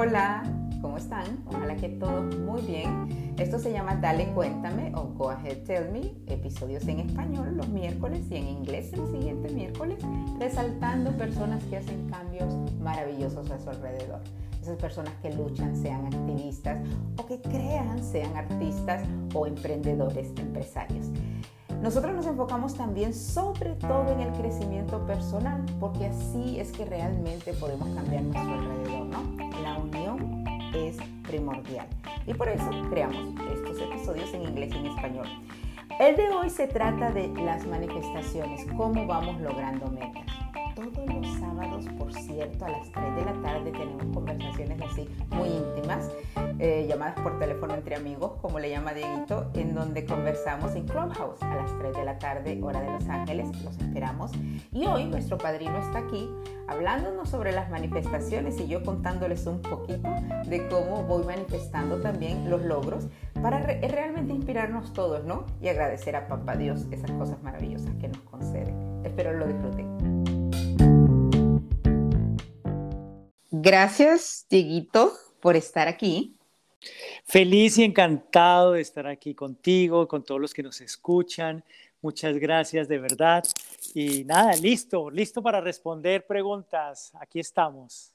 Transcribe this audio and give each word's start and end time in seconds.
Hola, 0.00 0.44
¿cómo 0.80 0.96
están? 0.96 1.42
Ojalá 1.46 1.74
que 1.74 1.88
todos 1.88 2.32
muy 2.38 2.62
bien. 2.62 3.34
Esto 3.36 3.58
se 3.58 3.72
llama 3.72 3.96
Dale 3.96 4.32
Cuéntame 4.32 4.92
o 4.94 5.08
Go 5.08 5.30
Ahead 5.30 5.64
Tell 5.64 5.90
Me, 5.90 6.12
episodios 6.32 6.86
en 6.86 7.00
español 7.00 7.56
los 7.56 7.68
miércoles 7.68 8.24
y 8.30 8.36
en 8.36 8.46
inglés 8.46 8.92
el 8.92 9.04
siguiente 9.08 9.52
miércoles, 9.52 9.98
resaltando 10.38 11.10
personas 11.16 11.64
que 11.64 11.78
hacen 11.78 12.08
cambios 12.08 12.54
maravillosos 12.78 13.50
a 13.50 13.58
su 13.58 13.70
alrededor. 13.70 14.20
Esas 14.62 14.76
personas 14.76 15.14
que 15.20 15.32
luchan, 15.32 15.74
sean 15.74 16.06
activistas 16.06 16.78
o 17.16 17.26
que 17.26 17.40
crean, 17.40 18.00
sean 18.00 18.36
artistas 18.36 19.02
o 19.34 19.48
emprendedores, 19.48 20.28
empresarios. 20.38 21.08
Nosotros 21.82 22.12
nos 22.12 22.26
enfocamos 22.26 22.74
también 22.74 23.14
sobre 23.14 23.70
todo 23.76 24.12
en 24.12 24.20
el 24.20 24.32
crecimiento 24.32 25.06
personal, 25.06 25.64
porque 25.78 26.06
así 26.06 26.58
es 26.58 26.72
que 26.72 26.84
realmente 26.84 27.52
podemos 27.52 27.88
cambiar 27.90 28.24
nuestro 28.24 28.52
alrededor, 28.52 29.06
¿no? 29.06 29.62
La 29.62 29.78
unión 29.78 30.44
es 30.74 30.96
primordial. 31.22 31.86
Y 32.26 32.34
por 32.34 32.48
eso 32.48 32.68
creamos 32.90 33.32
estos 33.52 33.80
episodios 33.80 34.34
en 34.34 34.42
inglés 34.42 34.72
y 34.74 34.78
en 34.78 34.86
español. 34.86 35.26
El 36.00 36.16
de 36.16 36.28
hoy 36.30 36.50
se 36.50 36.66
trata 36.66 37.12
de 37.12 37.28
las 37.28 37.64
manifestaciones, 37.64 38.66
cómo 38.76 39.06
vamos 39.06 39.40
logrando 39.40 39.88
metas. 39.88 40.47
Todos 40.78 41.12
los 41.12 41.26
sábados, 41.40 41.86
por 41.98 42.14
cierto, 42.14 42.64
a 42.64 42.68
las 42.68 42.92
3 42.92 43.16
de 43.16 43.24
la 43.24 43.42
tarde 43.42 43.72
tenemos 43.72 44.06
conversaciones 44.14 44.80
así 44.80 45.08
muy 45.30 45.48
íntimas 45.48 46.08
eh, 46.60 46.86
llamadas 46.88 47.18
por 47.18 47.36
teléfono 47.40 47.74
entre 47.74 47.96
amigos, 47.96 48.34
como 48.40 48.60
le 48.60 48.70
llama 48.70 48.94
Dieguito, 48.94 49.50
en 49.54 49.74
donde 49.74 50.04
conversamos 50.04 50.76
en 50.76 50.86
Clubhouse 50.86 51.42
a 51.42 51.52
las 51.56 51.76
3 51.80 51.96
de 51.96 52.04
la 52.04 52.18
tarde, 52.20 52.60
hora 52.62 52.80
de 52.80 52.92
Los 52.92 53.08
Ángeles. 53.08 53.48
Los 53.64 53.76
esperamos. 53.78 54.30
Y 54.70 54.86
hoy 54.86 55.06
nuestro 55.06 55.36
padrino 55.36 55.78
está 55.78 55.98
aquí 55.98 56.30
hablándonos 56.68 57.28
sobre 57.28 57.50
las 57.50 57.70
manifestaciones 57.70 58.60
y 58.60 58.68
yo 58.68 58.84
contándoles 58.84 59.48
un 59.48 59.60
poquito 59.60 60.08
de 60.46 60.68
cómo 60.68 61.02
voy 61.02 61.24
manifestando 61.24 62.00
también 62.00 62.48
los 62.48 62.62
logros 62.62 63.08
para 63.42 63.58
realmente 63.58 64.32
inspirarnos 64.32 64.92
todos, 64.92 65.24
¿no? 65.24 65.44
Y 65.60 65.68
agradecer 65.68 66.14
a 66.14 66.28
Papá 66.28 66.54
Dios 66.56 66.86
esas 66.92 67.10
cosas 67.12 67.42
maravillosas 67.42 67.96
que 67.96 68.06
nos 68.06 68.20
concede. 68.20 68.72
Espero 69.02 69.32
lo 69.32 69.46
disfruten. 69.46 69.97
Gracias, 73.60 74.46
Dieguito, 74.48 75.12
por 75.40 75.56
estar 75.56 75.88
aquí. 75.88 76.36
Feliz 77.24 77.76
y 77.78 77.82
encantado 77.82 78.72
de 78.72 78.80
estar 78.80 79.08
aquí 79.08 79.34
contigo, 79.34 80.06
con 80.06 80.22
todos 80.22 80.40
los 80.40 80.54
que 80.54 80.62
nos 80.62 80.80
escuchan. 80.80 81.64
Muchas 82.00 82.36
gracias 82.38 82.86
de 82.86 82.98
verdad. 82.98 83.42
Y 83.94 84.22
nada, 84.24 84.54
listo, 84.54 85.10
listo 85.10 85.42
para 85.42 85.60
responder 85.60 86.24
preguntas. 86.24 87.10
Aquí 87.20 87.40
estamos. 87.40 88.12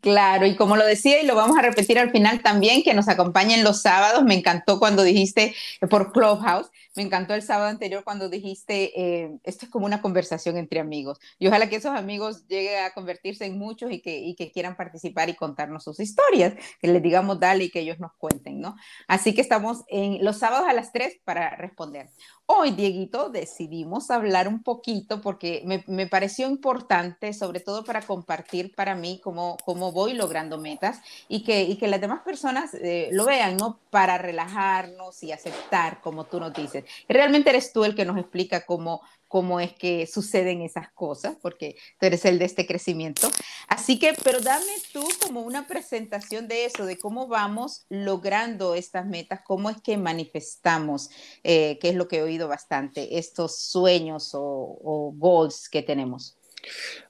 Claro, 0.00 0.46
y 0.46 0.54
como 0.54 0.76
lo 0.76 0.84
decía 0.84 1.20
y 1.22 1.26
lo 1.26 1.34
vamos 1.34 1.56
a 1.56 1.62
repetir 1.62 1.98
al 1.98 2.10
final 2.10 2.42
también, 2.42 2.82
que 2.82 2.94
nos 2.94 3.08
acompañen 3.08 3.64
los 3.64 3.80
sábados. 3.82 4.22
Me 4.22 4.34
encantó 4.34 4.78
cuando 4.78 5.02
dijiste 5.02 5.54
por 5.88 6.12
Clubhouse, 6.12 6.70
me 6.94 7.02
encantó 7.02 7.34
el 7.34 7.42
sábado 7.42 7.68
anterior 7.68 8.04
cuando 8.04 8.28
dijiste, 8.28 8.92
eh, 9.00 9.38
esto 9.44 9.66
es 9.66 9.72
como 9.72 9.86
una 9.86 10.02
conversación 10.02 10.58
entre 10.58 10.78
amigos. 10.78 11.18
Y 11.38 11.46
ojalá 11.46 11.68
que 11.68 11.76
esos 11.76 11.96
amigos 11.96 12.46
lleguen 12.48 12.84
a 12.84 12.90
convertirse 12.90 13.46
en 13.46 13.58
muchos 13.58 13.90
y 13.90 14.00
que, 14.00 14.18
y 14.18 14.34
que 14.34 14.52
quieran 14.52 14.76
participar 14.76 15.30
y 15.30 15.34
contarnos 15.34 15.84
sus 15.84 15.98
historias, 16.00 16.54
que 16.80 16.88
les 16.88 17.02
digamos 17.02 17.40
dale 17.40 17.64
y 17.64 17.70
que 17.70 17.80
ellos 17.80 17.98
nos 17.98 18.12
cuenten, 18.18 18.60
¿no? 18.60 18.76
Así 19.08 19.34
que 19.34 19.40
estamos 19.40 19.84
en 19.88 20.22
los 20.22 20.38
sábados 20.38 20.68
a 20.68 20.74
las 20.74 20.92
3 20.92 21.20
para 21.24 21.56
responder. 21.56 22.10
Hoy, 22.46 22.72
Dieguito, 22.72 23.30
decidimos 23.30 24.10
hablar 24.10 24.46
un 24.46 24.62
poquito 24.62 25.22
porque 25.22 25.62
me, 25.64 25.84
me, 25.86 26.06
pareció 26.06 26.48
importante, 26.48 27.32
sobre 27.32 27.60
todo 27.60 27.84
para 27.84 28.02
compartir 28.02 28.74
para 28.74 28.94
mí 28.94 29.20
cómo, 29.22 29.56
cómo 29.64 29.92
voy 29.92 30.14
logrando 30.14 30.58
metas 30.58 31.00
y 31.28 31.44
que, 31.44 31.62
y 31.62 31.76
que 31.76 31.88
las 31.88 32.00
demás 32.00 32.22
personas 32.22 32.74
eh, 32.74 33.08
lo 33.12 33.24
vean, 33.24 33.56
¿no? 33.56 33.78
Para 33.90 34.18
relajarnos 34.18 35.22
y 35.22 35.32
aceptar, 35.32 36.00
como 36.00 36.24
tú 36.24 36.40
nos 36.40 36.52
dices. 36.52 36.84
Realmente 37.08 37.50
eres 37.50 37.72
tú 37.72 37.84
el 37.84 37.94
que 37.94 38.04
nos 38.04 38.18
explica 38.18 38.66
cómo, 38.66 39.02
cómo 39.28 39.60
es 39.60 39.72
que 39.72 40.06
suceden 40.06 40.60
esas 40.62 40.90
cosas, 40.92 41.36
porque 41.40 41.76
tú 41.98 42.06
eres 42.06 42.24
el 42.24 42.38
de 42.38 42.44
este 42.44 42.66
crecimiento. 42.66 43.30
Así 43.68 43.98
que, 43.98 44.14
pero 44.22 44.40
dame 44.40 44.72
tú 44.92 45.06
como 45.24 45.42
una 45.42 45.66
presentación 45.66 46.48
de 46.48 46.66
eso, 46.66 46.84
de 46.84 46.98
cómo 46.98 47.28
vamos 47.28 47.86
logrando 47.88 48.74
estas 48.74 49.06
metas, 49.06 49.40
cómo 49.44 49.70
es 49.70 49.80
que 49.80 49.96
manifestamos, 49.96 51.10
eh, 51.44 51.78
que 51.80 51.88
es 51.88 51.94
lo 51.94 52.08
que 52.08 52.18
he 52.18 52.22
oído 52.22 52.48
bastante, 52.48 53.18
estos 53.18 53.58
sueños 53.58 54.34
o, 54.34 54.40
o 54.42 55.12
goals 55.16 55.68
que 55.68 55.82
tenemos. 55.82 56.36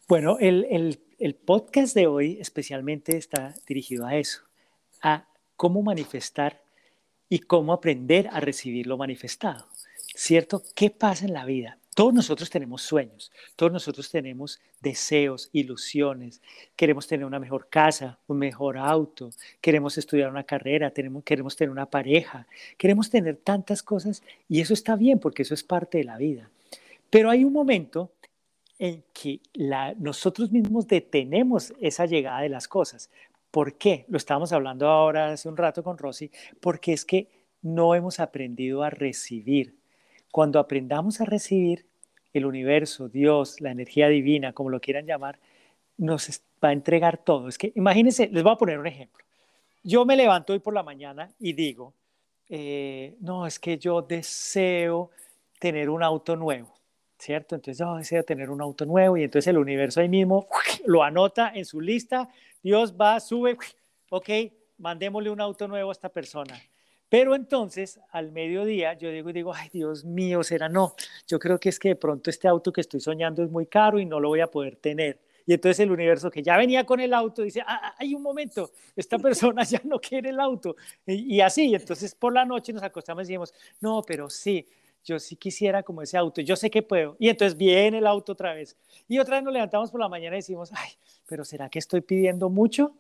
Bueno, 0.09 0.37
el, 0.41 0.67
el, 0.71 1.01
el 1.23 1.37
podcast 1.37 1.95
de 1.95 2.09
hoy 2.09 2.39
especialmente 2.41 3.17
está 3.17 3.55
dirigido 3.69 4.07
a 4.07 4.17
eso, 4.17 4.41
a 5.01 5.29
cómo 5.55 5.81
manifestar 5.81 6.61
y 7.29 7.39
cómo 7.39 7.73
aprender 7.73 8.29
a 8.33 8.41
recibir 8.41 8.89
lo 8.89 8.97
manifestado. 8.97 9.69
¿Cierto? 10.17 10.65
¿Qué 10.75 10.91
pasa 10.91 11.25
en 11.25 11.33
la 11.33 11.45
vida? 11.45 11.79
Todos 11.95 12.13
nosotros 12.13 12.51
tenemos 12.51 12.83
sueños, 12.83 13.31
todos 13.55 13.71
nosotros 13.71 14.11
tenemos 14.11 14.61
deseos, 14.81 15.49
ilusiones, 15.53 16.43
queremos 16.75 17.07
tener 17.07 17.25
una 17.25 17.39
mejor 17.39 17.69
casa, 17.71 18.19
un 18.27 18.39
mejor 18.39 18.77
auto, 18.77 19.31
queremos 19.61 19.97
estudiar 19.99 20.29
una 20.29 20.43
carrera, 20.43 20.91
tenemos, 20.91 21.23
queremos 21.23 21.55
tener 21.55 21.71
una 21.71 21.87
pareja, 21.87 22.49
queremos 22.77 23.11
tener 23.11 23.37
tantas 23.37 23.85
cosas 23.85 24.25
y 24.49 24.61
eso 24.61 24.75
está 24.75 24.97
bien 24.97 25.21
porque 25.21 25.43
eso 25.43 25.55
es 25.55 25.63
parte 25.63 25.99
de 25.99 26.05
la 26.05 26.17
vida. 26.17 26.51
Pero 27.11 27.31
hay 27.31 27.45
un 27.45 27.53
momento 27.53 28.11
en 28.83 29.05
que 29.13 29.41
nosotros 29.99 30.51
mismos 30.51 30.89
detenemos 30.89 31.73
esa 31.81 32.05
llegada 32.05 32.41
de 32.41 32.49
las 32.49 32.67
cosas. 32.67 33.11
¿Por 33.53 33.79
qué? 33.79 34.07
Lo 34.09 34.17
estábamos 34.17 34.53
hablando 34.53 34.89
ahora 34.89 35.31
hace 35.31 35.49
un 35.49 35.57
rato 35.57 35.85
con 35.85 35.99
Rosy, 35.99 36.33
porque 36.61 36.93
es 36.93 37.05
que 37.05 37.29
no 37.63 37.95
hemos 37.95 38.19
aprendido 38.19 38.83
a 38.83 38.91
recibir 38.91 39.77
cuando 40.33 40.59
aprendamos 40.59 41.21
a 41.21 41.27
recibir, 41.27 41.87
el 42.33 42.45
universo, 42.47 43.09
Dios, 43.09 43.61
la 43.61 43.71
energía 43.71 44.09
divina, 44.09 44.53
como 44.53 44.71
lo 44.71 44.81
quieran 44.81 45.07
llamar, 45.07 45.39
nos 45.99 46.43
va 46.65 46.71
a 46.71 46.73
entregar 46.73 47.19
todo. 47.19 47.47
Es 47.47 47.59
que 47.59 47.73
imagínense, 47.77 48.31
les 48.33 48.43
voy 48.43 48.53
a 48.53 48.57
poner 48.57 48.79
un 48.81 48.87
ejemplo. 48.89 49.25
Yo 49.85 50.05
me 50.05 50.17
levanto 50.17 50.55
hoy 50.55 50.59
por 50.59 50.75
la 50.75 50.83
mañana 50.83 51.31
y 51.39 51.53
digo, 51.53 51.95
eh, 52.49 53.15
no, 53.21 53.47
es 53.47 53.61
que 53.61 53.79
yo 53.79 54.03
deseo 54.03 55.11
tener 55.61 55.89
un 55.89 56.03
auto 56.03 56.35
nuevo, 56.35 56.73
¿cierto? 57.23 57.55
Entonces 57.55 57.79
yo 57.79 57.97
deseo 57.97 58.25
tener 58.25 58.51
un 58.51 58.61
auto 58.61 58.85
nuevo 58.85 59.17
y 59.17 59.23
entonces 59.23 59.47
el 59.47 59.59
universo 59.59 60.01
ahí 60.01 60.09
mismo 60.09 60.49
lo 60.87 61.05
anota 61.05 61.53
en 61.55 61.65
su 61.65 61.81
lista, 61.81 62.29
Dios 62.63 62.95
va, 63.01 63.21
sube, 63.21 63.57
ok, 64.11 64.29
mandémosle 64.79 65.31
un 65.31 65.41
auto 65.41 65.69
nuevo 65.69 65.91
a 65.91 65.93
esta 65.93 66.09
persona. 66.09 66.61
Pero 67.09 67.35
entonces, 67.35 68.01
al 68.11 68.33
mediodía, 68.33 68.95
yo 68.95 69.11
digo 69.11 69.31
y 69.31 69.33
digo, 69.35 69.55
ay, 69.55 69.69
Dios 69.71 70.03
mío, 70.03 70.43
será 70.43 70.69
no. 70.69 70.95
Yo 71.29 71.39
creo 71.39 71.61
que 71.61 71.69
es 71.69 71.79
que 71.79 71.91
de 71.91 71.97
pronto 71.97 72.31
este 72.31 72.49
auto 72.49 72.73
que 72.73 72.81
estoy 72.81 73.01
soñando 73.01 73.45
es 73.45 73.51
muy 73.51 73.67
caro 73.67 74.01
y 74.01 74.07
no 74.07 74.19
lo 74.19 74.29
voy 74.29 74.41
a 74.41 74.51
poder 74.51 74.77
tener. 74.77 75.21
Y 75.45 75.53
entonces 75.53 75.81
el 75.81 75.91
universo 75.91 76.31
que 76.31 76.43
ya 76.43 76.57
venía 76.57 76.85
con 76.85 77.01
el 77.01 77.13
auto 77.13 77.43
dice, 77.43 77.61
ah, 77.61 77.81
ah 77.83 77.95
hay 77.99 78.15
un 78.15 78.23
momento, 78.23 78.71
esta 78.97 79.19
persona 79.19 79.63
ya 79.65 79.81
no 79.85 80.01
quiere 80.01 80.31
el 80.31 80.41
auto. 80.41 80.75
Y, 81.07 81.37
y 81.37 81.41
así, 81.41 81.75
entonces 81.75 82.15
por 82.15 82.33
la 82.33 82.45
noche 82.45 82.73
nos 82.73 82.83
acostamos 82.83 83.25
y 83.25 83.27
decimos, 83.27 83.53
no, 83.81 84.03
pero 84.03 84.31
sí, 84.31 84.67
yo 85.05 85.19
sí 85.19 85.37
quisiera 85.37 85.83
como 85.83 86.03
ese 86.03 86.17
auto, 86.17 86.41
yo 86.41 86.57
sé 86.57 86.71
que 86.71 86.83
puedo. 86.83 87.17
Y 87.19 87.29
entonces 87.29 87.57
viene 87.57 87.99
el 87.99 88.07
auto 88.07 88.33
otra 88.33 88.55
vez. 88.55 88.77
Y 89.09 89.19
otra 89.19 89.37
vez 89.37 89.45
nos 89.45 89.53
levantamos 89.53 89.91
por 89.91 90.01
la 90.01 90.09
mañana 90.09 90.37
y 90.37 90.39
decimos, 90.39 90.71
ay, 90.75 90.91
pero 91.27 91.45
¿será 91.45 91.69
que 91.69 91.79
estoy 91.79 92.01
pidiendo 92.01 92.49
mucho? 92.49 92.95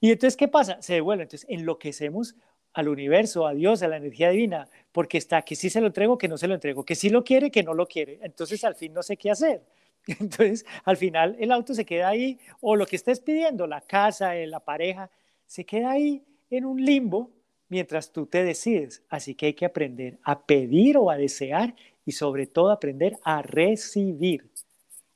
Y 0.00 0.10
entonces, 0.10 0.36
¿qué 0.36 0.48
pasa? 0.48 0.80
Se 0.80 0.94
devuelve. 0.94 1.24
Entonces, 1.24 1.48
enloquecemos 1.48 2.36
al 2.74 2.88
universo, 2.88 3.46
a 3.46 3.54
Dios, 3.54 3.82
a 3.82 3.88
la 3.88 3.96
energía 3.96 4.30
divina, 4.30 4.68
porque 4.92 5.18
está 5.18 5.42
que 5.42 5.56
sí 5.56 5.70
se 5.70 5.80
lo 5.80 5.88
entrego, 5.88 6.18
que 6.18 6.28
no 6.28 6.38
se 6.38 6.46
lo 6.46 6.54
entrego, 6.54 6.84
que 6.84 6.94
sí 6.94 7.10
lo 7.10 7.24
quiere, 7.24 7.50
que 7.50 7.62
no 7.62 7.74
lo 7.74 7.88
quiere. 7.88 8.18
Entonces 8.22 8.62
al 8.64 8.74
fin 8.74 8.92
no 8.92 9.02
sé 9.02 9.16
qué 9.16 9.30
hacer. 9.30 9.64
Entonces 10.06 10.64
al 10.84 10.96
final 10.96 11.36
el 11.40 11.50
auto 11.50 11.74
se 11.74 11.84
queda 11.84 12.08
ahí, 12.08 12.38
o 12.60 12.76
lo 12.76 12.86
que 12.86 12.96
estés 12.96 13.20
pidiendo, 13.20 13.66
la 13.66 13.80
casa, 13.80 14.36
eh, 14.36 14.46
la 14.46 14.60
pareja, 14.60 15.10
se 15.46 15.64
queda 15.64 15.90
ahí 15.90 16.22
en 16.50 16.64
un 16.64 16.84
limbo 16.84 17.30
mientras 17.68 18.12
tú 18.12 18.26
te 18.26 18.44
decides. 18.44 19.02
Así 19.08 19.34
que 19.34 19.46
hay 19.46 19.54
que 19.54 19.66
aprender 19.66 20.18
a 20.22 20.40
pedir 20.42 20.96
o 20.96 21.10
a 21.10 21.16
desear 21.16 21.74
y 22.04 22.12
sobre 22.12 22.46
todo 22.46 22.70
aprender 22.70 23.18
a 23.22 23.42
recibir 23.42 24.50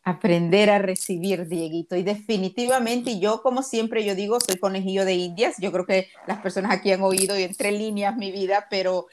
aprender 0.02 0.70
a 0.70 0.78
recibir, 0.78 1.46
Dieguito. 1.46 1.96
Y 1.96 2.02
definitivamente, 2.02 3.18
yo 3.18 3.42
como 3.42 3.62
siempre, 3.62 4.04
yo 4.04 4.14
digo, 4.14 4.38
soy 4.40 4.56
conejillo 4.56 5.04
de 5.04 5.14
indias. 5.14 5.56
Yo 5.58 5.72
creo 5.72 5.86
que 5.86 6.08
las 6.26 6.40
personas 6.40 6.72
aquí 6.72 6.92
han 6.92 7.02
oído 7.02 7.38
y 7.38 7.44
entre 7.44 7.72
líneas 7.72 8.16
mi 8.16 8.32
vida, 8.32 8.66
pero 8.68 9.06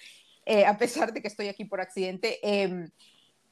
eh, 0.45 0.65
a 0.65 0.77
pesar 0.77 1.13
de 1.13 1.21
que 1.21 1.27
estoy 1.27 1.47
aquí 1.47 1.65
por 1.65 1.81
accidente, 1.81 2.39
em, 2.41 2.89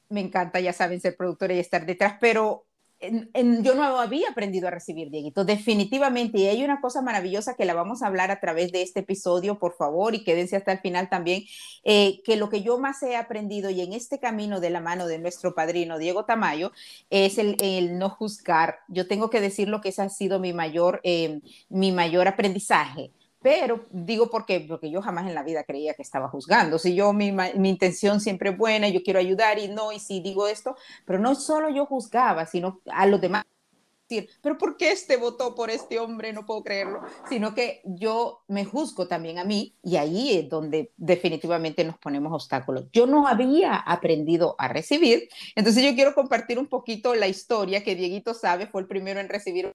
me 0.10 0.22
encanta, 0.22 0.60
ya 0.60 0.74
saben, 0.74 1.02
ser 1.02 1.16
productora 1.16 1.54
y 1.54 1.60
estar 1.60 1.86
detrás, 1.86 2.16
pero 2.20 2.66
yo 3.00 3.76
no 3.76 3.84
había 4.00 4.30
aprendido 4.30 4.68
a 4.68 4.72
recibir, 4.72 5.10
Dieguito, 5.10 5.46
definitivamente. 5.46 6.40
Y 6.40 6.48
hay 6.48 6.64
una 6.64 6.82
cosa 6.82 7.02
maravillosa 7.02 7.56
que 7.56 7.66
la 7.66 7.74
vamos 7.74 8.02
a 8.02 8.08
hablar 8.08 8.32
a 8.32 8.40
través 8.40 8.72
de 8.72 8.82
este 8.82 9.02
episodio, 9.02 9.60
por 9.60 9.76
favor, 9.76 10.16
y 10.16 10.24
quédense 10.24 10.56
hasta 10.56 10.72
el 10.72 10.80
final 10.80 11.10
también, 11.10 11.44
eh, 11.84 12.22
que 12.24 12.36
lo 12.36 12.50
que 12.50 12.62
yo 12.62 12.80
más 12.80 13.04
he 13.04 13.16
aprendido 13.16 13.70
y 13.70 13.82
en 13.82 13.94
este 13.94 14.20
camino 14.20 14.60
de 14.60 14.72
la 14.72 14.82
mano 14.82 15.08
de 15.08 15.20
nuestro 15.20 15.54
padrino 15.54 16.00
Diego 16.00 16.26
Tamayo 16.26 16.72
es 17.10 17.38
el, 17.38 17.98
no 17.98 18.10
juzgar. 18.10 18.80
Yo 18.88 19.08
tengo 19.08 19.30
que 19.30 19.42
decir 19.42 19.70
lo 19.70 19.82
que 19.82 19.90
ese 19.90 20.02
ha 20.02 20.10
sido 20.10 20.40
mi 20.40 20.54
mayor, 20.54 21.00
eh, 21.04 21.42
mi 21.70 21.92
mayor 21.92 22.28
aprendizaje 22.28 23.12
pero 23.42 23.86
digo 23.92 24.30
porque, 24.30 24.66
porque 24.68 24.90
yo 24.90 25.02
jamás 25.02 25.28
en 25.28 25.36
la 25.36 25.44
vida 25.44 25.64
creía 25.64 25.94
que 25.94 26.02
estaba 26.02 26.28
juzgando. 26.30 26.80
Si 26.80 26.96
yo, 26.96 27.14
mi, 27.14 27.32
mi, 27.32 27.70
intención 27.70 28.20
siempre 28.20 28.50
es 28.50 28.58
buena, 28.58 28.90
yo 28.90 29.04
quiero 29.04 29.20
ayudar 29.20 29.60
y 29.60 29.68
no, 29.68 29.92
y 29.92 30.00
si 30.00 30.22
digo 30.22 30.48
esto, 30.48 30.76
pero 31.06 31.20
no 31.20 31.36
solo 31.36 31.70
yo 31.70 31.86
juzgaba, 31.86 32.46
sino 32.46 32.82
a 32.92 33.06
los 33.06 33.22
demás. 33.22 33.46
Decir, 34.10 34.30
pero 34.42 34.58
¿por 34.58 34.78
qué 34.78 34.94
este 34.94 35.18
votó 35.18 35.54
por 35.54 35.70
este 35.70 36.00
hombre? 36.00 36.32
No 36.32 36.46
puedo 36.46 36.64
creerlo, 36.64 37.02
sino 37.28 37.54
que 37.54 37.82
yo 37.84 38.42
me 38.48 38.64
juzgo 38.64 39.06
también 39.06 39.38
a 39.38 39.44
mí 39.44 39.76
y 39.84 39.98
ahí 39.98 40.38
es 40.38 40.48
donde 40.48 40.94
definitivamente 40.96 41.84
nos 41.84 41.98
ponemos 41.98 42.32
obstáculos. 42.32 42.86
Yo 42.94 43.06
no 43.06 43.28
había 43.28 43.76
aprendido 43.76 44.56
a 44.60 44.70
recibir, 44.70 45.28
entonces 45.56 45.84
yo 45.84 45.94
quiero 45.94 46.16
compartir 46.16 46.58
un 46.58 46.68
poquito 46.68 47.16
la 47.16 47.28
historia 47.28 47.84
que 47.84 47.96
Dieguito 47.96 48.34
sabe, 48.34 48.68
fue 48.68 48.80
el 48.80 48.88
primero 48.88 49.20
en 49.20 49.28
recibir 49.28 49.74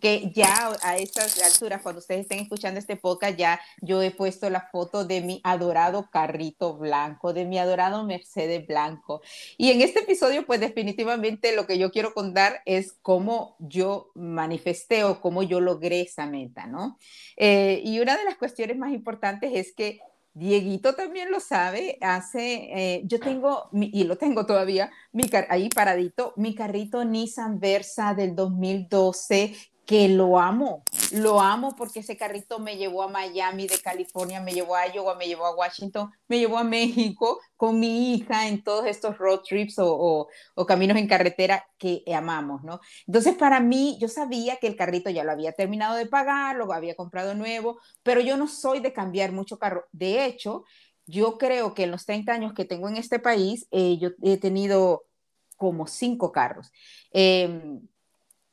que 0.00 0.30
ya 0.34 0.76
a 0.82 0.96
estas 0.96 1.40
alturas, 1.42 1.82
cuando 1.82 2.00
ustedes 2.00 2.22
estén 2.22 2.40
escuchando 2.40 2.78
este 2.80 2.96
podcast, 2.96 3.36
ya 3.38 3.60
yo 3.80 4.02
he 4.02 4.10
puesto 4.10 4.50
la 4.50 4.68
foto 4.70 5.04
de 5.04 5.20
mi 5.20 5.40
adorado 5.44 6.08
carrito 6.10 6.76
blanco, 6.76 7.32
de 7.32 7.44
mi 7.44 7.58
adorado 7.58 8.04
Mercedes 8.04 8.66
blanco. 8.66 9.22
Y 9.56 9.70
en 9.70 9.80
este 9.80 10.00
episodio, 10.00 10.46
pues 10.46 10.60
definitivamente 10.60 11.54
lo 11.54 11.66
que 11.66 11.78
yo 11.78 11.90
quiero 11.90 12.14
contar 12.14 12.62
es 12.64 12.92
cómo 13.02 13.56
yo 13.58 14.10
manifesté 14.14 15.04
o 15.04 15.20
cómo 15.20 15.42
yo 15.42 15.60
logré 15.60 16.02
esa 16.02 16.26
meta, 16.26 16.66
¿no? 16.66 16.98
Eh, 17.36 17.82
y 17.84 18.00
una 18.00 18.16
de 18.16 18.24
las 18.24 18.36
cuestiones 18.36 18.76
más 18.76 18.92
importantes 18.92 19.52
es 19.54 19.72
que 19.74 20.00
Dieguito 20.38 20.94
también 20.94 21.32
lo 21.32 21.40
sabe, 21.40 21.98
hace, 22.00 22.70
eh, 22.72 23.02
yo 23.04 23.18
tengo, 23.18 23.70
y 23.72 24.04
lo 24.04 24.16
tengo 24.16 24.46
todavía, 24.46 24.88
mi 25.10 25.24
ahí 25.48 25.68
paradito, 25.68 26.32
mi 26.36 26.54
carrito 26.54 27.04
Nissan 27.04 27.58
Versa 27.58 28.14
del 28.14 28.36
2012, 28.36 29.56
que 29.88 30.06
lo 30.06 30.38
amo, 30.38 30.82
lo 31.12 31.40
amo 31.40 31.74
porque 31.74 32.00
ese 32.00 32.14
carrito 32.14 32.58
me 32.58 32.76
llevó 32.76 33.04
a 33.04 33.08
Miami 33.08 33.66
de 33.66 33.78
California, 33.78 34.38
me 34.38 34.52
llevó 34.52 34.76
a 34.76 34.86
Iowa, 34.86 35.14
me 35.14 35.26
llevó 35.26 35.46
a 35.46 35.56
Washington, 35.56 36.12
me 36.28 36.38
llevó 36.38 36.58
a 36.58 36.62
México 36.62 37.40
con 37.56 37.80
mi 37.80 38.12
hija 38.12 38.48
en 38.48 38.62
todos 38.62 38.84
estos 38.84 39.16
road 39.16 39.40
trips 39.48 39.76
o, 39.78 40.28
caminos 40.66 40.98
en 40.98 41.08
carretera 41.08 41.66
que 41.78 42.02
amamos, 42.14 42.62
¿no? 42.64 42.80
Entonces 43.06 43.34
para 43.34 43.60
mí, 43.60 43.96
yo 43.98 44.08
sabía 44.08 44.56
que 44.56 44.66
el 44.66 44.76
carrito 44.76 45.08
ya 45.08 45.24
lo 45.24 45.32
había 45.32 45.52
terminado 45.52 45.96
de 45.96 46.04
pagar, 46.04 46.56
lo 46.56 46.70
había 46.70 46.94
comprado 46.94 47.34
nuevo, 47.34 47.80
pero 48.02 48.20
yo 48.20 48.36
no 48.36 48.46
soy 48.46 48.80
de 48.80 48.92
cambiar 48.92 49.32
mucho 49.32 49.58
carro. 49.58 49.86
De 49.92 50.26
hecho, 50.26 50.64
yo 51.06 51.38
creo 51.38 51.72
que 51.72 51.84
en 51.84 51.92
los 51.92 52.04
30 52.04 52.30
años 52.30 52.52
que 52.52 52.66
tengo 52.66 52.90
en 52.90 52.98
este 52.98 53.20
país, 53.20 53.66
eh, 53.70 53.96
yo 53.98 54.10
he 54.22 54.36
tenido 54.36 55.06
como 55.56 55.86
cinco 55.86 56.30
carros. 56.30 56.70
Eh, 57.10 57.80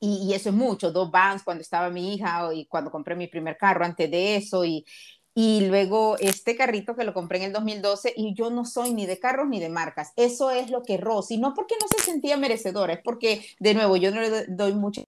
y, 0.05 0.33
eso 0.33 0.49
es 0.49 0.55
mucho, 0.55 0.91
dos 0.91 1.11
vans 1.11 1.43
cuando 1.43 1.61
estaba 1.61 1.89
mi 1.89 2.13
hija 2.15 2.53
y 2.53 2.65
cuando 2.67 2.91
compré 2.91 3.15
mi 3.15 3.27
primer 3.27 3.57
carro 3.57 3.85
antes 3.85 4.09
de 4.09 4.35
eso 4.37 4.65
y, 4.65 4.85
y 5.33 5.65
luego 5.67 6.17
este 6.19 6.55
carrito 6.55 6.95
que 6.95 7.03
lo 7.03 7.13
compré 7.13 7.39
en 7.39 7.45
el 7.45 7.53
2012 7.53 8.13
y 8.15 8.33
yo 8.33 8.49
no 8.49 8.65
soy 8.65 8.93
ni 8.93 9.05
de 9.05 9.19
carros 9.19 9.47
ni 9.49 9.59
de 9.59 9.69
marcas. 9.69 10.13
Eso 10.15 10.49
es 10.51 10.69
lo 10.69 10.83
que 10.83 10.97
Rosy, 10.97 11.37
no 11.37 11.53
porque 11.53 11.75
no 11.81 11.87
se 11.87 12.03
sentía 12.03 12.37
merecedora, 12.37 12.93
es 12.93 13.01
porque 13.03 13.45
de 13.59 13.73
nuevo 13.73 13.97
yo 13.97 14.11
no 14.11 14.21
le 14.21 14.45
doy 14.47 14.73
mucho 14.73 15.03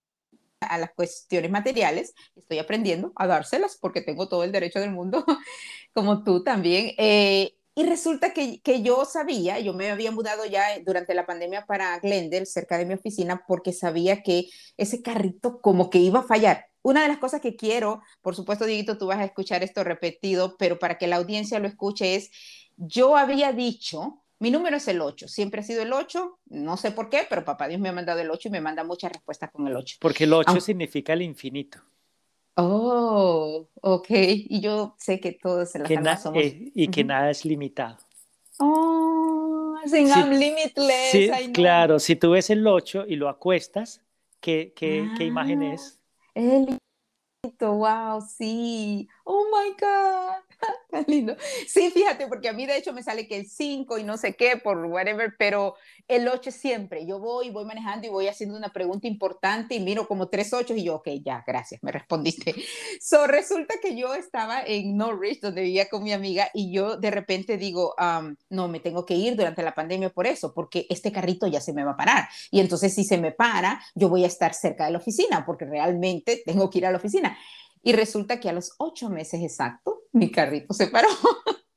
a 0.59 0.77
las 0.77 0.91
cuestiones 0.93 1.51
materiales, 1.51 2.13
estoy 2.35 2.59
aprendiendo 2.59 3.13
a 3.15 3.27
dárselas 3.27 3.77
porque 3.79 4.01
tengo 4.01 4.27
todo 4.27 4.43
el 4.43 4.51
derecho 4.51 4.79
del 4.79 4.91
mundo, 4.91 5.23
como 5.93 6.23
tú 6.23 6.43
también. 6.43 6.93
Eh, 6.97 7.53
y 7.77 7.85
resulta 7.85 8.33
que, 8.33 8.59
que, 8.63 8.81
yo 8.81 9.05
sabía, 9.05 9.59
yo 9.59 9.71
me 9.71 9.91
había 9.91 10.11
mudado 10.11 10.47
ya 10.47 10.63
durante 10.83 11.13
la 11.13 11.27
pandemia 11.27 11.67
para 11.67 11.99
Glendale, 11.99 12.47
cerca 12.47 12.75
de 12.75 12.87
mi 12.87 12.95
oficina, 12.95 13.43
porque 13.47 13.71
sabía 13.71 14.23
que 14.23 14.49
ese 14.77 15.03
carrito 15.03 15.61
como 15.61 15.91
que 15.91 15.99
iba 15.99 16.21
a 16.21 16.23
fallar. 16.23 16.65
Una 16.81 17.03
de 17.03 17.07
las 17.07 17.19
cosas 17.19 17.39
que 17.39 17.55
quiero, 17.55 18.01
por 18.23 18.35
supuesto, 18.35 18.65
Dieguito, 18.65 18.97
tú 18.97 19.05
vas 19.05 19.19
a 19.19 19.25
escuchar 19.25 19.61
esto 19.61 19.83
repetido, 19.83 20.57
pero 20.57 20.79
para 20.79 20.97
que 20.97 21.05
la 21.05 21.17
audiencia 21.17 21.59
lo 21.59 21.67
escuche 21.67 22.15
es, 22.15 22.31
yo 22.77 23.15
había 23.15 23.53
dicho, 23.53 24.23
mi 24.39 24.49
número 24.49 24.77
es 24.77 24.87
el 24.87 24.99
8, 24.99 25.27
siempre 25.27 25.61
ha 25.61 25.63
sido 25.63 25.83
el 25.83 25.93
8, 25.93 26.39
no 26.47 26.77
sé 26.77 26.89
por 26.89 27.11
qué, 27.11 27.27
pero 27.29 27.45
papá 27.45 27.67
Dios 27.67 27.79
me 27.79 27.89
ha 27.89 27.93
mandado 27.93 28.21
el 28.21 28.31
8 28.31 28.47
y 28.47 28.51
me 28.53 28.61
manda 28.61 28.83
muchas 28.85 29.11
respuestas 29.11 29.51
con 29.51 29.67
el 29.67 29.75
8. 29.75 29.97
Porque 30.01 30.23
el 30.23 30.33
8 30.33 30.59
significa 30.61 31.13
el 31.13 31.21
infinito. 31.21 31.79
Oh, 32.57 33.69
ok. 33.81 34.07
Y 34.09 34.61
yo 34.61 34.95
sé 34.97 35.19
que 35.19 35.31
todos 35.31 35.75
en 35.75 36.03
la 36.03 36.17
somos... 36.17 36.41
Eh, 36.41 36.71
y 36.73 36.87
que 36.87 37.03
nada 37.03 37.29
es 37.29 37.45
limitado. 37.45 37.97
Oh, 38.59 39.75
sin 39.85 40.07
I'm 40.07 40.31
limitless. 40.31 41.11
Sí, 41.11 41.29
claro, 41.53 41.99
si 41.99 42.15
tú 42.15 42.31
ves 42.31 42.49
el 42.49 42.65
8 42.65 43.05
y 43.07 43.15
lo 43.15 43.29
acuestas, 43.29 44.01
¿qué, 44.41 44.73
qué, 44.75 45.07
¿qué 45.17 45.25
imagen 45.25 45.61
ah, 45.61 45.73
es? 45.75 45.99
El 46.33 46.79
wow, 47.59 48.21
sí. 48.21 49.07
Oh 49.23 49.45
my 49.51 49.75
God. 49.79 50.46
Tan 50.91 51.05
lindo. 51.07 51.35
Sí, 51.67 51.91
fíjate, 51.91 52.27
porque 52.27 52.49
a 52.49 52.53
mí 52.53 52.65
de 52.65 52.77
hecho 52.77 52.93
me 52.93 53.03
sale 53.03 53.27
que 53.27 53.37
el 53.37 53.47
5 53.47 53.97
y 53.97 54.03
no 54.03 54.17
sé 54.17 54.35
qué, 54.35 54.57
por 54.57 54.77
whatever, 54.85 55.35
pero 55.37 55.75
el 56.07 56.27
8 56.27 56.51
siempre. 56.51 57.05
Yo 57.05 57.19
voy, 57.19 57.49
voy 57.49 57.65
manejando 57.65 58.07
y 58.07 58.09
voy 58.09 58.27
haciendo 58.27 58.57
una 58.57 58.69
pregunta 58.69 59.07
importante 59.07 59.75
y 59.75 59.79
miro 59.79 60.07
como 60.07 60.29
tres 60.29 60.53
8 60.53 60.75
y 60.75 60.83
yo, 60.83 60.95
ok, 60.95 61.09
ya, 61.23 61.43
gracias, 61.45 61.83
me 61.83 61.91
respondiste. 61.91 62.55
So, 62.99 63.27
resulta 63.27 63.75
que 63.81 63.95
yo 63.95 64.15
estaba 64.15 64.61
en 64.65 64.97
Norwich, 64.97 65.39
donde 65.39 65.61
vivía 65.61 65.87
con 65.87 66.03
mi 66.03 66.13
amiga, 66.13 66.49
y 66.53 66.71
yo 66.71 66.97
de 66.97 67.11
repente 67.11 67.57
digo, 67.57 67.95
no, 68.49 68.67
me 68.67 68.79
tengo 68.79 69.05
que 69.05 69.13
ir 69.13 69.35
durante 69.35 69.63
la 69.63 69.73
pandemia 69.75 70.09
por 70.09 70.27
eso, 70.27 70.53
porque 70.53 70.87
este 70.89 71.11
carrito 71.11 71.47
ya 71.47 71.61
se 71.61 71.73
me 71.73 71.83
va 71.83 71.91
a 71.91 71.97
parar. 71.97 72.27
Y 72.51 72.59
entonces, 72.59 72.93
si 72.93 73.03
se 73.03 73.17
me 73.17 73.31
para, 73.31 73.81
yo 73.95 74.09
voy 74.09 74.23
a 74.23 74.27
estar 74.27 74.53
cerca 74.53 74.85
de 74.85 74.91
la 74.91 74.97
oficina, 74.97 75.45
porque 75.45 75.65
realmente 75.65 76.41
tengo 76.45 76.69
que 76.69 76.79
ir 76.79 76.85
a 76.85 76.91
la 76.91 76.97
oficina. 76.97 77.37
Y 77.83 77.93
resulta 77.93 78.39
que 78.39 78.49
a 78.49 78.53
los 78.53 78.73
ocho 78.79 79.09
meses 79.09 79.41
exacto, 79.41 79.96
mi 80.13 80.31
carrito 80.31 80.73
se 80.73 80.87
paró. 80.87 81.09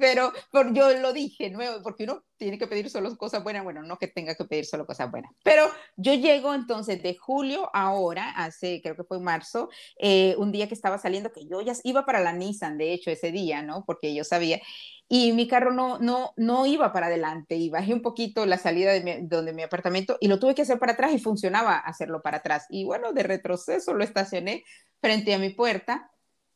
Pero 0.00 0.32
por, 0.50 0.72
yo 0.72 0.90
lo 0.98 1.12
dije 1.12 1.50
nuevo, 1.50 1.82
porque 1.82 2.04
uno 2.04 2.24
tiene 2.36 2.58
que 2.58 2.66
pedir 2.66 2.88
solo 2.88 3.14
cosas 3.16 3.42
buenas, 3.44 3.64
bueno, 3.64 3.82
no 3.82 3.98
que 3.98 4.08
tenga 4.08 4.34
que 4.34 4.44
pedir 4.44 4.64
solo 4.64 4.86
cosas 4.86 5.10
buenas. 5.10 5.32
Pero 5.42 5.66
yo 5.96 6.14
llego 6.14 6.54
entonces 6.54 7.02
de 7.02 7.16
julio 7.16 7.68
ahora, 7.74 8.30
hace, 8.30 8.80
creo 8.82 8.96
que 8.96 9.04
fue 9.04 9.20
marzo, 9.20 9.68
eh, 9.98 10.34
un 10.38 10.52
día 10.52 10.68
que 10.68 10.74
estaba 10.74 10.98
saliendo, 10.98 11.32
que 11.32 11.46
yo 11.46 11.60
ya 11.60 11.74
iba 11.84 12.06
para 12.06 12.20
la 12.20 12.32
Nissan, 12.32 12.78
de 12.78 12.92
hecho, 12.92 13.10
ese 13.10 13.30
día, 13.30 13.62
¿no? 13.62 13.84
Porque 13.86 14.14
yo 14.14 14.24
sabía, 14.24 14.60
y 15.08 15.32
mi 15.32 15.46
carro 15.46 15.72
no, 15.72 15.98
no, 15.98 16.32
no 16.36 16.64
iba 16.64 16.92
para 16.92 17.06
adelante 17.08 17.56
y 17.56 17.68
bajé 17.68 17.92
un 17.92 18.00
poquito 18.00 18.46
la 18.46 18.56
salida 18.56 18.92
de 18.92 19.20
donde 19.24 19.52
mi 19.52 19.62
apartamento 19.62 20.16
y 20.20 20.28
lo 20.28 20.38
tuve 20.38 20.54
que 20.54 20.62
hacer 20.62 20.78
para 20.78 20.92
atrás 20.92 21.12
y 21.12 21.18
funcionaba 21.18 21.76
hacerlo 21.76 22.22
para 22.22 22.38
atrás. 22.38 22.64
Y 22.70 22.84
bueno, 22.84 23.12
de 23.12 23.22
retroceso 23.22 23.92
lo 23.92 24.04
estacioné 24.04 24.64
frente 25.02 25.34
a 25.34 25.38
mi 25.38 25.50
puerta 25.50 26.11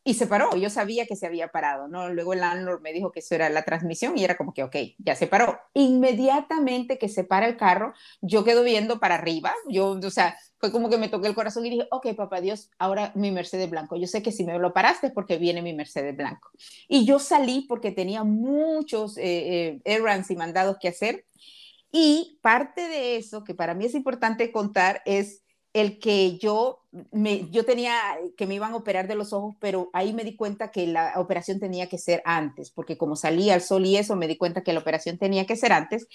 y 0.06 0.14
se 0.14 0.28
paró. 0.28 0.54
Yo 0.54 0.70
sabía 0.70 1.04
que 1.04 1.16
se 1.16 1.26
había 1.26 1.48
parado, 1.48 1.88
¿no? 1.88 2.08
Luego 2.08 2.32
el 2.32 2.38
landlord 2.38 2.80
me 2.80 2.92
dijo 2.92 3.10
que 3.10 3.18
eso 3.18 3.34
era 3.34 3.50
la 3.50 3.64
transmisión 3.64 4.16
y 4.16 4.22
era 4.22 4.36
como 4.36 4.54
que, 4.54 4.62
ok, 4.62 4.76
ya 4.98 5.16
se 5.16 5.26
paró. 5.26 5.58
Inmediatamente 5.74 6.96
que 6.96 7.08
se 7.08 7.24
para 7.24 7.48
el 7.48 7.56
carro, 7.56 7.92
yo 8.20 8.44
quedo 8.44 8.62
viendo 8.62 9.00
para 9.00 9.16
arriba. 9.16 9.52
Yo, 9.68 9.98
o 10.00 10.10
sea, 10.10 10.38
fue 10.58 10.70
como 10.70 10.88
que 10.88 10.96
me 10.96 11.08
toqué 11.08 11.26
el 11.26 11.34
corazón 11.34 11.66
y 11.66 11.70
dije, 11.70 11.88
ok, 11.90 12.14
papá 12.14 12.40
Dios, 12.40 12.70
ahora 12.78 13.10
mi 13.16 13.32
Mercedes 13.32 13.68
blanco. 13.68 13.96
Yo 13.96 14.06
sé 14.06 14.22
que 14.22 14.30
si 14.30 14.44
me 14.44 14.56
lo 14.60 14.72
paraste 14.72 15.08
es 15.08 15.12
porque 15.12 15.38
viene 15.38 15.60
mi 15.60 15.74
Mercedes 15.74 16.16
blanco. 16.16 16.50
Y 16.86 17.04
yo 17.04 17.18
salí 17.18 17.66
porque 17.68 17.90
tenía 17.90 18.22
muchos 18.22 19.18
eh, 19.18 19.24
eh, 19.24 19.80
errands 19.84 20.30
y 20.30 20.36
mandados 20.36 20.76
que 20.80 20.86
hacer. 20.86 21.26
Y 21.90 22.38
parte 22.42 22.82
de 22.82 23.16
eso, 23.16 23.42
que 23.42 23.56
para 23.56 23.74
mí 23.74 23.86
es 23.86 23.94
importante 23.96 24.52
contar, 24.52 25.02
es 25.04 25.42
el 25.76 25.98
que 25.98 26.38
yo, 26.38 26.80
me, 27.12 27.50
yo 27.50 27.66
tenía 27.66 27.94
que 28.36 28.46
me 28.46 28.54
iban 28.54 28.72
a 28.72 28.76
operar 28.76 29.08
de 29.08 29.14
los 29.14 29.32
ojos, 29.34 29.56
pero 29.60 29.90
ahí 29.92 30.14
me 30.14 30.24
di 30.24 30.34
cuenta 30.36 30.70
que 30.70 30.86
la 30.86 31.12
operación 31.16 31.60
tenía 31.60 31.88
que 31.88 31.98
ser 31.98 32.22
antes, 32.24 32.70
porque 32.70 32.96
como 32.96 33.14
salía 33.14 33.54
el 33.54 33.60
sol 33.60 33.84
y 33.84 33.98
eso, 33.98 34.16
me 34.16 34.26
di 34.26 34.38
cuenta 34.38 34.62
que 34.62 34.72
la 34.72 34.80
operación 34.80 35.18
tenía 35.18 35.46
que 35.46 35.56
ser 35.56 35.72
antes. 35.72 36.08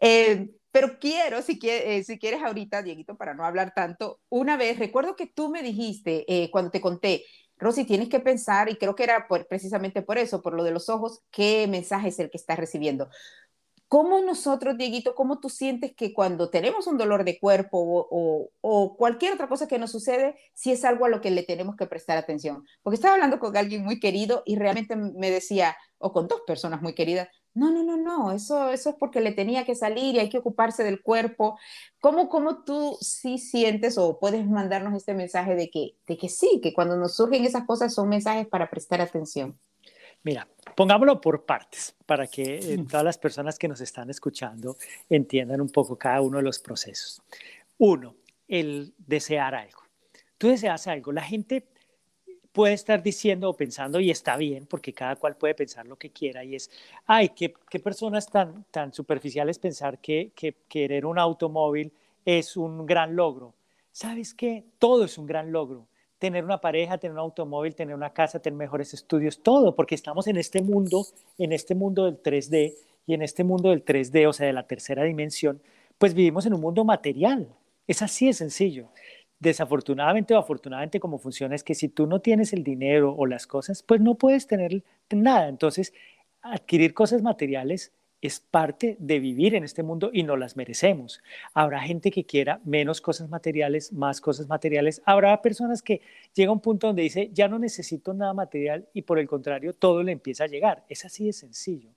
Eh, 0.00 0.48
pero 0.70 0.98
quiero, 0.98 1.42
si 1.42 1.58
quieres, 1.58 1.84
eh, 1.86 2.04
si 2.04 2.18
quieres 2.18 2.42
ahorita, 2.42 2.82
Dieguito, 2.82 3.16
para 3.16 3.34
no 3.34 3.44
hablar 3.44 3.74
tanto, 3.74 4.20
una 4.30 4.56
vez, 4.56 4.78
recuerdo 4.78 5.14
que 5.14 5.26
tú 5.26 5.50
me 5.50 5.62
dijiste 5.62 6.24
eh, 6.26 6.50
cuando 6.50 6.70
te 6.70 6.80
conté, 6.80 7.24
Rosy, 7.58 7.84
tienes 7.84 8.08
que 8.08 8.18
pensar, 8.18 8.70
y 8.70 8.76
creo 8.76 8.94
que 8.96 9.04
era 9.04 9.28
precisamente 9.48 10.02
por 10.02 10.18
eso, 10.18 10.42
por 10.42 10.54
lo 10.54 10.64
de 10.64 10.72
los 10.72 10.88
ojos, 10.88 11.20
qué 11.30 11.66
mensaje 11.68 12.08
es 12.08 12.18
el 12.18 12.30
que 12.30 12.38
estás 12.38 12.58
recibiendo. 12.58 13.08
¿Cómo 13.92 14.22
nosotros, 14.22 14.78
Dieguito, 14.78 15.14
cómo 15.14 15.38
tú 15.38 15.50
sientes 15.50 15.94
que 15.94 16.14
cuando 16.14 16.48
tenemos 16.48 16.86
un 16.86 16.96
dolor 16.96 17.24
de 17.24 17.38
cuerpo 17.38 18.08
o, 18.10 18.96
cualquier 18.96 19.34
otra 19.34 19.50
cosa 19.50 19.68
que 19.68 19.78
nos 19.78 19.92
sucede, 19.92 20.34
si 20.54 20.72
es 20.72 20.86
algo 20.86 21.04
a 21.04 21.10
lo 21.10 21.20
que 21.20 21.30
le 21.30 21.42
tenemos 21.42 21.76
que 21.76 21.86
prestar 21.86 22.16
atención? 22.16 22.64
Porque 22.82 22.94
estaba 22.94 23.12
hablando 23.12 23.38
con 23.38 23.54
alguien 23.54 23.84
muy 23.84 24.00
querido 24.00 24.44
y 24.46 24.56
realmente 24.56 24.96
me 24.96 25.30
decía, 25.30 25.76
o 25.98 26.10
con 26.10 26.26
dos 26.26 26.40
personas 26.46 26.80
muy 26.80 26.94
queridas, 26.94 27.28
no, 27.52 27.70
no, 27.70 27.82
no, 27.82 27.98
no, 27.98 28.32
eso, 28.32 28.70
eso 28.70 28.88
es 28.88 28.96
porque 28.98 29.20
le 29.20 29.32
tenía 29.32 29.66
que 29.66 29.74
salir 29.74 30.14
y 30.14 30.20
hay 30.20 30.30
que 30.30 30.38
ocuparse 30.38 30.84
del 30.84 31.02
cuerpo. 31.02 31.58
¿Cómo, 32.00 32.30
cómo 32.30 32.64
tú 32.64 32.96
sí 33.02 33.36
sientes 33.36 33.98
o 33.98 34.18
puedes 34.18 34.46
mandarnos 34.46 34.94
este 34.94 35.12
mensaje 35.12 35.54
de 35.54 35.68
que, 35.68 35.98
de 36.06 36.16
que 36.16 36.30
sí, 36.30 36.62
que 36.62 36.72
cuando 36.72 36.96
nos 36.96 37.14
surgen 37.16 37.44
esas 37.44 37.66
cosas 37.66 37.92
son 37.92 38.08
mensajes 38.08 38.48
para 38.48 38.70
prestar 38.70 39.02
atención? 39.02 39.60
Mira, 40.24 40.46
pongámoslo 40.76 41.20
por 41.20 41.44
partes 41.44 41.96
para 42.06 42.26
que 42.28 42.58
eh, 42.58 42.84
todas 42.88 43.04
las 43.04 43.18
personas 43.18 43.58
que 43.58 43.66
nos 43.66 43.80
están 43.80 44.08
escuchando 44.08 44.76
entiendan 45.10 45.60
un 45.60 45.70
poco 45.70 45.96
cada 45.96 46.20
uno 46.20 46.38
de 46.38 46.44
los 46.44 46.60
procesos. 46.60 47.20
Uno, 47.78 48.14
el 48.46 48.94
desear 48.98 49.54
algo. 49.54 49.82
Tú 50.38 50.48
deseas 50.48 50.86
algo. 50.86 51.10
La 51.10 51.22
gente 51.22 51.66
puede 52.52 52.74
estar 52.74 53.02
diciendo 53.02 53.48
o 53.50 53.56
pensando, 53.56 53.98
y 53.98 54.10
está 54.10 54.36
bien, 54.36 54.66
porque 54.66 54.92
cada 54.92 55.16
cual 55.16 55.36
puede 55.36 55.54
pensar 55.54 55.86
lo 55.86 55.96
que 55.96 56.10
quiera, 56.10 56.44
y 56.44 56.54
es, 56.54 56.70
ay, 57.06 57.30
qué, 57.30 57.54
qué 57.68 57.80
personas 57.80 58.28
tan, 58.28 58.64
tan 58.70 58.92
superficiales 58.92 59.58
pensar 59.58 59.98
que, 59.98 60.32
que 60.36 60.56
querer 60.68 61.06
un 61.06 61.18
automóvil 61.18 61.92
es 62.24 62.56
un 62.56 62.84
gran 62.86 63.16
logro. 63.16 63.54
¿Sabes 63.90 64.34
qué? 64.34 64.64
Todo 64.78 65.04
es 65.04 65.18
un 65.18 65.26
gran 65.26 65.50
logro 65.50 65.88
tener 66.22 66.44
una 66.44 66.60
pareja, 66.60 66.98
tener 66.98 67.14
un 67.14 67.18
automóvil, 67.18 67.74
tener 67.74 67.96
una 67.96 68.12
casa, 68.12 68.38
tener 68.38 68.56
mejores 68.56 68.94
estudios, 68.94 69.42
todo, 69.42 69.74
porque 69.74 69.96
estamos 69.96 70.28
en 70.28 70.36
este 70.36 70.62
mundo, 70.62 71.04
en 71.36 71.50
este 71.50 71.74
mundo 71.74 72.04
del 72.04 72.22
3D 72.22 72.74
y 73.08 73.14
en 73.14 73.22
este 73.22 73.42
mundo 73.42 73.70
del 73.70 73.84
3D, 73.84 74.28
o 74.28 74.32
sea, 74.32 74.46
de 74.46 74.52
la 74.52 74.68
tercera 74.68 75.02
dimensión, 75.02 75.60
pues 75.98 76.14
vivimos 76.14 76.46
en 76.46 76.54
un 76.54 76.60
mundo 76.60 76.84
material. 76.84 77.48
Es 77.88 78.02
así 78.02 78.26
de 78.26 78.34
sencillo. 78.34 78.90
Desafortunadamente 79.40 80.32
o 80.32 80.38
afortunadamente 80.38 81.00
como 81.00 81.18
funciona 81.18 81.56
es 81.56 81.64
que 81.64 81.74
si 81.74 81.88
tú 81.88 82.06
no 82.06 82.20
tienes 82.20 82.52
el 82.52 82.62
dinero 82.62 83.12
o 83.18 83.26
las 83.26 83.48
cosas, 83.48 83.82
pues 83.82 84.00
no 84.00 84.14
puedes 84.14 84.46
tener 84.46 84.84
nada. 85.10 85.48
Entonces, 85.48 85.92
adquirir 86.40 86.94
cosas 86.94 87.22
materiales 87.22 87.90
es 88.22 88.38
parte 88.38 88.96
de 89.00 89.18
vivir 89.18 89.56
en 89.56 89.64
este 89.64 89.82
mundo 89.82 90.10
y 90.12 90.22
no 90.22 90.36
las 90.36 90.56
merecemos. 90.56 91.20
Habrá 91.54 91.80
gente 91.80 92.12
que 92.12 92.24
quiera 92.24 92.60
menos 92.64 93.00
cosas 93.00 93.28
materiales, 93.28 93.92
más 93.92 94.20
cosas 94.20 94.48
materiales. 94.48 95.02
Habrá 95.04 95.42
personas 95.42 95.82
que 95.82 96.00
llega 96.32 96.52
un 96.52 96.60
punto 96.60 96.86
donde 96.86 97.02
dice, 97.02 97.30
ya 97.32 97.48
no 97.48 97.58
necesito 97.58 98.14
nada 98.14 98.32
material 98.32 98.88
y 98.94 99.02
por 99.02 99.18
el 99.18 99.26
contrario, 99.26 99.74
todo 99.74 100.04
le 100.04 100.12
empieza 100.12 100.44
a 100.44 100.46
llegar. 100.46 100.84
Es 100.88 101.04
así 101.04 101.26
de 101.26 101.32
sencillo. 101.32 101.90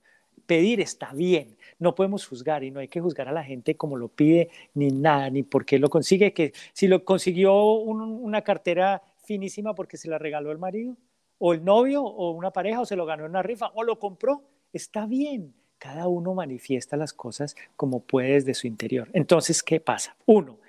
Pedir 0.47 0.81
está 0.81 1.13
bien, 1.13 1.57
no 1.77 1.93
podemos 1.93 2.25
juzgar 2.25 2.63
y 2.63 2.71
no 2.71 2.79
hay 2.79 2.87
que 2.87 3.01
juzgar 3.01 3.27
a 3.27 3.31
la 3.31 3.43
gente 3.43 3.77
como 3.77 3.95
lo 3.95 4.09
pide, 4.09 4.49
ni 4.73 4.87
nada, 4.87 5.29
ni 5.29 5.43
por 5.43 5.63
qué 5.63 5.77
lo 5.77 5.89
consigue, 5.89 6.33
que 6.33 6.53
si 6.73 6.87
lo 6.87 7.05
consiguió 7.05 7.63
una 7.63 8.41
cartera 8.41 9.03
finísima 9.23 9.73
porque 9.75 9.97
se 9.97 10.09
la 10.09 10.17
regaló 10.17 10.51
el 10.51 10.57
marido, 10.57 10.97
o 11.37 11.53
el 11.53 11.63
novio, 11.63 12.03
o 12.03 12.31
una 12.31 12.51
pareja, 12.51 12.81
o 12.81 12.85
se 12.85 12.95
lo 12.95 13.05
ganó 13.05 13.25
en 13.25 13.31
una 13.31 13.43
rifa, 13.43 13.71
o 13.73 13.83
lo 13.83 13.99
compró, 13.99 14.43
está 14.71 15.05
bien 15.05 15.53
cada 15.77 16.07
uno 16.07 16.33
manifiesta 16.33 16.97
las 16.97 17.13
cosas 17.13 17.55
como 17.75 18.01
puede 18.01 18.33
desde 18.33 18.53
su 18.53 18.67
interior. 18.67 19.09
Entonces, 19.13 19.61
¿qué 19.61 19.79
pasa? 19.79 20.15
Uno, 20.25 20.59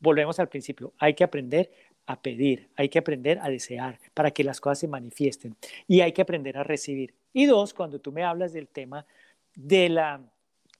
volvemos 0.00 0.38
al 0.38 0.48
principio, 0.48 0.92
hay 0.98 1.14
que 1.14 1.24
aprender 1.24 1.70
a 2.06 2.20
pedir, 2.20 2.68
hay 2.76 2.88
que 2.88 2.98
aprender 2.98 3.38
a 3.40 3.50
desear 3.50 3.98
para 4.14 4.30
que 4.30 4.44
las 4.44 4.60
cosas 4.60 4.78
se 4.78 4.88
manifiesten 4.88 5.56
y 5.86 6.00
hay 6.00 6.12
que 6.12 6.22
aprender 6.22 6.56
a 6.56 6.64
recibir. 6.64 7.14
Y 7.32 7.46
dos, 7.46 7.74
cuando 7.74 8.00
tú 8.00 8.12
me 8.12 8.24
hablas 8.24 8.52
del 8.52 8.68
tema 8.68 9.06
de 9.54 9.88
la, 9.88 10.20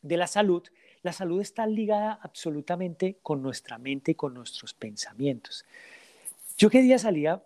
de 0.01 0.17
la 0.17 0.27
salud, 0.27 0.63
la 1.03 1.13
salud 1.13 1.41
está 1.41 1.67
ligada 1.67 2.19
absolutamente 2.23 3.19
con 3.23 3.43
nuestra 3.43 3.79
mente 3.79 4.13
y 4.13 4.15
con 4.15 4.35
nuestros 4.35 4.75
pensamientos. 4.75 5.65
Yo 6.57 6.71
qué 6.71 6.81
día 6.81 6.99
salía, 6.99 7.43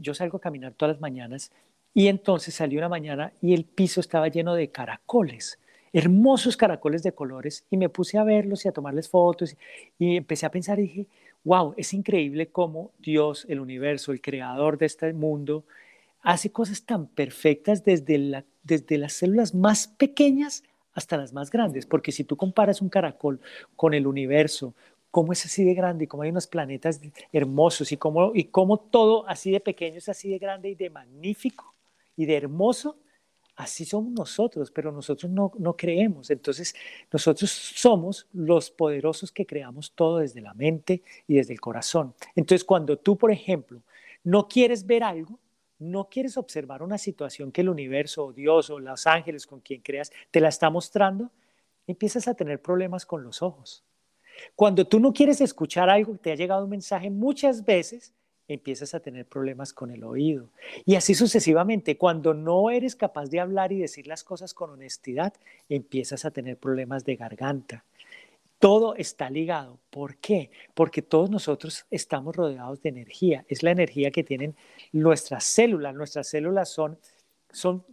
yo 0.00 0.14
salgo 0.14 0.38
a 0.38 0.40
caminar 0.40 0.72
todas 0.74 0.94
las 0.94 1.00
mañanas 1.00 1.50
y 1.92 2.08
entonces 2.08 2.54
salí 2.54 2.76
una 2.78 2.88
mañana 2.88 3.32
y 3.42 3.54
el 3.54 3.64
piso 3.64 4.00
estaba 4.00 4.28
lleno 4.28 4.54
de 4.54 4.70
caracoles 4.70 5.58
hermosos 5.94 6.56
caracoles 6.56 7.04
de 7.04 7.12
colores 7.12 7.64
y 7.70 7.76
me 7.76 7.88
puse 7.88 8.18
a 8.18 8.24
verlos 8.24 8.64
y 8.64 8.68
a 8.68 8.72
tomarles 8.72 9.08
fotos 9.08 9.56
y 9.96 10.16
empecé 10.16 10.44
a 10.44 10.50
pensar 10.50 10.80
y 10.80 10.82
dije, 10.82 11.06
wow, 11.44 11.72
es 11.76 11.94
increíble 11.94 12.48
cómo 12.48 12.90
Dios, 12.98 13.46
el 13.48 13.60
universo, 13.60 14.10
el 14.10 14.20
creador 14.20 14.76
de 14.76 14.86
este 14.86 15.12
mundo, 15.12 15.64
hace 16.20 16.50
cosas 16.50 16.82
tan 16.84 17.06
perfectas 17.06 17.84
desde, 17.84 18.18
la, 18.18 18.44
desde 18.64 18.98
las 18.98 19.12
células 19.12 19.54
más 19.54 19.86
pequeñas 19.86 20.64
hasta 20.94 21.16
las 21.16 21.32
más 21.32 21.50
grandes, 21.50 21.86
porque 21.86 22.10
si 22.10 22.24
tú 22.24 22.36
comparas 22.36 22.82
un 22.82 22.88
caracol 22.88 23.40
con 23.76 23.94
el 23.94 24.08
universo, 24.08 24.74
cómo 25.12 25.32
es 25.32 25.44
así 25.44 25.62
de 25.62 25.74
grande 25.74 26.04
y 26.04 26.06
cómo 26.08 26.24
hay 26.24 26.30
unos 26.30 26.48
planetas 26.48 27.00
hermosos 27.32 27.92
y 27.92 27.96
cómo, 27.96 28.32
y 28.34 28.44
cómo 28.44 28.78
todo 28.78 29.28
así 29.28 29.52
de 29.52 29.60
pequeño 29.60 29.98
es 29.98 30.08
así 30.08 30.28
de 30.28 30.38
grande 30.38 30.70
y 30.70 30.74
de 30.74 30.90
magnífico 30.90 31.72
y 32.16 32.26
de 32.26 32.36
hermoso, 32.36 32.96
así 33.56 33.84
somos 33.84 34.12
nosotros, 34.12 34.70
pero 34.70 34.90
nosotros 34.90 35.30
no, 35.30 35.52
no 35.58 35.76
creemos. 35.76 36.30
Entonces, 36.30 36.74
nosotros 37.12 37.50
somos 37.50 38.26
los 38.32 38.70
poderosos 38.70 39.30
que 39.32 39.46
creamos 39.46 39.92
todo 39.92 40.18
desde 40.18 40.40
la 40.40 40.54
mente 40.54 41.02
y 41.26 41.34
desde 41.34 41.52
el 41.52 41.60
corazón. 41.60 42.14
Entonces, 42.34 42.64
cuando 42.64 42.98
tú, 42.98 43.16
por 43.16 43.30
ejemplo, 43.30 43.82
no 44.24 44.48
quieres 44.48 44.86
ver 44.86 45.04
algo, 45.04 45.38
no 45.78 46.08
quieres 46.08 46.36
observar 46.36 46.82
una 46.82 46.98
situación 46.98 47.52
que 47.52 47.60
el 47.60 47.68
universo 47.68 48.26
o 48.26 48.32
Dios 48.32 48.70
o 48.70 48.78
los 48.78 49.06
ángeles 49.06 49.46
con 49.46 49.60
quien 49.60 49.80
creas 49.82 50.12
te 50.30 50.40
la 50.40 50.48
está 50.48 50.70
mostrando, 50.70 51.30
empiezas 51.86 52.28
a 52.28 52.34
tener 52.34 52.60
problemas 52.60 53.04
con 53.04 53.22
los 53.22 53.42
ojos. 53.42 53.84
Cuando 54.56 54.86
tú 54.86 54.98
no 54.98 55.12
quieres 55.12 55.40
escuchar 55.40 55.88
algo 55.90 56.12
que 56.12 56.18
te 56.18 56.32
ha 56.32 56.36
llegado 56.36 56.64
un 56.64 56.70
mensaje 56.70 57.10
muchas 57.10 57.64
veces, 57.64 58.12
empiezas 58.48 58.94
a 58.94 59.00
tener 59.00 59.26
problemas 59.26 59.72
con 59.72 59.90
el 59.90 60.04
oído. 60.04 60.50
Y 60.84 60.96
así 60.96 61.14
sucesivamente, 61.14 61.96
cuando 61.96 62.34
no 62.34 62.70
eres 62.70 62.96
capaz 62.96 63.26
de 63.30 63.40
hablar 63.40 63.72
y 63.72 63.78
decir 63.78 64.06
las 64.06 64.24
cosas 64.24 64.54
con 64.54 64.70
honestidad, 64.70 65.32
empiezas 65.68 66.24
a 66.24 66.30
tener 66.30 66.58
problemas 66.58 67.04
de 67.04 67.16
garganta. 67.16 67.84
Todo 68.58 68.94
está 68.94 69.28
ligado. 69.30 69.78
¿Por 69.90 70.16
qué? 70.16 70.50
Porque 70.74 71.02
todos 71.02 71.28
nosotros 71.30 71.86
estamos 71.90 72.34
rodeados 72.34 72.80
de 72.82 72.88
energía. 72.90 73.44
Es 73.48 73.62
la 73.62 73.72
energía 73.72 74.10
que 74.10 74.24
tienen 74.24 74.54
nuestras 74.92 75.44
células. 75.44 75.94
Nuestras 75.94 76.28
células 76.28 76.68
son, 76.70 76.98
son 77.50 77.84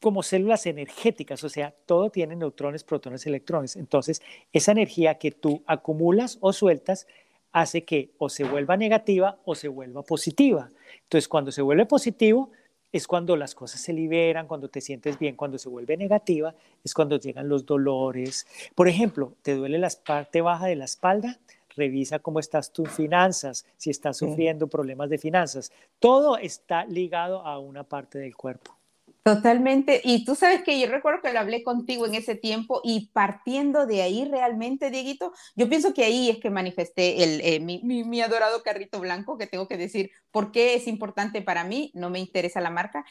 como 0.00 0.22
células 0.22 0.66
energéticas, 0.66 1.44
o 1.44 1.48
sea, 1.48 1.74
todo 1.84 2.10
tiene 2.10 2.34
neutrones, 2.34 2.84
protones, 2.84 3.26
electrones. 3.26 3.76
Entonces, 3.76 4.22
esa 4.52 4.72
energía 4.72 5.18
que 5.18 5.30
tú 5.30 5.62
acumulas 5.66 6.38
o 6.40 6.52
sueltas 6.52 7.06
hace 7.52 7.84
que 7.84 8.10
o 8.18 8.28
se 8.28 8.44
vuelva 8.44 8.76
negativa 8.76 9.38
o 9.44 9.54
se 9.54 9.68
vuelva 9.68 10.02
positiva. 10.02 10.70
Entonces, 11.02 11.28
cuando 11.28 11.52
se 11.52 11.62
vuelve 11.62 11.86
positivo, 11.86 12.50
es 12.92 13.06
cuando 13.06 13.36
las 13.36 13.54
cosas 13.54 13.80
se 13.80 13.92
liberan, 13.92 14.46
cuando 14.46 14.68
te 14.68 14.80
sientes 14.80 15.18
bien, 15.18 15.36
cuando 15.36 15.58
se 15.58 15.68
vuelve 15.68 15.96
negativa, 15.96 16.54
es 16.82 16.92
cuando 16.94 17.18
llegan 17.18 17.48
los 17.48 17.64
dolores. 17.64 18.46
Por 18.74 18.88
ejemplo, 18.88 19.34
¿te 19.42 19.54
duele 19.54 19.78
la 19.78 19.90
parte 20.04 20.40
baja 20.40 20.66
de 20.66 20.76
la 20.76 20.86
espalda? 20.86 21.38
Revisa 21.76 22.18
cómo 22.18 22.40
estás 22.40 22.72
tus 22.72 22.90
finanzas, 22.90 23.64
si 23.76 23.90
estás 23.90 24.16
sufriendo 24.16 24.66
problemas 24.66 25.08
de 25.08 25.18
finanzas. 25.18 25.70
Todo 26.00 26.36
está 26.36 26.84
ligado 26.84 27.46
a 27.46 27.58
una 27.60 27.84
parte 27.84 28.18
del 28.18 28.36
cuerpo. 28.36 28.79
Totalmente. 29.22 30.00
Y 30.02 30.24
tú 30.24 30.34
sabes 30.34 30.62
que 30.62 30.80
yo 30.80 30.86
recuerdo 30.88 31.20
que 31.20 31.32
lo 31.32 31.40
hablé 31.40 31.62
contigo 31.62 32.06
en 32.06 32.14
ese 32.14 32.36
tiempo 32.36 32.80
y 32.82 33.10
partiendo 33.12 33.86
de 33.86 34.00
ahí 34.00 34.24
realmente, 34.24 34.90
Dieguito, 34.90 35.32
yo 35.54 35.68
pienso 35.68 35.92
que 35.92 36.04
ahí 36.04 36.30
es 36.30 36.38
que 36.38 36.48
manifesté 36.48 37.22
el, 37.22 37.40
eh, 37.42 37.60
mi, 37.60 37.82
mi, 37.82 38.20
adorado 38.22 38.62
carrito 38.62 38.98
blanco, 38.98 39.36
que 39.36 39.46
tengo 39.46 39.68
que 39.68 39.76
decir 39.76 40.10
por 40.30 40.52
qué 40.52 40.74
es 40.74 40.86
importante 40.86 41.42
para 41.42 41.64
mí, 41.64 41.90
no 41.94 42.08
me 42.08 42.18
interesa 42.18 42.62
la 42.62 42.70
marca. 42.70 43.04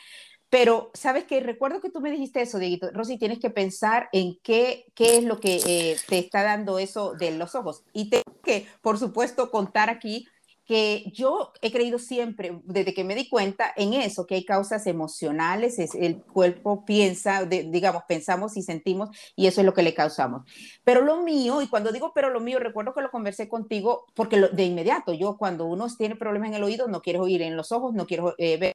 Pero, 0.49 0.89
¿sabes 0.95 1.25
qué? 1.25 1.41
Recuerdo 1.41 1.79
que 1.79 1.91
tú 1.91 2.01
me 2.01 2.09
dijiste 2.09 2.41
eso, 2.41 2.57
Dieguito. 2.57 2.89
Rosy, 2.91 3.19
tienes 3.19 3.37
que 3.39 3.51
pensar 3.51 4.09
en 4.11 4.39
qué, 4.41 4.85
qué 4.95 5.17
es 5.17 5.23
lo 5.23 5.39
que 5.39 5.57
eh, 5.57 5.97
te 6.07 6.17
está 6.17 6.41
dando 6.41 6.79
eso 6.79 7.13
de 7.13 7.31
los 7.31 7.53
ojos. 7.53 7.83
Y 7.93 8.09
tengo 8.09 8.41
que, 8.43 8.65
por 8.81 8.97
supuesto, 8.97 9.51
contar 9.51 9.91
aquí 9.91 10.27
que 10.69 11.11
yo 11.15 11.51
he 11.63 11.71
creído 11.71 11.97
siempre, 11.97 12.61
desde 12.63 12.93
que 12.93 13.03
me 13.03 13.15
di 13.15 13.27
cuenta 13.27 13.73
en 13.75 13.95
eso, 13.95 14.27
que 14.27 14.35
hay 14.35 14.45
causas 14.45 14.85
emocionales, 14.85 15.79
es, 15.79 15.95
el 15.95 16.21
cuerpo 16.21 16.85
piensa, 16.85 17.43
digamos, 17.45 18.03
pensamos 18.07 18.55
y 18.55 18.61
sentimos, 18.61 19.09
y 19.35 19.47
eso 19.47 19.61
es 19.61 19.65
lo 19.65 19.73
que 19.73 19.81
le 19.81 19.95
causamos. 19.95 20.43
Pero 20.83 21.01
lo 21.01 21.23
mío, 21.23 21.63
y 21.63 21.67
cuando 21.69 21.91
digo 21.91 22.11
pero 22.13 22.29
lo 22.29 22.39
mío, 22.39 22.59
recuerdo 22.59 22.93
que 22.93 23.01
lo 23.01 23.09
conversé 23.09 23.49
contigo, 23.49 24.05
porque 24.13 24.39
de 24.39 24.63
inmediato, 24.63 25.11
yo 25.11 25.37
cuando 25.39 25.65
uno 25.65 25.87
tiene 25.97 26.15
problemas 26.15 26.49
en 26.49 26.57
el 26.57 26.63
oído, 26.63 26.87
no 26.87 27.01
quiero 27.01 27.23
oír 27.23 27.41
en 27.41 27.57
los 27.57 27.71
ojos, 27.71 27.95
no 27.95 28.05
quiero 28.05 28.35
eh, 28.37 28.57
ver 28.57 28.73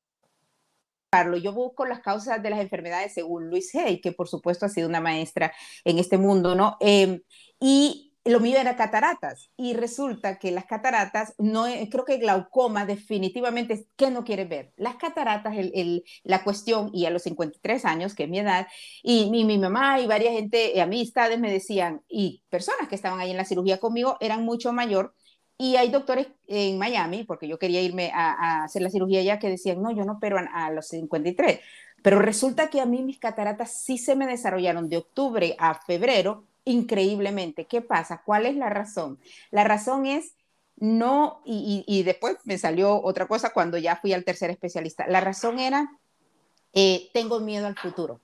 yo 1.40 1.52
busco 1.52 1.86
las 1.86 2.00
causas 2.00 2.42
de 2.42 2.50
las 2.50 2.58
enfermedades 2.58 3.14
según 3.14 3.48
Luis 3.48 3.72
Hay, 3.76 4.00
que 4.00 4.10
por 4.10 4.26
supuesto 4.26 4.66
ha 4.66 4.68
sido 4.68 4.88
una 4.88 5.00
maestra 5.00 5.52
en 5.84 6.00
este 6.00 6.18
mundo, 6.18 6.56
¿no? 6.56 6.76
Em, 6.80 7.22
y 7.60 8.13
lo 8.24 8.40
mío 8.40 8.58
era 8.58 8.76
cataratas 8.76 9.50
y 9.56 9.74
resulta 9.74 10.38
que 10.38 10.50
las 10.50 10.64
cataratas, 10.64 11.34
no, 11.38 11.64
creo 11.90 12.04
que 12.06 12.16
glaucoma 12.16 12.86
definitivamente 12.86 13.74
es 13.74 13.86
que 13.96 14.10
no 14.10 14.24
quiere 14.24 14.46
ver. 14.46 14.72
Las 14.76 14.96
cataratas, 14.96 15.54
la 16.22 16.42
cuestión, 16.42 16.90
y 16.94 17.04
a 17.04 17.10
los 17.10 17.22
53 17.24 17.84
años, 17.84 18.14
que 18.14 18.24
es 18.24 18.30
mi 18.30 18.38
edad, 18.38 18.66
y 19.02 19.30
mi, 19.30 19.44
mi 19.44 19.58
mamá 19.58 20.00
y 20.00 20.06
varias 20.06 20.32
gente, 20.32 20.76
eh, 20.76 20.80
amistades 20.80 21.38
me 21.38 21.52
decían, 21.52 22.02
y 22.08 22.42
personas 22.48 22.88
que 22.88 22.94
estaban 22.94 23.20
ahí 23.20 23.30
en 23.30 23.36
la 23.36 23.44
cirugía 23.44 23.78
conmigo 23.78 24.16
eran 24.20 24.42
mucho 24.42 24.72
mayor, 24.72 25.14
y 25.58 25.76
hay 25.76 25.90
doctores 25.90 26.28
en 26.46 26.78
Miami, 26.78 27.24
porque 27.24 27.46
yo 27.46 27.58
quería 27.58 27.82
irme 27.82 28.10
a, 28.14 28.64
hacer 28.64 28.82
la 28.82 28.90
cirugía 28.90 29.22
ya, 29.22 29.38
que 29.38 29.50
decían, 29.50 29.82
no, 29.82 29.90
yo 29.92 30.04
no 30.04 30.18
pero 30.20 30.38
a 30.38 30.70
los 30.70 30.88
53 30.88 31.60
Pero 32.02 32.18
resulta 32.18 32.70
que 32.70 32.80
a 32.80 32.86
mí 32.86 33.02
mis 33.02 33.18
cataratas 33.18 33.82
sí 33.82 33.98
se 33.98 34.16
me 34.16 34.26
desarrollaron 34.26 34.88
de 34.88 34.96
octubre 34.96 35.54
a 35.58 35.74
febrero 35.74 36.44
increíblemente. 36.64 37.66
¿Qué 37.66 37.80
pasa? 37.80 38.22
¿Cuál 38.24 38.46
es 38.46 38.56
la 38.56 38.70
razón? 38.70 39.18
La 39.50 39.64
razón 39.64 40.06
es 40.06 40.34
no, 40.76 41.40
y, 41.44 42.02
después 42.04 42.36
me 42.44 42.58
salió 42.58 43.00
otra 43.00 43.28
cosa 43.28 43.50
cuando 43.50 43.78
ya 43.78 43.96
fui 43.96 44.12
al 44.12 44.24
tercer 44.24 44.50
especialista. 44.50 45.06
La 45.06 45.20
razón 45.20 45.60
era, 45.60 45.98
eh, 46.72 47.10
tengo 47.14 47.40
miedo 47.40 47.66
al 47.66 47.76
futuro. 47.76 48.20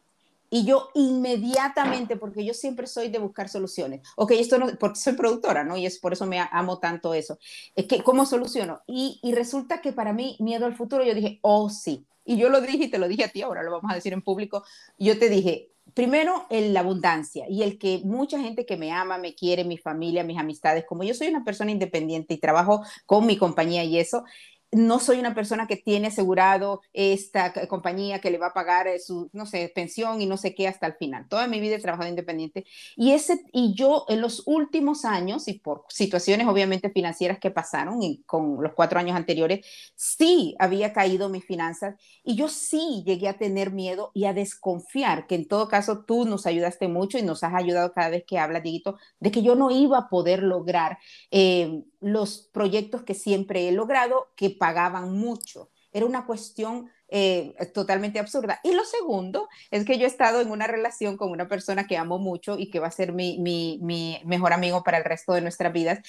Y 0.53 0.65
yo 0.65 0.91
inmediatamente, 0.95 2.17
porque 2.17 2.45
yo 2.45 2.53
siempre 2.53 2.89
soy 2.89 3.09
de 3.09 3.21
buscar 3.21 3.49
soluciones. 3.49 4.01
Ok, 4.17 4.33
esto 4.33 4.59
no, 4.59 4.67
porque 4.81 4.99
soy 4.99 5.13
productora, 5.13 5.63
¿no? 5.63 5.77
Y 5.77 5.87
es 5.87 6.01
por 6.01 6.13
eso 6.13 6.27
me 6.27 6.41
amo 6.51 6.81
tanto 6.81 7.15
eso. 7.15 7.39
Es 7.77 7.87
que, 7.87 8.03
¿cómo 8.03 8.27
soluciono? 8.27 8.81
Y, 8.89 9.21
y 9.23 9.33
resulta 9.33 9.81
que 9.81 9.93
para 9.93 10.13
mí, 10.13 10.37
miedo 10.41 10.67
al 10.67 10.77
futuro, 10.77 11.05
yo 11.05 11.15
dije, 11.15 11.39
oh, 11.43 11.71
sí. 11.71 12.05
Y 12.25 12.37
yo 12.37 12.49
lo 12.49 12.61
dije 12.61 12.85
y 12.85 12.91
te 12.91 12.99
lo 12.99 13.07
dije 13.07 13.25
a 13.25 13.29
ti, 13.29 13.43
ahora 13.43 13.63
lo 13.63 13.71
vamos 13.71 13.93
a 13.93 13.95
decir 13.95 14.13
en 14.13 14.23
público. 14.23 14.65
Yo 14.99 15.19
te 15.21 15.29
dije, 15.29 15.71
primero, 15.95 16.47
el, 16.51 16.73
la 16.73 16.81
abundancia 16.81 17.47
y 17.49 17.63
el 17.63 17.79
que 17.79 18.01
mucha 18.05 18.41
gente 18.41 18.67
que 18.67 18.77
me 18.77 18.93
ama, 18.93 19.19
me 19.19 19.35
quiere, 19.35 19.65
mi 19.65 19.79
familia, 19.79 20.25
mis 20.25 20.39
amistades, 20.39 20.85
como 20.87 21.05
yo 21.05 21.15
soy 21.15 21.29
una 21.29 21.45
persona 21.45 21.71
independiente 21.71 22.35
y 22.35 22.39
trabajo 22.39 22.83
con 23.07 23.27
mi 23.27 23.37
compañía 23.37 23.85
y 23.85 23.99
eso, 23.99 24.25
no 24.73 25.01
soy 25.01 25.19
una 25.19 25.35
persona 25.35 25.67
que 25.67 25.77
tiene 25.77 26.09
asegurado 26.09 26.83
esta 26.93 27.53
compañía 27.67 28.21
que 28.21 28.31
le 28.31 28.39
va 28.39 28.49
a 28.49 28.55
pagar 28.55 28.87
eh, 28.87 28.99
su, 29.01 29.29
no 29.33 29.47
sé, 29.47 29.71
pensión 29.75 30.21
y 30.21 30.27
no 30.27 30.37
sé 30.37 30.55
qué 30.55 30.69
hasta 30.69 30.87
el 30.87 30.95
final. 30.95 31.27
Toda 31.29 31.49
mi 31.49 31.61
vida 31.61 31.77
he 31.77 31.81
trabajado 31.81 32.09
independiente. 32.09 32.65
Y, 32.97 33.13
ese, 33.13 33.41
y 33.53 33.75
yo 33.75 34.05
en 34.09 34.21
los 34.21 34.43
últimos 34.47 35.05
años, 35.05 35.49
y 35.49 35.55
por 35.55 35.85
situaciones 35.89 36.47
obviamente 36.47 36.91
financieras 36.91 37.39
que 37.39 37.51
pasaron 37.51 38.03
y 38.03 38.23
con 38.27 38.63
los 38.63 38.73
cuatro 38.75 39.01
años 39.01 39.17
anteriores, 39.17 39.67
sí 39.95 40.55
había 40.59 40.93
caído 40.93 41.29
mis 41.29 41.45
finanzas 41.45 41.97
y 42.23 42.37
yo 42.37 42.49
sí 42.49 43.03
llegué 43.05 43.29
a 43.29 43.39
tener 43.39 43.73
miedo 43.73 44.11
y 44.15 44.27
a 44.27 44.33
desconfiar, 44.33 45.27
que 45.27 45.35
en 45.35 45.49
todo 45.49 45.69
caso 45.69 46.05
tú 46.05 46.25
nos 46.27 46.47
ayudaste 46.47 46.89
mucho 46.89 47.19
y 47.19 47.23
nos 47.23 47.43
has 47.43 47.55
ayudado 47.55 47.93
cada 47.93 48.11
vez 48.11 48.25
que 48.27 48.39
hablas, 48.39 48.63
Dieguito, 48.63 48.99
de 49.19 49.31
que 49.31 49.43
yo 49.43 49.55
no 49.57 49.71
iba 49.71 49.99
a 49.99 50.09
poder 50.09 50.43
lograr 50.43 50.99
eh, 51.31 51.83
los 52.01 52.49
proyectos 52.53 53.03
que 53.03 53.15
siempre 53.15 53.69
he 53.69 53.73
logrado, 53.73 54.29
que 54.37 54.51
pagaban 54.51 55.13
mucho. 55.13 55.71
Era 55.93 56.07
una 56.07 56.27
cuestión 56.27 56.91
eh, 57.09 57.55
totalmente 57.75 58.19
absurda. 58.19 58.61
Y 58.63 58.73
lo 58.73 58.85
segundo 58.85 59.49
es 59.71 59.85
que 59.85 59.99
yo 59.99 60.05
he 60.05 60.09
estado 60.09 60.41
en 60.41 60.51
una 60.51 60.67
relación 60.67 61.17
con 61.17 61.31
una 61.31 61.49
persona 61.49 61.87
que 61.87 61.97
amo 61.97 62.19
mucho 62.19 62.59
y 62.59 62.71
que 62.71 62.79
va 62.79 62.87
a 62.87 62.93
ser 62.93 63.13
mi, 63.13 63.39
mi 63.39 64.21
mejor 64.25 64.53
amigo 64.53 64.83
para 64.83 64.99
el 64.99 65.05
resto 65.05 65.33
de 65.33 65.41
nuestras 65.41 65.73
vidas. 65.73 66.01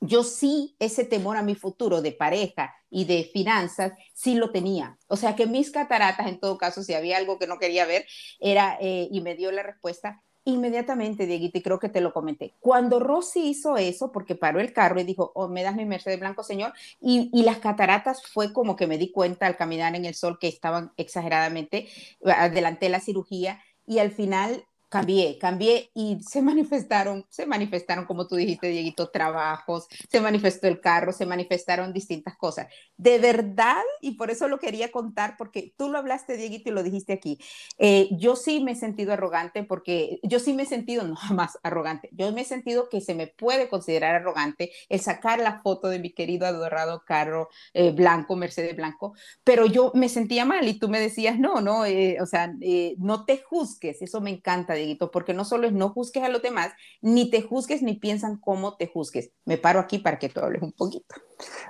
Yo 0.00 0.24
sí, 0.24 0.76
ese 0.78 1.04
temor 1.04 1.36
a 1.36 1.42
mi 1.42 1.54
futuro 1.54 2.02
de 2.02 2.12
pareja 2.12 2.74
y 2.90 3.06
de 3.06 3.24
finanzas, 3.32 3.92
sí 4.14 4.34
lo 4.34 4.50
tenía. 4.50 4.98
O 5.08 5.16
sea 5.16 5.34
que 5.34 5.46
mis 5.46 5.70
cataratas, 5.70 6.26
en 6.26 6.38
todo 6.38 6.58
caso, 6.58 6.82
si 6.82 6.94
había 6.94 7.16
algo 7.16 7.38
que 7.38 7.46
no 7.46 7.58
quería 7.58 7.86
ver, 7.86 8.06
era, 8.38 8.76
eh, 8.80 9.08
y 9.10 9.20
me 9.20 9.34
dio 9.34 9.50
la 9.52 9.62
respuesta, 9.62 10.22
inmediatamente, 10.46 11.26
Dieguito, 11.26 11.58
y 11.58 11.62
creo 11.62 11.78
que 11.78 11.90
te 11.90 12.00
lo 12.00 12.12
comenté. 12.12 12.54
Cuando 12.60 13.00
Rosy 13.00 13.48
hizo 13.48 13.76
eso, 13.76 14.12
porque 14.12 14.34
paró 14.34 14.60
el 14.60 14.72
carro 14.72 15.00
y 15.00 15.04
dijo, 15.04 15.32
oh, 15.34 15.48
me 15.48 15.62
das 15.62 15.76
mi 15.76 15.84
Mercedes 15.84 16.18
Blanco, 16.18 16.42
señor, 16.42 16.72
y, 17.00 17.30
y, 17.32 17.42
las 17.42 17.58
cataratas 17.58 18.22
fue 18.24 18.52
como 18.52 18.76
que 18.76 18.86
me 18.86 18.96
di 18.96 19.10
cuenta 19.10 19.46
al 19.46 19.56
caminar 19.56 19.94
en 19.94 20.04
el 20.04 20.14
sol 20.14 20.38
que 20.38 20.48
estaban 20.48 20.92
exageradamente, 20.96 21.88
adelanté 22.24 22.88
la 22.88 23.00
cirugía 23.00 23.60
y 23.86 23.98
al 23.98 24.12
final 24.12 24.64
cambié, 24.96 25.38
cambié 25.38 25.90
y 25.94 26.18
se 26.22 26.40
manifestaron, 26.40 27.26
se 27.28 27.44
manifestaron, 27.44 28.06
como 28.06 28.26
tú 28.26 28.36
dijiste, 28.36 28.68
Dieguito, 28.68 29.10
trabajos, 29.10 29.86
se 30.08 30.20
manifestó 30.20 30.68
el 30.68 30.80
carro, 30.80 31.12
se 31.12 31.26
manifestaron 31.26 31.92
distintas 31.92 32.36
cosas. 32.36 32.68
De 32.96 33.18
verdad, 33.18 33.82
y 34.00 34.12
por 34.12 34.30
eso 34.30 34.48
lo 34.48 34.58
quería 34.58 34.90
contar, 34.90 35.36
porque 35.36 35.74
tú 35.76 35.90
lo 35.90 35.98
hablaste, 35.98 36.36
Dieguito, 36.38 36.70
y 36.70 36.72
lo 36.72 36.82
dijiste 36.82 37.12
aquí. 37.12 37.38
Eh, 37.78 38.08
yo 38.12 38.36
sí 38.36 38.60
me 38.60 38.72
he 38.72 38.74
sentido 38.74 39.12
arrogante, 39.12 39.64
porque 39.64 40.18
yo 40.22 40.40
sí 40.40 40.54
me 40.54 40.62
he 40.62 40.66
sentido, 40.66 41.02
no 41.06 41.16
más 41.34 41.58
arrogante, 41.62 42.08
yo 42.12 42.32
me 42.32 42.40
he 42.40 42.44
sentido 42.44 42.88
que 42.88 43.02
se 43.02 43.14
me 43.14 43.26
puede 43.26 43.68
considerar 43.68 44.14
arrogante 44.14 44.72
el 44.88 45.00
sacar 45.00 45.40
la 45.40 45.60
foto 45.60 45.88
de 45.88 45.98
mi 45.98 46.12
querido 46.14 46.46
adorado 46.46 47.02
carro 47.06 47.50
eh, 47.74 47.90
blanco, 47.90 48.34
Mercedes 48.34 48.74
blanco, 48.74 49.12
pero 49.44 49.66
yo 49.66 49.92
me 49.94 50.08
sentía 50.08 50.46
mal 50.46 50.66
y 50.66 50.78
tú 50.78 50.88
me 50.88 51.00
decías, 51.00 51.38
no, 51.38 51.60
no, 51.60 51.84
eh, 51.84 52.16
o 52.20 52.26
sea, 52.26 52.54
no 52.98 53.24
te 53.26 53.38
juzgues, 53.38 54.00
eso 54.00 54.20
me 54.22 54.30
encanta 54.30 54.72
Dieguito, 54.74 54.85
porque 54.94 55.34
no 55.34 55.44
solo 55.44 55.66
es 55.66 55.72
no 55.72 55.90
juzgues 55.90 56.22
a 56.24 56.28
los 56.28 56.42
demás, 56.42 56.72
ni 57.00 57.30
te 57.30 57.42
juzgues 57.42 57.82
ni 57.82 57.94
piensan 57.94 58.38
cómo 58.38 58.76
te 58.76 58.86
juzgues. 58.86 59.30
Me 59.44 59.58
paro 59.58 59.80
aquí 59.80 59.98
para 59.98 60.18
que 60.18 60.28
tú 60.28 60.40
hables 60.40 60.62
un 60.62 60.72
poquito. 60.72 61.14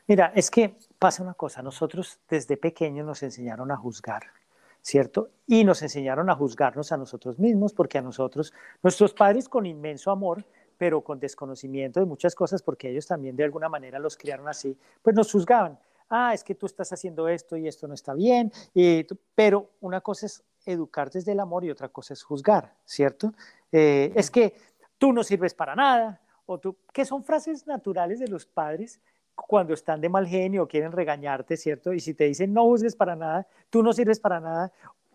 Mira, 0.07 0.33
es 0.35 0.51
que 0.51 0.77
pasa 0.99 1.23
una 1.23 1.35
cosa, 1.35 1.63
nosotros 1.63 2.21
desde 2.29 2.57
pequeños 2.57 3.07
nos 3.07 3.23
enseñaron 3.23 3.71
a 3.71 3.77
juzgar. 3.77 4.23
¿Cierto? 4.83 5.31
Y 5.49 5.65
nos 5.65 5.83
enseñaron 5.83 6.31
a 6.31 6.37
juzgarnos 6.37 6.93
a 6.93 6.97
nosotros 6.97 7.41
mismos, 7.41 7.73
porque 7.73 7.99
a 7.99 8.03
nosotros, 8.03 8.53
nuestros 8.85 9.13
padres 9.15 9.49
con 9.49 9.67
inmenso 9.67 10.13
amor, 10.13 10.45
pero 10.79 11.03
con 11.03 11.19
desconocimiento 11.19 11.99
de 11.99 12.07
muchas 12.07 12.37
cosas, 12.37 12.63
porque 12.63 12.91
ellos 12.91 13.05
también 13.05 13.35
de 13.35 13.43
alguna 13.43 13.69
manera 13.69 13.99
los 13.99 14.17
criaron 14.17 14.47
así, 14.47 14.79
pues 15.03 15.17
nos 15.17 15.33
juzgaban 15.33 15.77
ah, 16.09 16.35
es 16.35 16.45
que 16.45 16.55
tú 16.55 16.67
estás 16.67 16.93
haciendo 16.93 17.29
esto 17.29 17.57
y 17.57 17.69
esto 17.69 17.87
no 17.89 17.95
está 17.95 18.15
bien, 18.15 18.53
pero 19.35 19.71
una 19.81 20.01
cosa 20.01 20.27
es 20.27 20.43
educar 20.67 21.11
desde 21.11 21.33
el 21.33 21.41
amor 21.41 21.65
y 21.65 21.71
otra 21.71 21.89
cosa 21.89 22.15
es 22.15 22.23
juzgar, 22.23 22.75
¿cierto? 22.85 23.33
Eh, 23.73 24.13
es 24.15 24.31
que 24.31 24.55
tú 24.99 25.13
no 25.13 25.23
sirves 25.23 25.55
para 25.55 25.75
nada, 25.75 26.21
o 26.45 26.59
tú, 26.59 26.77
que 26.93 27.05
son 27.05 27.25
frases 27.25 27.67
naturales 27.67 28.19
de 28.19 28.29
los 28.29 28.47
padres 28.47 29.01
cuando 29.35 29.75
están 29.75 30.01
de 30.01 30.09
mal 30.09 30.27
genio 30.27 30.65
o 30.65 30.69
quieren 30.69 30.93
regañarte, 30.93 31.57
¿cierto? 31.57 31.93
Y 31.93 32.01
si 32.01 32.15
te 32.15 32.25
dicen 32.25 32.53
no 32.53 32.65
juzgues 32.65 32.97
para 32.97 33.17
nada, 33.17 33.47
tú 33.71 33.83
no 33.83 33.93
sirves 33.93 34.21
para 34.21 34.41
nada, 34.41 34.73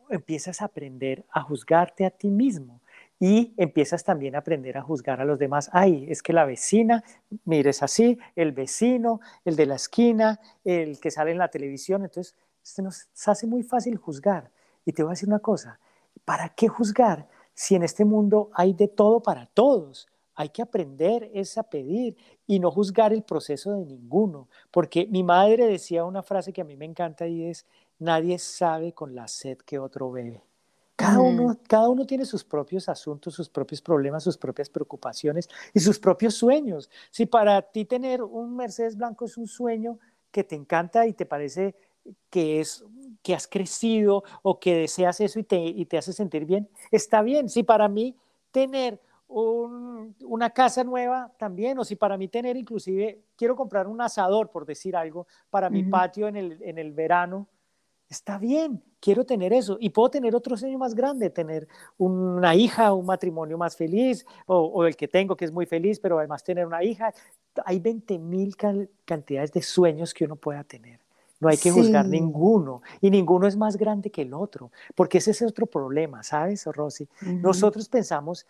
empiezas 0.10 0.62
a 0.62 0.66
aprender 0.66 1.26
a 1.32 1.42
juzgarte 1.42 2.06
a 2.06 2.12
ti 2.12 2.30
mismo 2.30 2.82
y 3.20 3.54
empiezas 3.58 4.04
también 4.04 4.36
a 4.36 4.40
aprender 4.40 4.78
a 4.78 4.82
juzgar 4.82 5.22
a 5.22 5.26
los 5.26 5.40
demás. 5.40 5.70
Ay, 5.74 6.08
es 6.10 6.24
que 6.24 6.34
la 6.34 6.46
vecina, 6.46 7.04
mires 7.46 7.84
así, 7.84 8.18
el 8.36 8.52
vecino, 8.52 9.22
el 9.46 9.56
de 9.56 9.68
la 9.68 9.76
esquina, 9.76 10.40
el 10.64 11.00
que 11.00 11.12
sale 11.12 11.32
en 11.32 11.38
la 11.38 11.50
televisión. 11.50 12.04
Entonces, 12.04 12.36
se 12.62 12.82
nos 12.82 13.08
hace 13.26 13.48
muy 13.48 13.64
fácil 13.64 13.96
juzgar. 13.98 14.52
Y 14.86 14.94
te 14.94 15.04
voy 15.04 15.12
a 15.12 15.14
decir 15.14 15.30
una 15.30 15.40
cosa, 15.40 15.80
¿para 16.26 16.50
qué 16.50 16.68
juzgar 16.68 17.28
si 17.54 17.76
en 17.76 17.84
este 17.84 18.06
mundo 18.06 18.50
hay 18.54 18.74
de 18.74 18.88
todo 18.88 19.22
para 19.22 19.46
todos? 19.48 20.08
Hay 20.36 20.50
que 20.50 20.62
aprender 20.62 21.30
es 21.34 21.58
a 21.58 21.64
pedir 21.64 22.18
y 22.48 22.60
no 22.60 22.72
juzgar 22.72 23.14
el 23.14 23.24
proceso 23.24 23.74
de 23.74 23.86
ninguno, 23.86 24.48
porque 24.72 25.08
mi 25.08 25.24
madre 25.24 25.68
decía 25.68 26.06
una 26.06 26.24
frase 26.24 26.54
que 26.54 26.62
a 26.62 26.66
mí 26.66 26.76
me 26.76 26.86
encanta 26.86 27.28
y 27.28 27.46
es, 27.46 27.66
nadie 28.00 28.40
sabe 28.40 28.94
con 28.94 29.14
la 29.14 29.28
sed 29.28 29.58
que 29.60 29.78
otro 29.78 30.12
bebe. 30.12 30.44
Cada 30.96 31.20
uno, 31.20 31.58
cada 31.68 31.90
uno 31.90 32.06
tiene 32.06 32.26
sus 32.26 32.44
propios 32.44 32.88
asuntos, 32.88 33.34
sus 33.34 33.50
propios 33.50 33.82
problemas, 33.82 34.24
sus 34.24 34.38
propias 34.38 34.70
preocupaciones 34.70 35.50
y 35.74 35.80
sus 35.80 35.98
propios 35.98 36.36
sueños. 36.36 36.90
Si 37.10 37.26
para 37.26 37.62
ti 37.62 37.86
tener 37.86 38.22
un 38.22 38.56
Mercedes 38.56 38.96
blanco 38.96 39.26
es 39.26 39.36
un 39.36 39.48
sueño 39.48 39.98
que 40.32 40.44
te 40.44 40.56
encanta 40.56 41.08
y 41.08 41.14
te 41.14 41.26
parece 41.26 41.76
que 42.30 42.60
es 42.60 42.84
que 43.22 43.36
has 43.36 43.48
crecido 43.48 44.24
o 44.42 44.60
que 44.60 44.76
deseas 44.76 45.22
eso 45.22 45.40
y 45.40 45.44
te, 45.44 45.58
y 45.58 45.86
te 45.86 45.98
hace 45.98 46.12
sentir 46.12 46.46
bien, 46.46 46.68
está 46.92 47.22
bien. 47.22 47.50
Si 47.50 47.64
para 47.64 47.88
mí 47.88 48.16
tener 48.52 49.00
una 49.28 50.50
casa 50.50 50.84
nueva 50.84 51.32
también, 51.38 51.78
o 51.80 51.86
si 51.86 51.96
para 51.96 52.18
mí 52.18 52.28
tener 52.28 52.58
inclusive, 52.58 53.22
quiero 53.38 53.56
comprar 53.56 53.88
un 53.88 54.02
asador, 54.02 54.50
por 54.50 54.66
decir 54.66 54.96
algo, 54.96 55.28
para 55.50 55.70
mi 55.70 55.84
patio 55.84 56.28
en 56.28 56.36
el, 56.36 56.58
en 56.62 56.78
el 56.78 56.92
verano, 56.92 57.48
está 58.10 58.38
bien 58.38 58.84
quiero 59.02 59.26
tener 59.26 59.52
eso 59.52 59.78
y 59.82 59.90
puedo 59.90 60.10
tener 60.10 60.34
otro 60.36 60.56
sueño 60.56 60.78
más 60.78 60.96
grande, 60.96 61.30
tener 61.30 61.68
una 61.98 62.56
hija, 62.56 62.94
un 62.94 63.08
matrimonio 63.08 63.58
más 63.58 63.76
feliz 63.76 64.26
o, 64.46 64.86
el 64.86 64.96
que 64.96 65.08
tengo 65.10 65.36
que 65.36 65.44
es 65.44 65.52
muy 65.52 65.66
feliz, 65.66 66.00
pero 66.00 66.20
además 66.20 66.44
tener 66.44 66.66
una 66.66 66.84
hija. 66.84 67.14
Hay 67.66 67.80
20 67.80 68.20
mil 68.20 68.56
cantidades 69.04 69.52
de 69.52 69.62
sueños 69.62 70.14
que 70.14 70.24
uno 70.24 70.38
pueda 70.38 70.64
tener. 70.64 71.00
No 71.42 71.50
hay 71.50 71.58
que 71.58 71.72
juzgar 71.72 72.08
ninguno 72.08 72.84
y 73.02 73.10
ninguno 73.10 73.48
es 73.48 73.58
más 73.58 73.76
grande 73.76 74.12
que 74.12 74.22
el 74.22 74.34
otro, 74.34 74.72
porque 74.96 75.18
ese 75.18 75.32
es 75.32 75.42
otro 75.42 75.66
problema, 75.66 76.24
¿sabes, 76.24 76.66
Rosy? 76.68 77.10
Nosotros 77.20 77.90
pensamos 77.90 78.46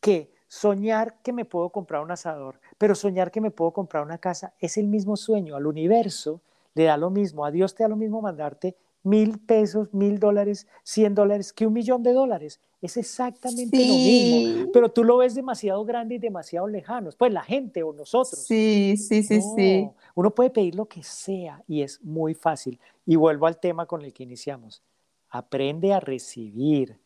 que 0.00 0.32
soñar 0.48 1.16
que 1.22 1.32
me 1.32 1.44
puedo 1.44 1.70
comprar 1.70 2.02
un 2.02 2.12
asador, 2.12 2.60
pero 2.78 2.94
soñar 2.94 3.32
que 3.32 3.40
me 3.40 3.50
puedo 3.50 3.72
comprar 3.72 4.04
una 4.04 4.18
casa 4.18 4.54
es 4.60 4.76
el 4.76 4.86
mismo 4.86 5.16
sueño. 5.16 5.56
Al 5.56 5.66
universo 5.66 6.40
le 6.74 6.84
da 6.84 6.96
lo 6.96 7.10
mismo, 7.10 7.44
a 7.44 7.50
Dios 7.50 7.74
te 7.74 7.82
da 7.82 7.88
lo 7.88 7.96
mismo 7.96 8.22
mandarte 8.22 8.76
mil 9.06 9.38
pesos, 9.38 9.94
mil 9.94 10.18
dólares, 10.18 10.66
cien 10.82 11.14
dólares, 11.14 11.52
que 11.52 11.64
un 11.64 11.72
millón 11.72 12.02
de 12.02 12.12
dólares. 12.12 12.60
Es 12.82 12.96
exactamente 12.96 13.78
lo 13.78 13.94
mismo, 13.94 14.70
pero 14.72 14.90
tú 14.90 15.04
lo 15.04 15.18
ves 15.18 15.36
demasiado 15.36 15.84
grande 15.84 16.16
y 16.16 16.18
demasiado 16.18 16.66
lejano. 16.66 17.10
Pues 17.16 17.32
la 17.32 17.42
gente 17.42 17.84
o 17.84 17.92
nosotros. 17.92 18.40
Sí, 18.44 18.96
sí, 18.96 19.22
sí, 19.22 19.40
sí. 19.40 19.88
Uno 20.14 20.34
puede 20.34 20.50
pedir 20.50 20.74
lo 20.74 20.86
que 20.86 21.04
sea 21.04 21.62
y 21.68 21.82
es 21.82 22.02
muy 22.02 22.34
fácil. 22.34 22.80
Y 23.06 23.14
vuelvo 23.14 23.46
al 23.46 23.60
tema 23.60 23.86
con 23.86 24.02
el 24.02 24.12
que 24.12 24.24
iniciamos. 24.24 24.82
Aprende 25.30 25.92
a 25.92 26.00
recibir. 26.00 26.98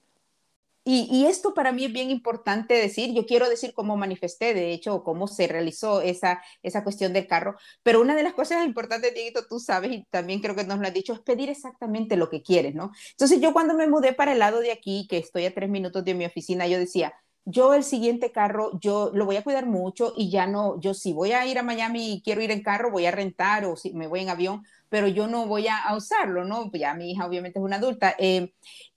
Y, 0.85 1.27
esto 1.27 1.55
para 1.55 1.73
mí 1.73 1.85
es 1.85 1.93
bien 1.93 2.11
importante 2.11 2.75
decir, 2.75 3.15
yo 3.15 3.27
quiero 3.27 3.49
decir 3.49 3.75
cómo 3.75 3.97
manifesté, 3.97 4.55
de 4.55 4.73
hecho, 4.73 5.03
cómo 5.05 5.29
se 5.29 5.47
realizó 5.47 6.01
esa, 6.01 6.43
esa 6.63 6.83
cuestión 6.83 7.13
del 7.13 7.27
carro, 7.27 7.57
pero 7.83 8.01
una 8.01 8.17
de 8.17 8.23
las 8.23 8.33
cosas 8.33 8.65
importantes, 8.65 9.15
Dieguito, 9.15 9.47
tú 9.47 9.61
sabes, 9.61 9.93
y 9.93 10.05
también 10.11 10.41
creo 10.41 10.57
que 10.57 10.65
nos 10.65 10.79
lo 10.81 10.87
has 10.87 10.95
dicho, 10.95 11.13
es 11.13 11.21
pedir 11.21 11.51
exactamente 11.51 12.17
lo 12.17 12.31
que 12.31 12.43
quieres, 12.43 12.75
¿no? 12.75 12.93
Entonces 13.11 13.41
yo 13.41 13.53
cuando 13.53 13.75
me 13.75 13.87
mudé 13.89 14.15
para 14.15 14.33
el 14.33 14.39
lado 14.39 14.61
de 14.61 14.73
aquí, 14.73 15.07
que 15.09 15.19
estoy 15.19 15.45
a 15.45 15.55
tres 15.55 15.69
minutos 15.69 16.05
de 16.05 16.15
mi 16.15 16.25
oficina, 16.25 16.67
yo 16.67 16.79
decía, 16.79 17.15
yo 17.45 17.75
el 17.75 17.85
siguiente 17.85 18.33
carro, 18.33 18.79
yo 18.81 19.11
lo 19.15 19.25
voy 19.27 19.37
a 19.37 19.43
cuidar 19.45 19.67
mucho 19.67 20.13
y 20.17 20.31
ya 20.31 20.47
no, 20.47 20.81
yo 20.81 20.95
si 20.95 21.13
voy 21.13 21.33
a 21.33 21.47
ir 21.47 21.59
a 21.59 21.63
Miami 21.63 22.15
y 22.15 22.23
quiero 22.23 22.43
ir 22.43 22.51
en 22.51 22.63
carro, 22.63 22.91
voy 22.91 23.07
a 23.07 23.11
rentar 23.11 23.65
o 23.65 23.77
si 23.77 23.93
me 23.93 24.07
voy 24.07 24.21
en 24.21 24.29
avión, 24.31 24.65
pero 24.89 25.09
yo 25.09 25.27
no 25.27 25.47
voy 25.47 25.67
a, 25.69 25.95
usarlo, 25.97 26.45
¿no? 26.45 26.71
Ya 26.73 26.95
mi 26.95 27.13
hija 27.13 27.27
obviamente 27.27 27.59
es 27.59 27.65
una 27.65 27.77
adulta. 27.77 28.15
Eh, 28.19 28.53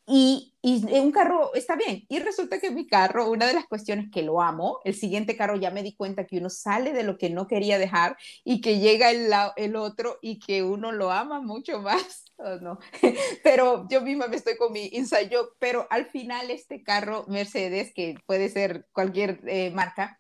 y, 0.06 0.53
y, 0.66 0.86
un 0.98 1.12
carro 1.12 1.54
está 1.56 1.76
bien. 1.76 2.06
Y 2.08 2.20
resulta 2.20 2.58
que 2.60 2.72
mi 2.72 2.88
carro, 2.88 3.30
una 3.30 3.46
de 3.46 3.54
las 3.54 3.66
cuestiones 3.68 4.10
que 4.10 4.22
lo 4.24 4.42
amo, 4.42 4.80
el 4.86 4.96
siguiente 4.96 5.36
carro 5.36 5.58
ya 5.58 5.72
me 5.72 5.84
di 5.84 5.94
cuenta 5.94 6.26
que 6.26 6.38
uno 6.38 6.50
sale 6.50 6.94
de 6.94 7.04
lo 7.04 7.18
que 7.18 7.30
no 7.30 7.48
quería 7.48 7.78
dejar 7.78 8.16
y 8.46 8.62
que 8.62 8.80
llega 8.80 9.12
el, 9.12 9.30
el 9.58 9.76
otro 9.76 10.20
y 10.22 10.40
que 10.40 10.64
uno 10.64 10.94
lo 10.94 11.12
ama 11.12 11.42
mucho 11.42 11.80
más. 11.82 12.24
Oh, 12.38 12.56
no. 12.60 12.80
Pero 13.44 13.88
yo 13.90 14.02
misma 14.02 14.28
me 14.28 14.36
estoy 14.36 14.58
con 14.58 14.74
mi 14.74 14.92
joke, 15.32 15.56
pero 15.60 15.88
al 15.92 16.08
final 16.08 16.50
este 16.50 16.84
carro 16.84 17.26
Mercedes, 17.28 17.94
que 17.94 18.16
puede 18.26 18.50
ser 18.50 18.88
cualquier 18.92 19.40
eh, 19.48 19.70
marca, 19.70 20.20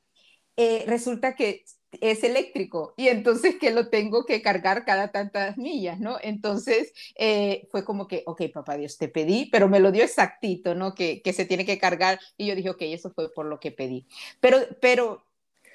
eh, 0.55 0.85
resulta 0.87 1.35
que 1.35 1.65
es 2.01 2.23
eléctrico 2.23 2.93
y 2.97 3.07
entonces 3.07 3.55
que 3.55 3.71
lo 3.71 3.89
tengo 3.89 4.25
que 4.25 4.41
cargar 4.41 4.85
cada 4.85 5.11
tantas 5.11 5.57
millas, 5.57 5.99
¿no? 5.99 6.17
Entonces 6.21 6.93
eh, 7.15 7.67
fue 7.71 7.83
como 7.83 8.07
que, 8.07 8.23
ok, 8.25 8.43
papá 8.53 8.77
Dios, 8.77 8.97
te 8.97 9.07
pedí, 9.07 9.45
pero 9.51 9.67
me 9.67 9.79
lo 9.79 9.91
dio 9.91 10.03
exactito, 10.03 10.75
¿no? 10.75 10.93
Que, 10.93 11.21
que 11.21 11.33
se 11.33 11.45
tiene 11.45 11.65
que 11.65 11.77
cargar 11.77 12.19
y 12.37 12.47
yo 12.47 12.55
dije, 12.55 12.69
ok, 12.69 12.81
eso 12.81 13.11
fue 13.11 13.31
por 13.33 13.45
lo 13.45 13.59
que 13.59 13.71
pedí. 13.71 14.05
Pero, 14.39 14.57
pero 14.81 15.23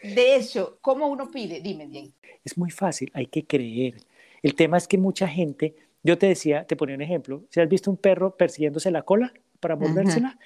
de 0.02 0.36
hecho, 0.36 0.78
¿cómo 0.80 1.08
uno 1.08 1.30
pide? 1.30 1.60
Dime 1.60 1.86
bien. 1.86 2.12
Es 2.44 2.56
muy 2.56 2.70
fácil, 2.70 3.10
hay 3.14 3.26
que 3.26 3.46
creer. 3.46 3.94
El 4.42 4.54
tema 4.54 4.76
es 4.76 4.86
que 4.86 4.98
mucha 4.98 5.26
gente, 5.26 5.74
yo 6.02 6.18
te 6.18 6.26
decía, 6.26 6.66
te 6.66 6.76
ponía 6.76 6.94
un 6.94 7.02
ejemplo, 7.02 7.44
si 7.50 7.60
has 7.60 7.68
visto 7.68 7.90
un 7.90 7.96
perro 7.96 8.36
persiguiéndose 8.36 8.90
la 8.90 9.02
cola 9.02 9.32
para 9.60 9.76
mordérsela, 9.76 10.38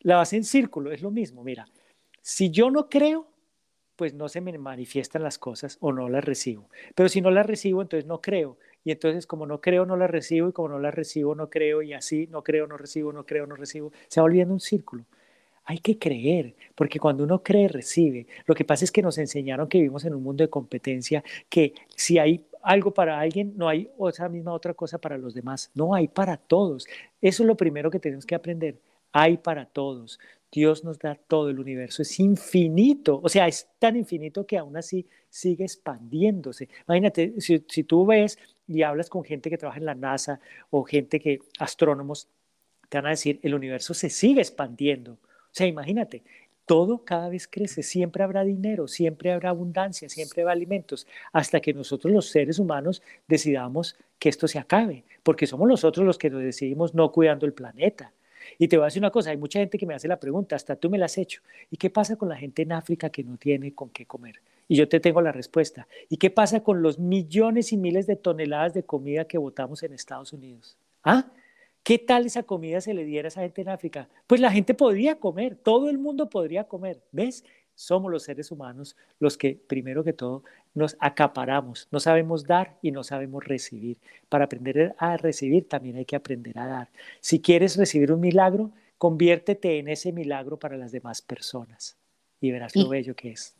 la 0.00 0.20
hace 0.20 0.36
en 0.36 0.44
círculo, 0.44 0.92
es 0.92 1.02
lo 1.02 1.10
mismo, 1.10 1.42
mira, 1.42 1.66
si 2.22 2.50
yo 2.50 2.70
no 2.70 2.88
creo, 2.88 3.29
pues 4.00 4.14
no 4.14 4.30
se 4.30 4.40
me 4.40 4.56
manifiestan 4.56 5.22
las 5.22 5.36
cosas 5.36 5.76
o 5.78 5.92
no 5.92 6.08
las 6.08 6.24
recibo. 6.24 6.70
Pero 6.94 7.10
si 7.10 7.20
no 7.20 7.30
las 7.30 7.44
recibo, 7.44 7.82
entonces 7.82 8.06
no 8.06 8.22
creo. 8.22 8.56
Y 8.82 8.92
entonces 8.92 9.26
como 9.26 9.44
no 9.44 9.60
creo, 9.60 9.84
no 9.84 9.94
las 9.94 10.10
recibo 10.10 10.48
y 10.48 10.52
como 10.52 10.70
no 10.70 10.78
las 10.78 10.94
recibo, 10.94 11.34
no 11.34 11.50
creo 11.50 11.82
y 11.82 11.92
así, 11.92 12.26
no 12.28 12.42
creo, 12.42 12.66
no 12.66 12.78
recibo, 12.78 13.12
no 13.12 13.26
creo, 13.26 13.46
no 13.46 13.56
recibo. 13.56 13.92
Se 14.08 14.18
va 14.18 14.24
volviendo 14.24 14.54
un 14.54 14.60
círculo. 14.60 15.04
Hay 15.66 15.80
que 15.80 15.98
creer, 15.98 16.54
porque 16.74 16.98
cuando 16.98 17.24
uno 17.24 17.42
cree, 17.42 17.68
recibe. 17.68 18.26
Lo 18.46 18.54
que 18.54 18.64
pasa 18.64 18.86
es 18.86 18.90
que 18.90 19.02
nos 19.02 19.18
enseñaron 19.18 19.68
que 19.68 19.76
vivimos 19.76 20.06
en 20.06 20.14
un 20.14 20.22
mundo 20.22 20.42
de 20.42 20.48
competencia, 20.48 21.22
que 21.50 21.74
si 21.94 22.18
hay 22.18 22.46
algo 22.62 22.94
para 22.94 23.20
alguien, 23.20 23.52
no 23.58 23.68
hay 23.68 23.90
esa 24.08 24.30
misma 24.30 24.54
otra 24.54 24.72
cosa 24.72 24.96
para 24.96 25.18
los 25.18 25.34
demás. 25.34 25.70
No 25.74 25.94
hay 25.94 26.08
para 26.08 26.38
todos. 26.38 26.86
Eso 27.20 27.42
es 27.42 27.46
lo 27.46 27.54
primero 27.54 27.90
que 27.90 28.00
tenemos 28.00 28.24
que 28.24 28.34
aprender. 28.34 28.78
Hay 29.12 29.36
para 29.36 29.66
todos. 29.66 30.18
Dios 30.52 30.82
nos 30.82 30.98
da 30.98 31.14
todo, 31.14 31.48
el 31.48 31.60
universo 31.60 32.02
es 32.02 32.18
infinito, 32.18 33.20
o 33.22 33.28
sea, 33.28 33.46
es 33.46 33.68
tan 33.78 33.96
infinito 33.96 34.46
que 34.46 34.58
aún 34.58 34.76
así 34.76 35.06
sigue 35.28 35.64
expandiéndose. 35.64 36.68
Imagínate, 36.88 37.34
si, 37.38 37.60
tú 37.84 38.04
ves 38.04 38.38
y 38.66 38.82
hablas 38.82 39.08
con 39.08 39.22
gente 39.22 39.48
que 39.48 39.58
trabaja 39.58 39.78
en 39.78 39.86
la 39.86 39.94
NASA 39.94 40.40
o 40.70 40.82
gente 40.82 41.20
que, 41.20 41.38
astrónomos, 41.58 42.28
te 42.88 42.98
van 42.98 43.06
a 43.06 43.10
decir, 43.10 43.38
el 43.42 43.54
universo 43.54 43.94
se 43.94 44.10
sigue 44.10 44.40
expandiendo. 44.40 45.12
O 45.12 45.52
sea, 45.52 45.68
imagínate, 45.68 46.24
todo 46.66 47.04
cada 47.04 47.28
vez 47.28 47.46
crece, 47.46 47.82
siempre 47.84 48.24
habrá 48.24 48.42
dinero, 48.42 48.88
siempre 48.88 49.32
habrá 49.32 49.50
abundancia, 49.50 50.08
siempre 50.08 50.42
habrá 50.42 50.52
alimentos, 50.52 51.06
hasta 51.32 51.60
que 51.60 51.72
nosotros 51.74 52.12
los 52.12 52.28
seres 52.28 52.58
humanos 52.58 53.02
decidamos 53.28 53.96
que 54.18 54.28
esto 54.28 54.48
se 54.48 54.58
acabe, 54.58 55.04
porque 55.22 55.46
somos 55.46 55.68
nosotros 55.68 56.04
los 56.04 56.18
que 56.18 56.30
nos 56.30 56.42
decidimos 56.42 56.94
no 56.94 57.12
cuidando 57.12 57.46
el 57.46 57.54
planeta. 57.54 58.12
Y 58.58 58.68
te 58.68 58.76
voy 58.76 58.84
a 58.84 58.86
decir 58.86 59.00
una 59.00 59.10
cosa, 59.10 59.30
hay 59.30 59.36
mucha 59.36 59.58
gente 59.58 59.78
que 59.78 59.86
me 59.86 59.94
hace 59.94 60.08
la 60.08 60.18
pregunta, 60.18 60.56
hasta 60.56 60.76
tú 60.76 60.90
me 60.90 60.98
la 60.98 61.06
has 61.06 61.18
hecho. 61.18 61.42
¿Y 61.70 61.76
qué 61.76 61.90
pasa 61.90 62.16
con 62.16 62.28
la 62.28 62.36
gente 62.36 62.62
en 62.62 62.72
África 62.72 63.10
que 63.10 63.24
no 63.24 63.36
tiene 63.36 63.74
con 63.74 63.90
qué 63.90 64.06
comer? 64.06 64.40
Y 64.68 64.76
yo 64.76 64.88
te 64.88 65.00
tengo 65.00 65.20
la 65.20 65.32
respuesta. 65.32 65.88
¿Y 66.08 66.16
qué 66.16 66.30
pasa 66.30 66.62
con 66.62 66.82
los 66.82 66.98
millones 66.98 67.72
y 67.72 67.76
miles 67.76 68.06
de 68.06 68.16
toneladas 68.16 68.72
de 68.74 68.84
comida 68.84 69.24
que 69.24 69.38
votamos 69.38 69.82
en 69.82 69.92
Estados 69.92 70.32
Unidos? 70.32 70.76
¿Ah? 71.02 71.26
¿Qué 71.82 71.98
tal 71.98 72.26
esa 72.26 72.42
comida 72.42 72.80
se 72.80 72.94
le 72.94 73.04
diera 73.04 73.26
a 73.26 73.30
esa 73.30 73.40
gente 73.40 73.62
en 73.62 73.70
África? 73.70 74.08
Pues 74.26 74.40
la 74.40 74.52
gente 74.52 74.74
podría 74.74 75.16
comer, 75.16 75.56
todo 75.56 75.88
el 75.88 75.98
mundo 75.98 76.28
podría 76.28 76.64
comer. 76.64 77.00
¿Ves? 77.10 77.44
Somos 77.80 78.12
los 78.12 78.24
seres 78.24 78.50
humanos 78.50 78.94
los 79.18 79.38
que, 79.38 79.58
primero 79.66 80.04
que 80.04 80.12
todo, 80.12 80.44
nos 80.74 80.96
acaparamos, 81.00 81.88
no 81.90 81.98
sabemos 81.98 82.44
dar 82.44 82.76
y 82.82 82.90
no 82.90 83.02
sabemos 83.02 83.44
recibir. 83.44 83.96
Para 84.28 84.44
aprender 84.44 84.94
a 84.98 85.16
recibir 85.16 85.66
también 85.66 85.96
hay 85.96 86.04
que 86.04 86.16
aprender 86.16 86.58
a 86.58 86.66
dar. 86.66 86.88
Si 87.20 87.40
quieres 87.40 87.76
recibir 87.76 88.12
un 88.12 88.20
milagro, 88.20 88.70
conviértete 88.98 89.78
en 89.78 89.88
ese 89.88 90.12
milagro 90.12 90.58
para 90.58 90.76
las 90.76 90.92
demás 90.92 91.22
personas 91.22 91.96
y 92.40 92.50
verás 92.50 92.76
lo 92.76 92.88
bello 92.88 93.16
que 93.16 93.30
es. 93.30 93.54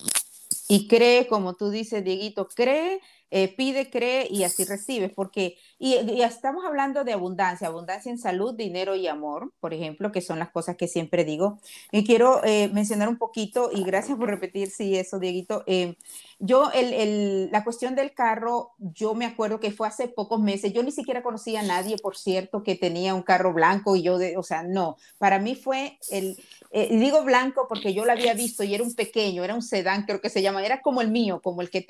Y 0.68 0.86
cree, 0.86 1.26
como 1.26 1.54
tú 1.54 1.70
dices, 1.70 2.04
Dieguito, 2.04 2.46
cree 2.46 3.00
eh, 3.30 3.54
pide, 3.54 3.90
cree 3.90 4.26
y 4.30 4.44
así 4.44 4.64
recibes, 4.64 5.12
porque, 5.12 5.56
y, 5.78 5.94
estamos 6.22 6.64
hablando 6.64 7.04
de 7.04 7.12
abundancia, 7.12 7.68
abundancia 7.68 8.10
en 8.10 8.18
salud, 8.18 8.54
dinero 8.54 8.94
y 8.94 9.06
amor, 9.06 9.52
por 9.60 9.72
ejemplo, 9.72 10.12
que 10.12 10.20
son 10.20 10.38
las 10.38 10.50
cosas 10.50 10.76
que 10.76 10.88
siempre 10.88 11.24
digo. 11.24 11.58
Y 11.92 12.04
quiero 12.04 12.42
eh, 12.44 12.68
mencionar 12.72 13.08
un 13.08 13.18
poquito, 13.18 13.70
y 13.72 13.84
gracias 13.84 14.18
por 14.18 14.28
repetir, 14.28 14.70
sí, 14.70 14.96
eso, 14.96 15.18
Dieguito. 15.18 15.62
Eh, 15.66 15.96
yo, 16.38 16.70
el, 16.72 16.92
el, 16.94 17.50
la 17.52 17.64
cuestión 17.64 17.94
del 17.94 18.14
carro, 18.14 18.72
yo 18.78 19.14
me 19.14 19.26
acuerdo 19.26 19.60
que 19.60 19.72
fue 19.72 19.86
hace 19.86 20.08
pocos 20.08 20.40
meses, 20.40 20.72
yo 20.72 20.82
ni 20.82 20.90
siquiera 20.90 21.22
conocía 21.22 21.60
a 21.60 21.64
nadie, 21.64 21.96
por 21.98 22.16
cierto, 22.16 22.62
que 22.62 22.76
tenía 22.76 23.14
un 23.14 23.22
carro 23.22 23.52
blanco 23.52 23.94
y 23.94 24.02
yo, 24.02 24.18
de, 24.18 24.36
o 24.36 24.42
sea, 24.42 24.62
no, 24.62 24.96
para 25.18 25.38
mí 25.38 25.54
fue 25.54 25.98
el, 26.10 26.36
eh, 26.72 26.88
digo 26.96 27.24
blanco 27.24 27.66
porque 27.68 27.92
yo 27.92 28.04
lo 28.04 28.12
había 28.12 28.32
visto 28.32 28.62
y 28.62 28.74
era 28.74 28.84
un 28.84 28.94
pequeño, 28.94 29.42
era 29.42 29.54
un 29.54 29.62
sedán, 29.62 30.04
creo 30.06 30.20
que 30.20 30.30
se 30.30 30.40
llama, 30.40 30.64
era 30.64 30.82
como 30.82 31.00
el 31.00 31.10
mío, 31.10 31.40
como 31.42 31.62
el 31.62 31.70
que 31.70 31.82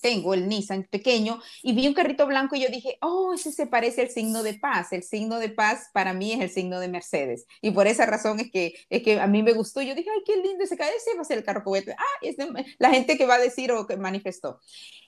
tengo, 0.00 0.32
el 0.34 0.48
Nissan 0.48 0.73
pequeño, 0.82 1.40
y 1.62 1.74
vi 1.74 1.86
un 1.86 1.94
carrito 1.94 2.26
blanco 2.26 2.56
y 2.56 2.62
yo 2.62 2.68
dije, 2.68 2.98
oh, 3.00 3.34
ese 3.34 3.52
se 3.52 3.68
parece 3.68 4.02
al 4.02 4.10
signo 4.10 4.42
de 4.42 4.54
paz, 4.54 4.92
el 4.92 5.04
signo 5.04 5.38
de 5.38 5.50
paz 5.50 5.90
para 5.92 6.12
mí 6.12 6.32
es 6.32 6.40
el 6.40 6.50
signo 6.50 6.80
de 6.80 6.88
Mercedes, 6.88 7.46
y 7.62 7.70
por 7.70 7.86
esa 7.86 8.06
razón 8.06 8.40
es 8.40 8.50
que, 8.50 8.74
es 8.90 9.02
que 9.02 9.20
a 9.20 9.28
mí 9.28 9.42
me 9.42 9.52
gustó, 9.52 9.80
yo 9.80 9.94
dije, 9.94 10.10
ay, 10.12 10.22
qué 10.26 10.36
lindo 10.36 10.64
ese 10.64 10.74
ese 10.74 11.14
va 11.16 11.22
a 11.22 11.24
ser 11.24 11.38
el 11.38 11.44
carro 11.44 11.62
ah, 11.64 12.44
la 12.78 12.90
gente 12.90 13.16
que 13.16 13.26
va 13.26 13.36
a 13.36 13.38
decir 13.38 13.70
o 13.72 13.86
que 13.86 13.96
manifestó. 13.96 14.60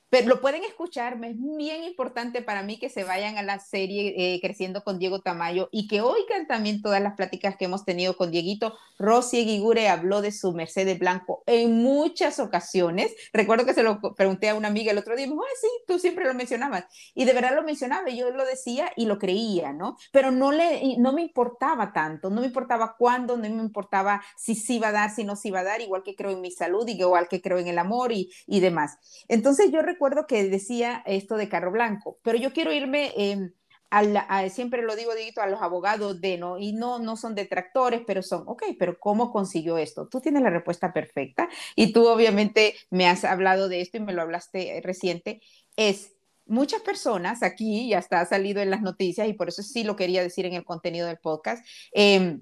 Pero 0.09 0.29
lo 0.29 0.41
pueden 0.41 0.63
escuchar, 0.63 1.19
es 1.25 1.37
bien 1.37 1.83
importante 1.83 2.41
para 2.41 2.63
mí 2.63 2.79
que 2.79 2.89
se 2.89 3.03
vayan 3.03 3.39
a 3.39 3.43
la 3.43 3.59
serie 3.59 4.15
eh, 4.17 4.41
Creciendo 4.41 4.85
con 4.85 5.01
Diego 5.01 5.21
Tamayo 5.21 5.69
y 5.73 5.89
que 5.89 6.01
oigan 6.01 6.47
también 6.47 6.81
todas 6.81 7.03
las 7.03 7.15
pláticas 7.15 7.57
que 7.57 7.65
hemos 7.65 7.85
tenido 7.85 8.17
con 8.17 8.31
Dieguito. 8.31 8.77
Rosy 9.01 9.45
Guigure 9.45 9.89
habló 9.89 10.23
de 10.23 10.31
su 10.31 10.53
Mercedes 10.53 10.99
Blanco 11.01 11.43
en 11.47 11.83
muchas 11.83 12.39
ocasiones. 12.39 13.15
Recuerdo 13.33 13.67
que 13.67 13.75
se 13.75 13.83
lo 13.83 14.01
pregunté 14.15 14.49
a 14.49 14.55
una 14.55 14.69
amiga 14.69 14.93
el 14.93 14.99
otro 14.99 15.17
día 15.17 15.27
y 15.27 15.29
me 15.29 15.35
dijo, 15.35 15.45
sí, 15.61 15.69
tú 15.89 15.99
siempre 15.99 16.25
lo 16.25 16.35
mencionabas. 16.35 16.85
Y 17.15 17.25
de 17.25 17.33
verdad 17.33 17.57
lo 17.57 17.65
mencionaba, 17.65 18.09
yo 18.09 18.31
lo 18.31 18.47
decía 18.47 18.93
y 18.95 19.07
lo 19.07 19.19
creía, 19.19 19.73
¿no? 19.73 19.97
Pero 20.13 20.31
no, 20.31 20.53
le, 20.53 20.99
no 20.99 21.13
me 21.13 21.23
importaba 21.23 21.93
tanto, 21.93 22.31
no 22.31 22.41
me 22.43 22.47
importaba 22.47 22.95
cuándo, 22.97 23.37
no 23.37 23.43
me 23.43 23.49
importaba 23.49 24.23
si 24.37 24.55
sí 24.55 24.77
iba 24.77 24.89
a 24.89 24.93
dar, 24.93 25.11
si 25.11 25.25
no 25.25 25.35
se 25.35 25.49
iba 25.49 25.61
a 25.61 25.65
dar, 25.65 25.81
igual 25.81 26.05
que 26.05 26.15
creo 26.15 26.31
en 26.31 26.41
mi 26.41 26.53
salud, 26.53 26.87
igual 26.87 27.27
que 27.29 27.43
creo 27.43 27.59
en 27.59 27.67
el 27.67 27.79
amor 27.79 28.13
y, 28.13 28.31
y 28.47 28.61
demás. 28.61 28.99
Entonces 29.29 29.71
yo 29.73 29.83
recuerdo 29.83 29.96
que 30.27 30.45
decía 30.49 31.03
esto 31.07 31.37
de 31.37 31.49
carro 31.49 31.73
blanco, 31.73 32.19
pero 32.23 32.39
yo 32.39 32.53
quiero 32.53 32.73
irme, 32.73 33.13
eh, 33.17 33.51
a 33.91 34.49
siempre 34.49 34.83
lo 34.83 34.97
digo, 34.97 35.15
Dieguito, 35.15 35.41
a 35.41 35.47
los 35.47 35.63
abogados 35.63 36.21
de, 36.21 36.39
¿no? 36.39 36.59
Y 36.59 36.73
no, 36.73 36.99
no 36.99 37.17
son 37.17 37.35
detractores, 37.35 38.03
pero 38.07 38.23
son, 38.23 38.45
ok, 38.47 38.65
pero 38.79 38.99
¿cómo 38.99 39.33
consiguió 39.33 39.79
esto? 39.79 40.09
Tú 40.09 40.21
tienes 40.21 40.43
la 40.43 40.51
respuesta 40.51 40.93
perfecta 40.93 41.49
y 41.75 41.93
tú 41.93 42.07
obviamente 42.09 42.75
me 42.91 43.07
has 43.07 43.25
hablado 43.25 43.69
de 43.69 43.81
esto 43.81 43.97
y 43.97 44.01
me 44.01 44.13
lo 44.13 44.23
hablaste 44.23 44.81
reciente, 44.83 45.41
es 45.77 46.13
muchas 46.47 46.81
personas 46.83 47.43
aquí, 47.43 47.89
ya 47.89 47.99
está 47.99 48.25
salido 48.25 48.61
en 48.61 48.71
las 48.71 48.83
noticias 48.83 49.29
y 49.29 49.33
por 49.33 49.49
eso 49.49 49.63
sí 49.63 49.85
lo 49.85 49.97
quería 49.97 50.23
decir 50.23 50.47
en 50.47 50.55
el 50.55 50.65
contenido 50.65 51.07
del 51.07 51.19
podcast, 51.19 51.65
eh, 51.93 52.39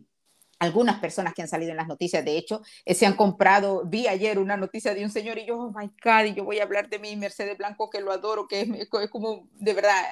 algunas 0.64 0.98
personas 0.98 1.34
que 1.34 1.42
han 1.42 1.48
salido 1.48 1.70
en 1.70 1.76
las 1.76 1.88
noticias, 1.88 2.24
de 2.24 2.36
hecho, 2.36 2.62
eh, 2.84 2.94
se 2.94 3.06
han 3.06 3.14
comprado, 3.14 3.84
vi 3.84 4.06
ayer 4.06 4.38
una 4.38 4.56
noticia 4.56 4.94
de 4.94 5.04
un 5.04 5.10
señor 5.10 5.38
y 5.38 5.46
yo, 5.46 5.58
oh 5.58 5.72
my 5.72 5.90
God, 6.02 6.24
y 6.26 6.34
yo 6.34 6.44
voy 6.44 6.58
a 6.58 6.64
hablar 6.64 6.88
de 6.88 6.98
mi 6.98 7.14
Mercedes 7.16 7.56
Blanco 7.56 7.90
que 7.90 8.00
lo 8.00 8.12
adoro, 8.12 8.48
que 8.48 8.60
es, 8.62 8.88
como 9.10 9.48
de 9.52 9.74
verdad, 9.74 10.02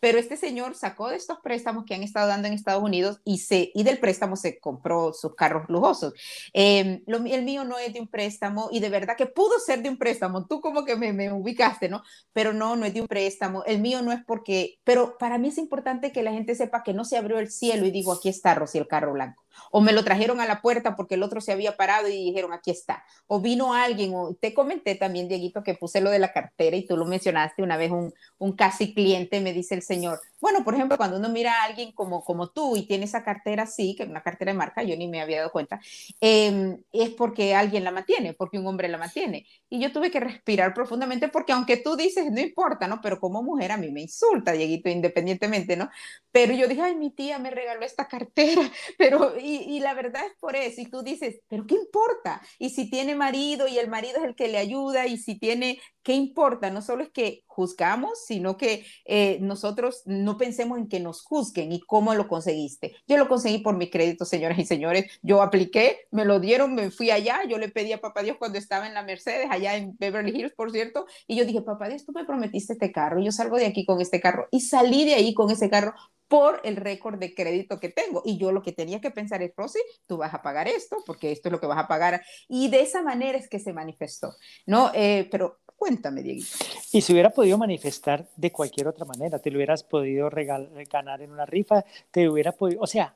pero 0.00 0.18
este 0.18 0.36
señor 0.36 0.74
sacó 0.74 1.08
de 1.08 1.16
estos 1.16 1.38
préstamos 1.42 1.84
que 1.84 1.94
han 1.94 2.02
estado 2.02 2.28
dando 2.28 2.48
en 2.48 2.54
Estados 2.54 2.82
Unidos 2.82 3.20
y, 3.24 3.38
se, 3.38 3.70
y 3.74 3.82
del 3.82 3.98
préstamo 3.98 4.36
se 4.36 4.58
compró 4.58 5.12
sus 5.12 5.34
carros 5.34 5.68
lujosos. 5.68 6.14
Em, 6.52 7.02
lo, 7.06 7.18
el 7.18 7.44
mío 7.44 7.64
no 7.64 7.78
es 7.78 7.92
de 7.92 8.00
un 8.00 8.08
préstamo 8.08 8.68
y 8.72 8.80
de 8.80 8.88
verdad 8.88 9.16
que 9.16 9.26
pudo 9.26 9.58
ser 9.58 9.82
de 9.82 9.88
un 9.88 9.98
préstamo, 9.98 10.46
tú 10.46 10.60
como 10.60 10.84
que 10.84 10.96
me, 10.96 11.12
me 11.12 11.32
ubicaste, 11.32 11.88
¿no? 11.88 12.02
Pero 12.32 12.52
no, 12.52 12.76
no 12.76 12.86
es 12.86 12.94
de 12.94 13.00
un 13.02 13.08
préstamo, 13.08 13.64
el 13.64 13.80
mío 13.80 14.02
no 14.02 14.12
es 14.12 14.20
porque, 14.26 14.78
pero 14.84 15.16
para 15.18 15.38
mí 15.38 15.48
es 15.48 15.58
importante 15.58 16.12
que 16.12 16.22
la 16.22 16.32
gente 16.32 16.54
sepa 16.54 16.82
que 16.82 16.94
no 16.94 17.04
se 17.04 17.16
abrió 17.16 17.38
el 17.38 17.50
cielo 17.50 17.86
y 17.86 17.90
digo, 17.90 18.12
aquí 18.12 18.28
está 18.28 18.54
Rosy, 18.54 18.78
el 18.78 18.88
carro 18.88 19.12
blanco 19.12 19.47
O 19.70 19.80
me 19.80 19.92
lo 19.92 20.04
trajeron 20.04 20.40
a 20.40 20.46
la 20.46 20.60
puerta 20.60 20.96
porque 20.96 21.14
el 21.14 21.22
otro 21.22 21.40
se 21.40 21.52
había 21.52 21.76
parado 21.76 22.08
y 22.08 22.24
dijeron, 22.24 22.52
aquí 22.52 22.70
está. 22.70 23.04
O 23.26 23.40
vino 23.40 23.74
alguien, 23.74 24.12
o 24.14 24.34
te 24.34 24.54
comenté 24.54 24.94
también, 24.94 25.28
Dieguito, 25.28 25.62
que 25.62 25.74
puse 25.74 26.00
lo 26.00 26.10
de 26.10 26.18
la 26.18 26.32
cartera 26.32 26.76
y 26.76 26.86
tú 26.86 26.96
lo 26.96 27.04
mencionaste 27.04 27.62
una 27.62 27.76
vez, 27.76 27.90
un, 27.90 28.12
un 28.38 28.52
casi 28.52 28.94
cliente 28.94 29.40
me 29.40 29.52
dice 29.52 29.74
el 29.74 29.82
señor, 29.82 30.20
bueno, 30.40 30.62
por 30.64 30.74
ejemplo, 30.74 30.96
cuando 30.96 31.16
uno 31.16 31.28
mira 31.28 31.52
a 31.52 31.64
alguien 31.64 31.92
como, 31.92 32.24
como 32.24 32.50
tú 32.50 32.76
y 32.76 32.86
tiene 32.86 33.04
esa 33.06 33.24
cartera 33.24 33.64
así, 33.64 33.96
que 33.96 34.04
es 34.04 34.08
una 34.08 34.22
cartera 34.22 34.52
de 34.52 34.58
marca, 34.58 34.82
yo 34.82 34.96
ni 34.96 35.08
me 35.08 35.20
había 35.20 35.38
dado 35.38 35.50
cuenta, 35.50 35.80
em, 36.20 36.80
es 36.92 37.10
porque 37.10 37.54
alguien 37.54 37.82
la 37.84 37.90
mantiene, 37.90 38.34
porque 38.34 38.58
un 38.58 38.66
hombre 38.66 38.88
la 38.88 38.98
mantiene. 38.98 39.46
Y 39.68 39.80
yo 39.80 39.92
tuve 39.92 40.10
que 40.10 40.20
respirar 40.20 40.74
profundamente 40.74 41.28
porque 41.28 41.52
aunque 41.52 41.76
tú 41.76 41.96
dices, 41.96 42.30
no 42.30 42.40
importa, 42.40 42.86
¿no? 42.86 43.00
Pero 43.00 43.18
como 43.20 43.42
mujer 43.42 43.72
a 43.72 43.76
mí 43.76 43.90
me 43.90 44.02
insulta, 44.02 44.52
Dieguito, 44.52 44.88
independientemente, 44.88 45.76
¿no? 45.76 45.90
Pero 46.30 46.54
yo 46.54 46.68
dije, 46.68 46.82
ay, 46.82 46.94
mi 46.94 47.10
tía 47.10 47.38
me 47.38 47.50
regaló 47.50 47.84
esta 47.84 48.06
cartera, 48.06 48.62
pero, 48.98 49.36
y, 49.56 49.80
la 49.80 49.94
verdad 49.94 50.22
es 50.26 50.32
por 50.38 50.56
eso, 50.56 50.80
y 50.80 50.86
tú 50.86 51.02
dices, 51.02 51.40
pero 51.48 51.66
¿qué 51.66 51.74
importa? 51.74 52.42
Y 52.58 52.70
si 52.70 52.90
tiene 52.90 53.14
marido 53.14 53.68
y 53.68 53.78
el 53.78 53.88
marido 53.88 54.18
es 54.18 54.24
el 54.24 54.34
que 54.34 54.48
le 54.48 54.58
ayuda, 54.58 55.06
y 55.06 55.18
si 55.18 55.38
tiene 55.38 55.78
¿qué 56.08 56.14
importa? 56.14 56.70
No 56.70 56.80
solo 56.80 57.02
es 57.02 57.10
que 57.10 57.44
juzgamos, 57.46 58.24
sino 58.24 58.56
que 58.56 58.86
eh, 59.04 59.36
nosotros 59.42 60.00
no 60.06 60.38
pensemos 60.38 60.78
en 60.78 60.88
que 60.88 61.00
nos 61.00 61.20
juzguen 61.20 61.70
y 61.70 61.80
cómo 61.80 62.14
lo 62.14 62.28
conseguiste. 62.28 62.96
Yo 63.06 63.18
lo 63.18 63.28
conseguí 63.28 63.58
por 63.58 63.76
mi 63.76 63.90
crédito, 63.90 64.24
señoras 64.24 64.58
y 64.58 64.64
señores. 64.64 65.04
Yo 65.20 65.42
apliqué, 65.42 66.06
me 66.10 66.24
lo 66.24 66.40
dieron, 66.40 66.74
me 66.74 66.90
fui 66.90 67.10
allá, 67.10 67.42
yo 67.46 67.58
le 67.58 67.68
pedí 67.68 67.92
a 67.92 68.00
papá 68.00 68.22
Dios 68.22 68.38
cuando 68.38 68.56
estaba 68.56 68.86
en 68.86 68.94
la 68.94 69.02
Mercedes, 69.02 69.48
allá 69.50 69.76
en 69.76 69.98
Beverly 69.98 70.30
Hills, 70.30 70.54
por 70.54 70.72
cierto, 70.72 71.04
y 71.26 71.36
yo 71.36 71.44
dije, 71.44 71.60
papá 71.60 71.90
Dios, 71.90 72.06
tú 72.06 72.12
me 72.12 72.24
prometiste 72.24 72.72
este 72.72 72.90
carro, 72.90 73.20
yo 73.20 73.30
salgo 73.30 73.58
de 73.58 73.66
aquí 73.66 73.84
con 73.84 74.00
este 74.00 74.18
carro 74.18 74.48
y 74.50 74.60
salí 74.62 75.04
de 75.04 75.12
ahí 75.12 75.34
con 75.34 75.50
ese 75.50 75.68
carro 75.68 75.92
por 76.28 76.60
el 76.64 76.76
récord 76.76 77.18
de 77.18 77.34
crédito 77.34 77.80
que 77.80 77.88
tengo. 77.88 78.22
Y 78.24 78.38
yo 78.38 78.52
lo 78.52 78.62
que 78.62 78.72
tenía 78.72 79.00
que 79.00 79.10
pensar 79.10 79.42
es, 79.42 79.52
Rosy, 79.56 79.80
tú 80.06 80.18
vas 80.18 80.34
a 80.34 80.42
pagar 80.42 80.68
esto, 80.68 80.98
porque 81.06 81.32
esto 81.32 81.48
es 81.48 81.52
lo 81.52 81.60
que 81.60 81.66
vas 81.66 81.78
a 81.78 81.88
pagar. 81.88 82.22
Y 82.48 82.68
de 82.68 82.82
esa 82.82 83.02
manera 83.02 83.38
es 83.38 83.48
que 83.48 83.58
se 83.58 83.72
manifestó, 83.72 84.34
¿no? 84.66 84.90
Eh, 84.94 85.26
pero 85.30 85.58
Cuéntame, 85.78 86.24
Dieguito. 86.24 86.48
Y 86.90 87.00
si 87.00 87.12
hubiera 87.12 87.30
podido 87.30 87.56
manifestar 87.56 88.26
de 88.34 88.50
cualquier 88.50 88.88
otra 88.88 89.04
manera, 89.04 89.38
te 89.38 89.48
lo 89.48 89.58
hubieras 89.58 89.84
podido 89.84 90.28
ganar 90.28 91.22
en 91.22 91.30
una 91.30 91.46
rifa, 91.46 91.84
te 92.10 92.28
hubiera 92.28 92.50
podido, 92.50 92.80
o 92.82 92.86
sea, 92.88 93.14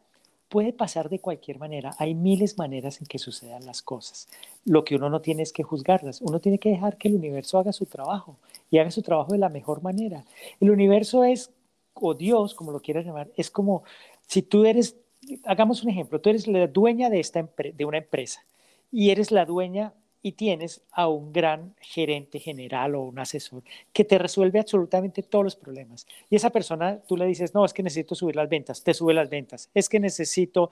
puede 0.49 0.73
pasar 0.73 1.09
de 1.09 1.19
cualquier 1.19 1.59
manera. 1.59 1.93
Hay 1.99 2.15
miles 2.15 2.55
de 2.55 2.63
maneras 2.63 3.01
en 3.01 3.09
que 3.09 3.19
sucedan 3.19 3.67
las 3.67 3.83
cosas. 3.83 4.29
Lo 4.65 4.85
que 4.85 4.95
uno 4.95 5.11
no 5.11 5.21
tiene 5.21 5.43
es 5.43 5.53
que 5.53 5.65
juzgarlas. 5.65 6.21
Uno 6.21 6.39
tiene 6.39 6.59
que 6.59 6.69
dejar 6.69 6.99
que 6.99 7.09
el 7.09 7.17
universo 7.17 7.59
haga 7.59 7.73
su 7.73 7.87
trabajo 7.87 8.37
y 8.71 8.79
haga 8.79 8.93
su 8.93 9.03
trabajo 9.03 9.33
de 9.33 9.39
la 9.39 9.49
mejor 9.49 9.83
manera. 9.83 10.25
El 10.61 10.71
universo 10.71 11.25
es, 11.25 11.51
o 11.95 12.15
Dios, 12.15 12.55
como 12.55 12.73
lo 12.73 12.81
quieras 12.81 13.05
llamar, 13.05 13.31
es 13.37 13.51
como 13.51 13.85
si 14.27 14.43
tú 14.43 14.65
eres, 14.65 14.97
hagamos 15.45 15.83
un 15.83 15.91
ejemplo, 15.91 16.21
tú 16.21 16.31
eres 16.31 16.47
la 16.47 16.67
dueña 16.67 17.11
de, 17.11 17.21
esta 17.21 17.49
de 17.57 17.85
una 17.85 17.99
empresa 17.99 18.45
y 18.91 19.11
eres 19.11 19.31
la 19.31 19.45
dueña 19.45 19.95
y 20.23 20.33
tienes 20.33 20.83
a 20.93 21.09
un 21.09 21.33
gran 21.33 21.75
gerente 21.81 22.39
general 22.39 22.95
o 22.95 23.03
un 23.03 23.19
asesor 23.19 23.63
que 23.93 24.05
te 24.05 24.19
resuelve 24.19 24.61
absolutamente 24.61 25.23
todos 25.23 25.45
los 25.45 25.57
problemas. 25.57 26.07
Y 26.31 26.37
esa 26.37 26.51
persona, 26.51 27.01
tú 27.09 27.17
le 27.17 27.27
dices, 27.27 27.55
no, 27.55 27.65
es 27.65 27.73
que 27.73 27.83
necesito 27.83 28.15
subir 28.15 28.37
las 28.37 28.49
ventas, 28.49 28.85
te 28.85 28.95
sube 28.95 29.15
las 29.15 29.29
ventas, 29.29 29.69
es 29.75 29.89
que 29.89 29.99
necesito 29.99 30.71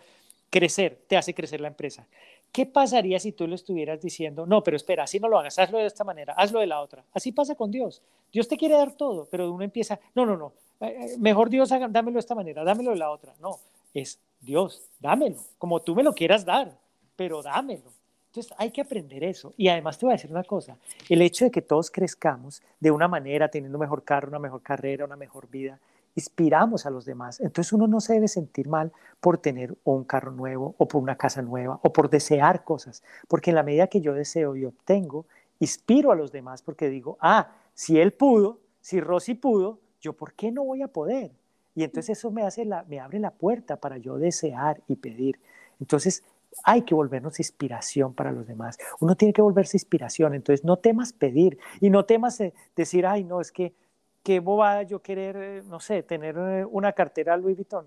crecer, 0.50 1.00
te 1.08 1.16
hace 1.16 1.34
crecer 1.34 1.60
la 1.60 1.68
empresa. 1.68 2.06
¿Qué 2.52 2.66
pasaría 2.66 3.20
si 3.20 3.32
tú 3.32 3.46
le 3.46 3.54
estuvieras 3.54 4.00
diciendo, 4.00 4.44
no, 4.44 4.62
pero 4.62 4.76
espera, 4.76 5.04
así 5.04 5.20
no 5.20 5.28
lo 5.28 5.38
hagas, 5.38 5.58
hazlo 5.58 5.78
de 5.78 5.86
esta 5.86 6.02
manera, 6.02 6.34
hazlo 6.34 6.60
de 6.60 6.66
la 6.66 6.80
otra? 6.80 7.04
Así 7.12 7.30
pasa 7.30 7.54
con 7.54 7.70
Dios. 7.70 8.02
Dios 8.32 8.48
te 8.48 8.56
quiere 8.56 8.76
dar 8.76 8.92
todo, 8.92 9.28
pero 9.30 9.52
uno 9.52 9.62
empieza, 9.62 10.00
no, 10.14 10.26
no, 10.26 10.36
no, 10.36 10.52
eh, 10.80 10.96
eh, 10.98 11.16
mejor 11.18 11.48
Dios, 11.48 11.68
dámelo 11.68 12.14
de 12.14 12.20
esta 12.20 12.34
manera, 12.34 12.64
dámelo 12.64 12.90
de 12.90 12.96
la 12.96 13.10
otra. 13.10 13.34
No, 13.40 13.58
es 13.94 14.18
Dios, 14.40 14.82
dámelo, 14.98 15.36
como 15.58 15.80
tú 15.80 15.94
me 15.94 16.02
lo 16.02 16.12
quieras 16.12 16.44
dar, 16.44 16.76
pero 17.14 17.42
dámelo. 17.42 17.92
Entonces 18.30 18.52
hay 18.58 18.70
que 18.70 18.80
aprender 18.80 19.24
eso. 19.24 19.52
Y 19.56 19.68
además 19.68 19.98
te 19.98 20.06
voy 20.06 20.12
a 20.12 20.16
decir 20.16 20.30
una 20.30 20.44
cosa, 20.44 20.76
el 21.08 21.22
hecho 21.22 21.44
de 21.44 21.50
que 21.50 21.62
todos 21.62 21.90
crezcamos 21.90 22.62
de 22.78 22.90
una 22.90 23.08
manera, 23.08 23.48
teniendo 23.48 23.76
un 23.76 23.82
mejor 23.82 24.02
carro, 24.04 24.28
una 24.28 24.38
mejor 24.38 24.62
carrera, 24.62 25.04
una 25.04 25.16
mejor 25.16 25.48
vida, 25.48 25.78
inspiramos 26.20 26.86
a 26.86 26.90
los 26.90 27.04
demás. 27.04 27.40
Entonces 27.40 27.72
uno 27.72 27.86
no 27.86 28.00
se 28.00 28.14
debe 28.14 28.28
sentir 28.28 28.68
mal 28.68 28.92
por 29.20 29.38
tener 29.38 29.76
un 29.84 30.04
carro 30.04 30.32
nuevo 30.32 30.74
o 30.78 30.86
por 30.86 31.02
una 31.02 31.16
casa 31.16 31.42
nueva 31.42 31.80
o 31.82 31.92
por 31.92 32.10
desear 32.10 32.64
cosas, 32.64 33.02
porque 33.28 33.50
en 33.50 33.56
la 33.56 33.62
medida 33.62 33.88
que 33.88 34.00
yo 34.00 34.14
deseo 34.14 34.56
y 34.56 34.64
obtengo, 34.64 35.26
inspiro 35.58 36.12
a 36.12 36.14
los 36.16 36.32
demás 36.32 36.62
porque 36.62 36.88
digo, 36.88 37.18
ah, 37.20 37.52
si 37.74 37.98
él 37.98 38.12
pudo, 38.12 38.60
si 38.80 39.00
Rosy 39.00 39.34
pudo, 39.34 39.80
yo 40.00 40.12
por 40.12 40.34
qué 40.34 40.52
no 40.52 40.64
voy 40.64 40.82
a 40.82 40.88
poder? 40.88 41.32
Y 41.74 41.84
entonces 41.84 42.18
eso 42.18 42.30
me, 42.30 42.42
hace 42.42 42.68
me 42.88 43.00
abre 43.00 43.18
la 43.18 43.30
puerta 43.30 43.76
para 43.76 43.96
yo 43.98 44.18
desear 44.18 44.82
y 44.88 44.96
pedir. 44.96 45.40
Entonces, 45.78 46.24
hay 46.64 46.82
que 46.82 46.94
volvernos 46.94 47.38
inspiración 47.38 48.12
para 48.12 48.32
los 48.32 48.46
demás. 48.46 48.76
Uno 48.98 49.14
tiene 49.14 49.32
que 49.32 49.42
volverse 49.42 49.76
inspiración. 49.76 50.34
Entonces, 50.34 50.64
no 50.64 50.76
temas 50.78 51.12
pedir 51.12 51.58
y 51.80 51.90
no 51.90 52.04
temas 52.04 52.40
eh, 52.40 52.52
decir, 52.74 53.06
ay, 53.06 53.24
no, 53.24 53.40
es 53.40 53.52
que 53.52 53.72
qué 54.22 54.40
bobada 54.40 54.82
yo 54.82 55.00
querer, 55.00 55.36
eh, 55.36 55.62
no 55.66 55.80
sé, 55.80 56.02
tener 56.02 56.36
eh, 56.36 56.64
una 56.64 56.92
cartera 56.92 57.36
Louis 57.36 57.56
Vuitton. 57.56 57.86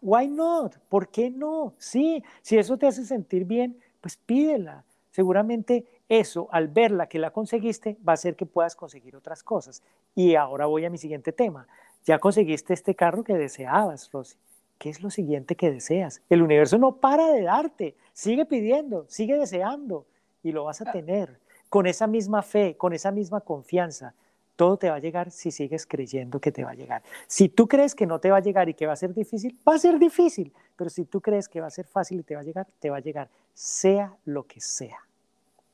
Why 0.00 0.28
not? 0.28 0.76
¿Por 0.88 1.08
qué 1.08 1.30
no? 1.30 1.74
Sí, 1.78 2.22
si 2.42 2.58
eso 2.58 2.76
te 2.76 2.86
hace 2.86 3.04
sentir 3.04 3.44
bien, 3.44 3.78
pues 4.00 4.16
pídela. 4.16 4.84
Seguramente 5.12 5.84
eso, 6.08 6.48
al 6.50 6.68
verla 6.68 7.06
que 7.06 7.18
la 7.18 7.30
conseguiste, 7.30 7.96
va 8.06 8.12
a 8.12 8.14
hacer 8.14 8.34
que 8.34 8.46
puedas 8.46 8.74
conseguir 8.74 9.14
otras 9.14 9.42
cosas. 9.42 9.82
Y 10.14 10.34
ahora 10.34 10.66
voy 10.66 10.84
a 10.84 10.90
mi 10.90 10.98
siguiente 10.98 11.32
tema. 11.32 11.68
Ya 12.04 12.18
conseguiste 12.18 12.74
este 12.74 12.94
carro 12.94 13.22
que 13.22 13.34
deseabas, 13.34 14.10
Rosy. 14.10 14.36
¿Qué 14.78 14.90
es 14.90 15.00
lo 15.00 15.10
siguiente 15.10 15.54
que 15.54 15.70
deseas? 15.70 16.20
El 16.28 16.42
universo 16.42 16.76
no 16.76 16.96
para 16.96 17.28
de 17.28 17.42
darte, 17.42 17.94
sigue 18.12 18.44
pidiendo, 18.44 19.06
sigue 19.08 19.38
deseando 19.38 20.06
y 20.42 20.50
lo 20.50 20.64
vas 20.64 20.80
a 20.80 20.88
ah. 20.88 20.92
tener 20.92 21.38
con 21.68 21.86
esa 21.86 22.08
misma 22.08 22.42
fe, 22.42 22.76
con 22.76 22.92
esa 22.92 23.12
misma 23.12 23.40
confianza. 23.40 24.14
Todo 24.56 24.76
te 24.76 24.90
va 24.90 24.96
a 24.96 25.00
llegar 25.00 25.30
si 25.30 25.50
sigues 25.50 25.86
creyendo 25.86 26.40
que 26.40 26.52
te 26.52 26.64
va 26.64 26.70
a 26.70 26.74
llegar. 26.74 27.02
Si 27.26 27.48
tú 27.48 27.66
crees 27.68 27.94
que 27.94 28.06
no 28.06 28.20
te 28.20 28.30
va 28.30 28.38
a 28.38 28.40
llegar 28.40 28.68
y 28.68 28.74
que 28.74 28.86
va 28.86 28.92
a 28.92 28.96
ser 28.96 29.14
difícil, 29.14 29.58
va 29.66 29.74
a 29.74 29.78
ser 29.78 29.98
difícil. 29.98 30.52
Pero 30.76 30.90
si 30.90 31.04
tú 31.04 31.20
crees 31.20 31.48
que 31.48 31.60
va 31.60 31.68
a 31.68 31.70
ser 31.70 31.86
fácil 31.86 32.20
y 32.20 32.22
te 32.22 32.34
va 32.34 32.42
a 32.42 32.44
llegar, 32.44 32.66
te 32.78 32.90
va 32.90 32.98
a 32.98 33.00
llegar, 33.00 33.28
sea 33.54 34.16
lo 34.24 34.46
que 34.46 34.60
sea. 34.60 34.98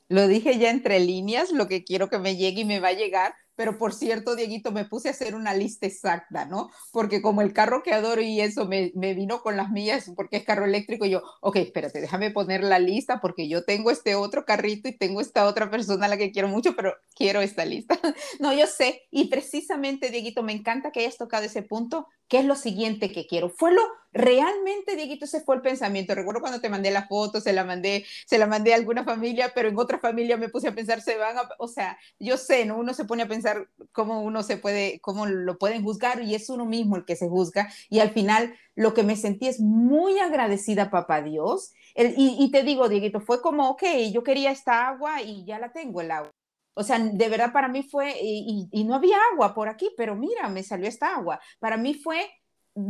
Lo 0.07 0.27
dije 0.27 0.57
ya 0.57 0.71
entre 0.71 0.99
líneas, 0.99 1.51
lo 1.51 1.67
que 1.67 1.83
quiero 1.83 2.09
que 2.09 2.17
me 2.17 2.35
llegue 2.35 2.61
y 2.61 2.65
me 2.65 2.79
va 2.79 2.89
a 2.89 2.93
llegar, 2.93 3.35
pero 3.59 3.77
por 3.77 3.93
cierto, 3.93 4.37
Dieguito, 4.37 4.71
me 4.71 4.85
puse 4.85 5.09
a 5.09 5.11
hacer 5.11 5.35
una 5.35 5.53
lista 5.53 5.85
exacta, 5.85 6.45
¿no? 6.45 6.69
Porque 6.93 7.21
como 7.21 7.41
el 7.41 7.51
carro 7.51 7.83
que 7.83 7.91
adoro 7.91 8.21
y 8.21 8.39
eso 8.39 8.65
me, 8.65 8.93
vino 8.95 9.41
con 9.41 9.57
las 9.57 9.69
mías, 9.69 10.09
porque 10.15 10.37
es 10.37 10.45
carro 10.45 10.63
eléctrico, 10.63 11.05
yo, 11.05 11.23
ok, 11.41 11.57
espérate, 11.57 11.99
déjame 11.99 12.31
poner 12.31 12.63
la 12.63 12.79
lista 12.79 13.19
porque 13.19 13.49
yo 13.49 13.65
tengo 13.65 13.91
este 13.91 14.15
otro 14.15 14.45
carrito 14.45 14.87
y 14.87 14.97
tengo 14.97 15.19
esta 15.19 15.45
otra 15.45 15.69
persona 15.69 16.05
a 16.05 16.07
la 16.07 16.15
que 16.15 16.31
quiero 16.31 16.47
mucho, 16.47 16.73
pero 16.73 16.93
quiero 17.13 17.41
esta 17.41 17.65
lista. 17.65 17.99
no, 18.39 18.53
yo 18.53 18.65
sé, 18.65 19.01
y 19.11 19.27
precisamente, 19.27 20.09
Dieguito, 20.09 20.41
me 20.41 20.53
encanta 20.53 20.91
que 20.91 21.01
hayas 21.01 21.17
tocado 21.17 21.43
ese 21.43 21.61
punto, 21.61 22.07
¿qué 22.29 22.39
es 22.39 22.45
lo 22.45 22.55
siguiente 22.55 23.11
que 23.11 23.27
quiero? 23.27 23.49
Fue 23.49 23.73
lo, 23.73 23.81
realmente, 24.11 24.95
Dieguito, 24.95 25.25
ese 25.25 25.41
fue 25.41 25.55
el 25.55 25.61
pensamiento. 25.61 26.15
Recuerdo 26.15 26.41
cuando 26.41 26.61
te 26.61 26.69
mandé 26.69 26.91
la 26.91 27.07
foto, 27.07 27.41
se 27.41 27.53
la 27.53 27.63
mandé, 27.63 28.05
se 28.25 28.37
la 28.37 28.47
mandé 28.47 28.73
a 28.73 28.77
alguna 28.77 29.03
familia, 29.03 29.51
pero 29.53 29.69
en 29.69 29.77
otra 29.77 29.99
familia 29.99 30.37
me 30.37 30.49
puse 30.49 30.67
a 30.67 30.75
pensar, 30.75 31.01
se 31.01 31.17
van 31.17 31.37
a, 31.37 31.49
o 31.57 31.67
sea, 31.67 31.97
yo 32.19 32.37
sé, 32.37 32.65
¿no? 32.65 32.77
Uno 32.77 32.93
se 32.93 33.05
pone 33.05 33.23
a 33.23 33.27
pensar 33.27 33.69
cómo 33.91 34.21
uno 34.21 34.43
se 34.43 34.57
puede, 34.57 34.99
cómo 35.01 35.25
lo 35.25 35.57
pueden 35.57 35.83
juzgar 35.83 36.21
y 36.21 36.35
es 36.35 36.49
uno 36.49 36.65
mismo 36.65 36.95
el 36.95 37.05
que 37.05 37.15
se 37.15 37.29
juzga. 37.29 37.71
Y 37.89 37.99
al 37.99 38.11
final, 38.11 38.55
lo 38.75 38.93
que 38.93 39.03
me 39.03 39.15
sentí 39.15 39.47
es 39.47 39.59
muy 39.59 40.19
agradecida, 40.19 40.89
papá 40.89 41.21
Dios. 41.21 41.73
y, 41.95 42.51
te 42.51 42.63
digo, 42.63 42.89
Dieguito, 42.89 43.19
fue 43.21 43.41
como, 43.41 43.69
ok, 43.71 43.83
yo 44.11 44.23
quería 44.23 44.51
esta 44.51 44.87
agua 44.87 45.21
y 45.21 45.45
ya 45.45 45.59
la 45.59 45.71
tengo, 45.71 46.01
el 46.01 46.11
agua. 46.11 46.31
O 46.79 46.83
sea, 46.83 46.97
de 46.97 47.27
verdad 47.27 47.51
para 47.51 47.67
mí 47.67 47.83
fue, 47.83 48.15
y, 48.21 48.83
no 48.85 48.95
había 48.95 49.17
agua 49.33 49.53
por 49.53 49.67
aquí, 49.67 49.89
pero 49.97 50.15
mira, 50.15 50.47
me 50.47 50.63
salió 50.63 50.87
esta 50.87 51.13
agua. 51.13 51.41
Para 51.59 51.75
mí 51.75 51.93
fue 51.93 52.29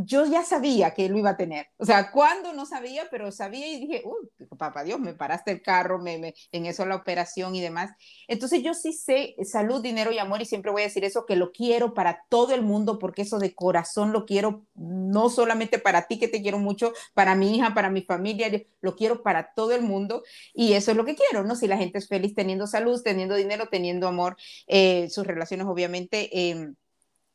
yo 0.06 0.25
ya 0.25 0.43
sabía 0.43 0.93
que 0.93 1.10
lo 1.10 1.17
iba 1.17 1.32
a 1.32 1.38
tener. 1.38 1.67
O 1.78 1.86
sea, 1.86 2.12
cuando 2.12 2.54
no 2.54 2.65
sabía, 2.65 3.08
pero 3.10 3.32
sabía 3.32 3.67
y 3.67 3.80
dije, 3.80 4.04
uy, 4.06 4.47
papá 4.58 4.84
Dios, 4.84 4.99
me 4.99 5.13
paraste 5.13 5.52
el 5.52 5.62
carro, 5.62 5.99
me, 5.99 6.34
en 6.52 6.65
eso 6.65 6.86
la 6.86 6.95
operación 6.95 7.56
y 7.56 7.62
demás. 7.62 7.91
Entonces 8.28 8.62
yo 8.62 8.73
sí 8.73 8.93
sé 8.93 9.36
salud, 9.43 9.82
dinero 9.82 10.12
y 10.12 10.19
amor 10.19 10.41
y 10.41 10.45
siempre 10.45 10.71
voy 10.71 10.84
a 10.84 10.86
decir 10.86 11.04
eso, 11.06 11.25
que 11.25 11.36
lo 11.36 11.52
quiero 11.52 11.93
para 11.93 12.25
todo 12.30 12.54
el 12.54 12.62
mundo, 12.62 12.99
porque 12.99 13.23
eso 13.23 13.39
de 13.39 13.56
corazón 13.56 14.12
lo 14.12 14.25
quiero, 14.25 14.65
no 14.75 15.30
solamente 15.30 15.80
para 15.80 16.08
ti 16.08 16.19
que 16.19 16.28
te 16.28 16.41
quiero 16.41 16.60
mucho, 16.60 16.93
para 17.13 17.36
mi 17.36 17.56
hija, 17.56 17.73
para 17.73 17.89
mi 17.89 18.04
familia, 18.04 18.49
lo 18.82 18.95
quiero 18.95 19.23
para 19.23 19.54
todo 19.54 19.71
el 19.73 19.82
mundo 19.82 20.23
y 20.54 20.73
eso 20.73 20.91
es 20.91 20.97
lo 20.97 21.06
que 21.06 21.15
quiero, 21.15 21.43
¿no? 21.43 21.56
Si 21.56 21.67
la 21.67 21.78
gente 21.78 21.97
es 21.97 22.08
feliz 22.08 22.36
teniendo 22.36 22.67
salud, 22.67 23.02
teniendo 23.04 23.36
dinero, 23.36 23.67
teniendo 23.71 24.08
amor, 24.08 24.38
eh, 24.67 25.10
sus 25.10 25.25
relaciones 25.25 25.67
obviamente. 25.67 26.30
Eh, 26.38 26.73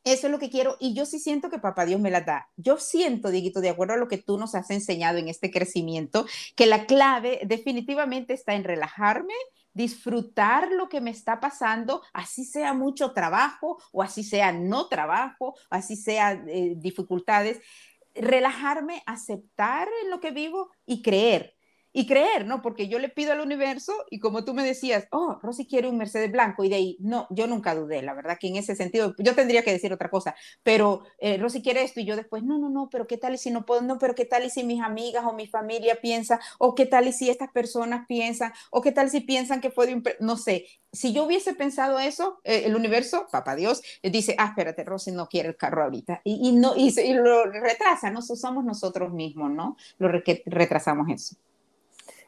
eso 0.04 0.26
es 0.26 0.30
lo 0.30 0.38
que 0.38 0.50
quiero 0.50 0.76
y 0.78 0.94
yo 0.94 1.06
sí 1.06 1.18
siento 1.18 1.50
que 1.50 1.58
papá 1.58 1.86
Dios 1.86 2.00
me 2.00 2.10
la 2.10 2.20
da. 2.20 2.50
Yo 2.56 2.78
siento, 2.78 3.30
Diguito, 3.30 3.60
de 3.60 3.70
acuerdo 3.70 3.94
a 3.94 3.96
lo 3.98 4.08
que 4.08 4.18
tú 4.18 4.38
nos 4.38 4.54
has 4.54 4.70
enseñado 4.70 5.18
en 5.18 5.28
este 5.28 5.50
crecimiento, 5.50 6.26
que 6.56 6.66
la 6.66 6.86
clave 6.86 7.40
definitivamente 7.44 8.34
está 8.34 8.54
en 8.54 8.64
relajarme, 8.64 9.34
disfrutar 9.72 10.70
lo 10.70 10.88
que 10.88 11.00
me 11.00 11.10
está 11.10 11.40
pasando, 11.40 12.02
así 12.12 12.44
sea 12.44 12.74
mucho 12.74 13.12
trabajo 13.12 13.78
o 13.92 14.02
así 14.02 14.22
sea 14.22 14.52
no 14.52 14.88
trabajo, 14.88 15.54
así 15.70 15.96
sea 15.96 16.32
eh, 16.32 16.74
dificultades 16.76 17.60
relajarme, 18.14 19.02
aceptar 19.06 19.88
en 20.04 20.10
lo 20.10 20.20
que 20.20 20.30
vivo 20.30 20.70
y 20.86 21.02
creer 21.02 21.53
y 21.96 22.06
creer, 22.06 22.44
¿no? 22.44 22.60
Porque 22.60 22.88
yo 22.88 22.98
le 22.98 23.08
pido 23.08 23.32
al 23.32 23.40
universo 23.40 23.92
y 24.10 24.18
como 24.18 24.44
tú 24.44 24.52
me 24.52 24.64
decías, 24.64 25.06
oh, 25.12 25.38
Rosy 25.40 25.64
quiere 25.64 25.88
un 25.88 25.96
Mercedes 25.96 26.30
blanco 26.30 26.64
y 26.64 26.68
de 26.68 26.74
ahí, 26.74 26.96
no, 26.98 27.28
yo 27.30 27.46
nunca 27.46 27.72
dudé, 27.76 28.02
la 28.02 28.14
verdad 28.14 28.36
que 28.38 28.48
en 28.48 28.56
ese 28.56 28.74
sentido, 28.74 29.14
yo 29.16 29.36
tendría 29.36 29.62
que 29.62 29.70
decir 29.70 29.92
otra 29.92 30.10
cosa, 30.10 30.34
pero 30.64 31.04
eh, 31.18 31.38
Rosy 31.38 31.62
quiere 31.62 31.84
esto 31.84 32.00
y 32.00 32.04
yo 32.04 32.16
después, 32.16 32.42
no, 32.42 32.58
no, 32.58 32.68
no, 32.68 32.90
pero 32.90 33.06
qué 33.06 33.16
tal 33.16 33.34
y 33.34 33.38
si 33.38 33.52
no 33.52 33.64
puedo, 33.64 33.80
no, 33.82 33.98
pero 34.00 34.16
qué 34.16 34.24
tal 34.24 34.44
y 34.44 34.50
si 34.50 34.64
mis 34.64 34.82
amigas 34.82 35.24
o 35.24 35.34
mi 35.34 35.46
familia 35.46 36.00
piensa, 36.02 36.40
o 36.58 36.74
qué 36.74 36.84
tal 36.84 37.06
y 37.06 37.12
si 37.12 37.30
estas 37.30 37.52
personas 37.52 38.06
piensan, 38.08 38.52
o 38.72 38.82
qué 38.82 38.90
tal 38.90 39.08
si 39.08 39.20
piensan 39.20 39.60
que 39.60 39.70
puede, 39.70 40.02
no 40.18 40.36
sé, 40.36 40.66
si 40.92 41.12
yo 41.12 41.22
hubiese 41.22 41.54
pensado 41.54 42.00
eso, 42.00 42.40
eh, 42.42 42.64
el 42.66 42.74
universo, 42.74 43.28
papá 43.30 43.54
Dios, 43.54 43.82
eh, 44.02 44.10
dice, 44.10 44.34
ah, 44.36 44.46
espérate, 44.46 44.82
Rosy 44.82 45.12
no 45.12 45.28
quiere 45.28 45.50
el 45.50 45.56
carro 45.56 45.84
ahorita, 45.84 46.22
y, 46.24 46.48
y 46.48 46.52
no, 46.52 46.74
y, 46.76 46.92
y, 47.00 47.14
lo 47.14 47.44
retrasa, 47.44 48.10
no 48.10 48.20
somos 48.20 48.64
nosotros 48.64 49.12
mismos, 49.12 49.52
¿no? 49.52 49.76
Lo 49.98 50.24
que 50.24 50.42
retrasamos 50.46 51.08
eso. 51.08 51.36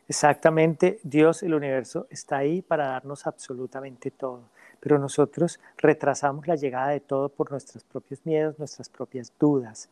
Exactamente, 0.09 1.01
Dios, 1.03 1.43
el 1.43 1.53
universo, 1.55 2.07
está 2.11 2.39
ahí 2.39 2.63
para 2.63 2.87
darnos 2.87 3.27
absolutamente 3.27 4.13
todo, 4.13 4.43
pero 4.79 5.01
nosotros 5.01 5.59
retrasamos 5.79 6.47
la 6.47 6.55
llegada 6.55 6.91
de 6.91 7.01
todo 7.01 7.29
por 7.29 7.51
nuestros 7.51 7.83
propios 7.83 8.25
miedos, 8.25 8.57
nuestras 8.59 8.89
propias 8.89 9.33
dudas. 9.39 9.89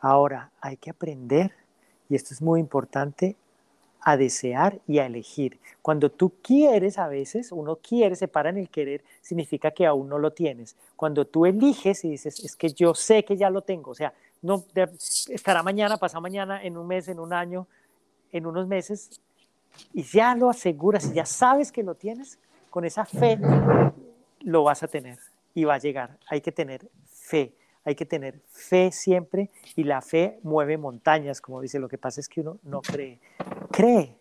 Ahora, 0.00 0.52
hay 0.60 0.76
que 0.76 0.90
aprender, 0.90 1.52
y 2.08 2.14
esto 2.14 2.34
es 2.34 2.40
muy 2.40 2.60
importante, 2.60 3.34
a 4.00 4.16
desear 4.16 4.80
y 4.86 5.00
a 5.00 5.06
elegir. 5.06 5.58
Cuando 5.82 6.08
tú 6.08 6.34
quieres, 6.40 6.96
a 6.98 7.08
veces 7.08 7.50
uno 7.50 7.76
quiere, 7.76 8.14
se 8.14 8.28
para 8.28 8.50
en 8.50 8.58
el 8.58 8.68
querer, 8.68 9.02
significa 9.20 9.72
que 9.72 9.86
aún 9.86 10.08
no 10.08 10.20
lo 10.20 10.32
tienes. 10.32 10.76
Cuando 10.94 11.24
tú 11.26 11.46
eliges 11.46 12.04
y 12.04 12.10
dices, 12.10 12.38
es 12.44 12.54
que 12.54 12.68
yo 12.72 12.94
sé 12.94 13.24
que 13.24 13.36
ya 13.36 13.50
lo 13.50 13.62
tengo, 13.62 13.90
o 13.90 13.94
sea, 13.96 14.14
no 14.40 14.64
estará 15.30 15.64
mañana, 15.64 15.96
pasado 15.96 16.20
mañana, 16.20 16.62
en 16.62 16.76
un 16.76 16.86
mes, 16.86 17.08
en 17.08 17.18
un 17.18 17.32
año, 17.32 17.66
en 18.30 18.46
unos 18.46 18.68
meses, 18.68 19.20
y 19.92 20.02
ya 20.02 20.34
lo 20.34 20.50
aseguras, 20.50 21.06
y 21.06 21.14
ya 21.14 21.26
sabes 21.26 21.72
que 21.72 21.82
lo 21.82 21.94
tienes, 21.94 22.38
con 22.70 22.84
esa 22.84 23.04
fe 23.04 23.38
lo 24.40 24.62
vas 24.62 24.82
a 24.82 24.88
tener 24.88 25.18
y 25.54 25.64
va 25.64 25.74
a 25.74 25.78
llegar. 25.78 26.18
Hay 26.28 26.40
que 26.40 26.52
tener 26.52 26.88
fe, 27.06 27.54
hay 27.84 27.94
que 27.94 28.06
tener 28.06 28.40
fe 28.48 28.90
siempre 28.92 29.50
y 29.76 29.84
la 29.84 30.00
fe 30.02 30.38
mueve 30.42 30.76
montañas, 30.78 31.40
como 31.40 31.60
dice. 31.60 31.78
Lo 31.78 31.88
que 31.88 31.98
pasa 31.98 32.20
es 32.20 32.28
que 32.28 32.40
uno 32.40 32.58
no 32.62 32.80
cree. 32.80 33.18
Cree. 33.70 34.16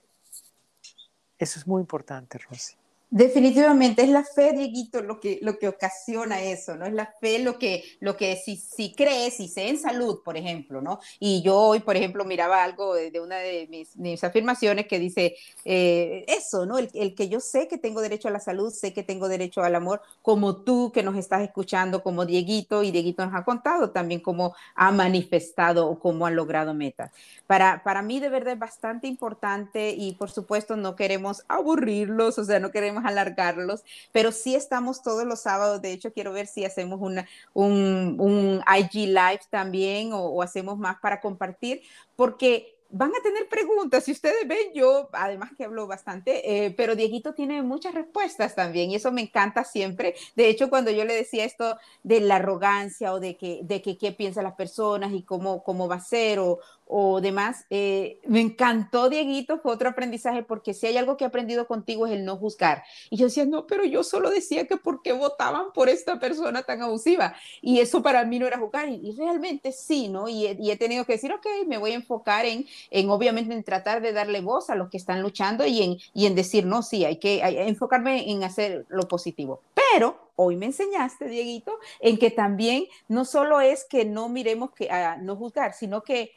Eso 1.38 1.60
es 1.60 1.68
muy 1.68 1.82
importante, 1.82 2.38
Rosy. 2.38 2.76
Definitivamente 3.10 4.02
es 4.02 4.10
la 4.10 4.26
fe, 4.26 4.52
Dieguito, 4.52 5.02
lo 5.02 5.22
que, 5.22 5.39
lo 5.41 5.58
que 5.58 5.70
ocasiona 5.70 6.41
eso, 6.41 6.76
¿no? 6.76 6.86
Es 6.86 6.91
la 6.91 7.06
fe 7.22 7.39
lo 7.39 7.58
que, 7.58 7.86
lo 8.02 8.17
que 8.17 8.36
si, 8.36 8.58
si 8.58 8.93
crees, 8.93 9.36
si 9.36 9.48
sé 9.48 9.70
en 9.70 9.80
salud, 9.80 10.20
por 10.26 10.36
ejemplo, 10.36 10.82
¿no? 10.82 11.00
Y 11.17 11.41
yo 11.41 11.58
hoy, 11.58 11.80
por 11.80 11.96
ejemplo, 11.96 12.26
miraba 12.26 12.65
algo 12.65 12.96
de, 12.96 13.17
una 13.22 13.38
de 13.38 13.65
mis, 13.96 14.24
afirmaciones 14.26 14.88
que 14.88 15.00
dice 15.00 15.38
eh, 15.63 16.26
eso, 16.28 16.65
¿no? 16.65 16.80
El, 16.80 16.89
el, 16.96 17.15
que 17.15 17.30
yo 17.30 17.39
sé 17.39 17.70
que 17.70 17.78
tengo 17.78 18.02
derecho 18.02 18.28
a 18.28 18.32
la 18.32 18.41
salud, 18.41 18.74
sé 18.74 18.91
que 18.91 19.04
tengo 19.04 19.30
derecho 19.30 19.62
al 19.62 19.76
amor, 19.76 20.02
como 20.22 20.58
tú 20.63 20.91
que 20.93 21.02
nos 21.02 21.15
estás 21.15 21.41
escuchando, 21.43 22.04
como 22.04 22.26
Dieguito, 22.26 22.84
y 22.84 22.91
Dieguito 22.91 23.26
nos 23.26 23.36
ha 23.36 23.46
contado 23.46 23.91
también 23.91 24.20
cómo 24.20 24.54
ha 24.76 24.91
manifestado 24.91 25.88
o 25.88 25.98
cómo 25.98 26.26
ha 26.26 26.32
logrado 26.32 26.74
metas. 26.74 27.12
Para, 27.48 27.84
para 27.84 28.02
mí, 28.02 28.20
de 28.20 28.28
verdad, 28.28 28.54
es 28.54 28.60
bastante 28.60 29.08
importante 29.08 29.91
y, 29.91 30.15
por 30.15 30.30
supuesto, 30.30 30.76
no 30.76 30.98
queremos 30.98 31.46
aburrirlos, 31.48 32.38
o 32.38 32.43
sea, 32.43 32.60
no 32.60 32.72
queremos 32.72 32.97
alargarlos, 33.06 33.84
pero 34.12 34.32
sí 34.32 34.56
estamos 34.56 35.02
todos 35.02 35.26
los 35.26 35.42
sábados. 35.42 35.82
De 35.82 35.92
hecho, 35.92 36.14
quiero 36.14 36.34
ver 36.34 36.48
si 36.48 36.66
hacemos 36.66 37.00
una, 37.02 37.28
un, 37.54 38.16
un 38.20 38.64
IG 38.68 39.08
Live 39.08 39.42
también 39.50 40.14
o, 40.14 40.20
o 40.20 40.42
hacemos 40.42 40.78
más 40.78 41.00
para 41.00 41.22
compartir, 41.22 41.82
porque 42.16 42.78
van 42.90 43.12
a 43.16 43.22
tener 43.22 43.48
preguntas. 43.50 44.04
Si 44.06 44.12
ustedes 44.12 44.48
ven, 44.48 44.74
yo 44.74 45.10
además 45.14 45.52
que 45.58 45.66
hablo 45.66 45.88
bastante, 45.88 46.66
eh, 46.66 46.72
pero 46.72 46.96
Dieguito 46.96 47.34
tiene 47.34 47.62
muchas 47.62 47.94
respuestas 47.94 48.56
también 48.56 48.92
y 48.92 48.96
eso 48.96 49.12
me 49.12 49.22
encanta 49.22 49.64
siempre. 49.64 50.16
De 50.36 50.50
hecho, 50.50 50.70
cuando 50.70 50.92
yo 50.92 51.06
le 51.06 51.16
decía 51.16 51.46
esto 51.46 51.78
de 52.04 52.22
la 52.22 52.38
arrogancia 52.38 53.14
o 53.14 53.20
de 53.20 53.38
que, 53.38 53.62
de 53.64 53.82
que 53.82 53.98
qué 53.98 54.12
piensan 54.12 54.46
las 54.46 54.56
personas 54.56 55.12
y 55.14 55.24
cómo, 55.24 55.64
cómo 55.64 55.88
va 55.88 55.96
a 55.96 56.00
ser 56.02 56.40
o, 56.40 56.60
o 56.89 57.19
demás, 57.19 57.65
eh, 57.69 58.19
me 58.26 58.39
encantó 58.39 59.10
Dieguito, 59.10 59.60
fue 59.60 59.73
otro 59.73 59.89
aprendizaje 59.89 60.43
porque 60.43 60.73
si 60.73 60.88
hay 60.88 60.97
algo 60.97 61.17
que 61.17 61.26
he 61.26 61.28
aprendido 61.28 61.67
contigo 61.67 62.08
es 62.08 62.13
el 62.13 62.23
no 62.23 62.38
juzgar. 62.38 62.84
Y 63.10 63.17
yo 63.17 63.26
decía, 63.26 63.45
no, 63.45 63.67
pero 63.67 63.84
yo 63.84 64.04
solo 64.04 64.30
decía 64.30 64.67
que 64.67 64.78
por 64.78 65.02
qué 65.02 65.12
votaban 65.12 65.73
por 65.73 65.89
esta 65.89 66.19
persona 66.19 66.63
tan 66.63 66.82
abusiva. 66.82 67.36
Y 67.62 67.80
eso 67.80 68.02
para 68.02 68.23
mí 68.23 68.39
no 68.39 68.47
era 68.47 68.58
juzgar. 68.58 68.88
Y, 68.89 69.12
realmente 69.17 69.71
sí, 69.71 70.08
¿no? 70.08 70.30
Y 70.30 70.47
he, 70.47 70.78
tenido 70.78 71.06
que 71.06 71.13
decir, 71.13 71.34
ok, 71.34 71.45
me 71.67 71.78
voy 71.78 71.91
a 71.91 71.95
enfocar 71.95 72.45
en, 72.45 72.65
en, 72.91 73.10
obviamente, 73.10 73.54
en 73.54 73.63
tratar 73.63 74.02
de 74.02 74.13
darle 74.13 74.41
voz 74.41 74.69
a 74.69 74.76
los 74.76 74.89
que 74.89 74.97
están 74.97 75.21
luchando 75.21 75.65
y 75.65 75.82
en, 75.82 75.97
y 76.13 76.26
en 76.26 76.36
decir, 76.36 76.65
no, 76.65 76.84
sí, 76.84 77.04
hay 77.04 77.17
que 77.17 77.41
enfocarme 77.43 78.32
en 78.32 78.43
hacer 78.43 78.86
lo 78.89 79.08
positivo. 79.08 79.62
Pero 79.73 80.17
hoy 80.36 80.56
me 80.56 80.67
enseñaste, 80.67 81.28
Dieguito, 81.28 81.78
en 82.00 82.17
que 82.17 82.32
también 82.32 82.86
no 83.08 83.26
solo 83.26 83.60
es 83.60 83.86
que 83.86 84.06
no 84.06 84.30
miremos 84.30 84.71
que 84.71 84.89
a 84.89 85.17
no 85.17 85.36
juzgar, 85.36 85.73
sino 85.73 86.04
que 86.04 86.32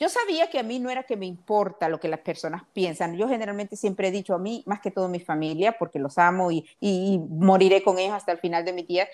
yo 0.00 0.08
sabía 0.08 0.50
que 0.50 0.58
a 0.58 0.62
mí 0.62 0.78
no 0.78 0.90
era 0.90 1.04
que 1.04 1.16
me 1.16 1.26
importa 1.26 1.88
lo 1.88 2.00
que 2.00 2.08
las 2.08 2.20
personas 2.20 2.62
piensan. 2.72 3.16
Yo 3.16 3.28
generalmente 3.28 3.76
siempre 3.76 4.08
he 4.08 4.10
dicho 4.10 4.34
a 4.34 4.38
mí, 4.38 4.62
más 4.66 4.80
que 4.80 4.90
todo 4.90 5.08
mi 5.08 5.20
familia, 5.20 5.76
porque 5.78 5.98
los 5.98 6.18
amo 6.18 6.50
y, 6.50 6.66
y 6.80 7.18
moriré 7.28 7.82
con 7.82 7.98
ellos 7.98 8.14
hasta 8.14 8.32
el 8.32 8.38
final 8.38 8.64
de 8.64 8.72
mi 8.72 8.82
día. 8.82 9.08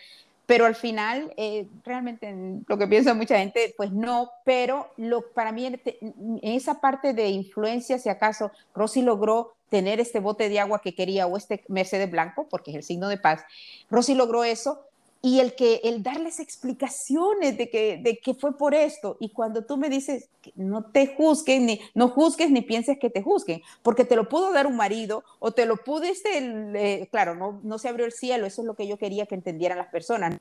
Pero 0.51 0.67
al 0.67 0.75
final, 0.75 1.33
eh, 1.37 1.69
realmente 1.85 2.35
lo 2.67 2.77
que 2.77 2.89
piensa 2.89 3.15
mucha 3.15 3.39
gente, 3.39 3.73
pues 3.77 3.93
no, 3.93 4.33
pero 4.45 4.89
lo, 4.97 5.31
para 5.31 5.53
mí 5.53 5.65
en, 5.65 5.81
en 5.85 6.41
esa 6.43 6.81
parte 6.81 7.13
de 7.13 7.29
influencia, 7.29 8.01
si 8.01 8.09
acaso 8.09 8.51
Rosy 8.75 9.03
logró 9.03 9.53
tener 9.69 10.01
este 10.01 10.19
bote 10.19 10.49
de 10.49 10.59
agua 10.59 10.81
que 10.81 10.93
quería 10.93 11.29
o 11.29 11.37
este 11.37 11.63
Mercedes 11.69 12.11
blanco, 12.11 12.49
porque 12.51 12.73
es 12.73 12.79
el 12.79 12.83
signo 12.83 13.07
de 13.07 13.17
paz, 13.17 13.45
Rosy 13.91 14.15
logró 14.15 14.43
eso, 14.43 14.81
y 15.23 15.41
el 15.41 15.55
que 15.55 15.81
el 15.85 16.03
darles 16.03 16.41
explicaciones 16.41 17.59
de 17.59 17.69
que, 17.69 17.99
de 18.03 18.19
que 18.19 18.35
fue 18.35 18.57
por 18.57 18.75
esto. 18.75 19.17
Y 19.21 19.31
cuando 19.31 19.65
tú 19.65 19.77
me 19.77 19.89
dices 19.89 20.29
no 20.55 20.85
te 20.85 21.15
juzguen 21.15 21.67
ni 21.67 21.81
no 21.95 22.09
juzgues 22.09 22.51
ni 22.51 22.63
pienses 22.63 22.99
que 22.99 23.11
te 23.11 23.23
juzguen 23.23 23.63
porque 23.83 24.05
te 24.05 24.17
lo 24.17 24.29
pudo 24.29 24.53
dar 24.53 24.67
un 24.67 24.77
marido 24.77 25.23
o 25.39 25.53
te 25.53 25.67
lo 25.67 25.77
pudiste 25.77 26.31
eh, 26.39 27.09
claro 27.11 27.35
no 27.35 27.61
no 27.63 27.79
se 27.79 27.89
abrió 27.89 28.07
el 28.07 28.13
cielo 28.13 28.47
eso 28.47 28.63
es 28.63 28.67
lo 28.67 28.75
que 28.75 28.89
yo 28.89 28.97
quería 28.97 29.27
que 29.27 29.35
entendieran 29.35 29.77
las 29.77 29.89
personas 29.89 30.39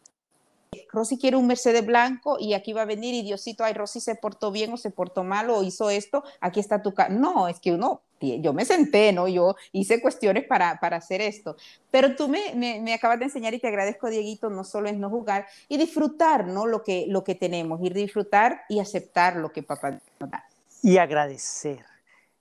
Rosy 0.91 1.17
quiere 1.17 1.37
un 1.37 1.47
Mercedes 1.47 1.85
blanco 1.85 2.37
y 2.39 2.53
aquí 2.53 2.73
va 2.73 2.81
a 2.81 2.85
venir 2.85 3.13
y 3.13 3.21
Diosito, 3.21 3.63
ay, 3.63 3.73
Rosy 3.73 3.99
se 3.99 4.15
portó 4.15 4.51
bien 4.51 4.73
o 4.73 4.77
se 4.77 4.91
portó 4.91 5.23
mal 5.23 5.49
o 5.49 5.63
hizo 5.63 5.89
esto, 5.89 6.23
aquí 6.41 6.59
está 6.59 6.81
tu 6.81 6.93
casa. 6.93 7.09
No, 7.09 7.47
es 7.47 7.59
que 7.59 7.71
uno, 7.71 8.01
yo 8.19 8.53
me 8.53 8.65
senté, 8.65 9.13
¿no? 9.13 9.27
Yo 9.27 9.55
hice 9.71 10.01
cuestiones 10.01 10.45
para, 10.45 10.79
para 10.79 10.97
hacer 10.97 11.21
esto. 11.21 11.55
Pero 11.91 12.15
tú 12.15 12.27
me, 12.27 12.53
me, 12.55 12.81
me, 12.81 12.93
acabas 12.93 13.19
de 13.19 13.25
enseñar 13.25 13.53
y 13.53 13.59
te 13.59 13.67
agradezco, 13.67 14.09
Dieguito, 14.09 14.49
no 14.49 14.63
solo 14.63 14.89
es 14.89 14.97
no 14.97 15.09
jugar 15.09 15.47
y 15.67 15.77
disfrutar, 15.77 16.47
¿no? 16.47 16.65
Lo 16.65 16.83
que, 16.83 17.05
lo 17.07 17.23
que 17.23 17.35
tenemos, 17.35 17.79
ir 17.81 17.93
disfrutar 17.93 18.61
y 18.67 18.79
aceptar 18.79 19.35
lo 19.35 19.51
que 19.51 19.63
papá 19.63 19.99
nos 20.19 20.29
da. 20.29 20.45
Y 20.81 20.97
agradecer. 20.97 21.85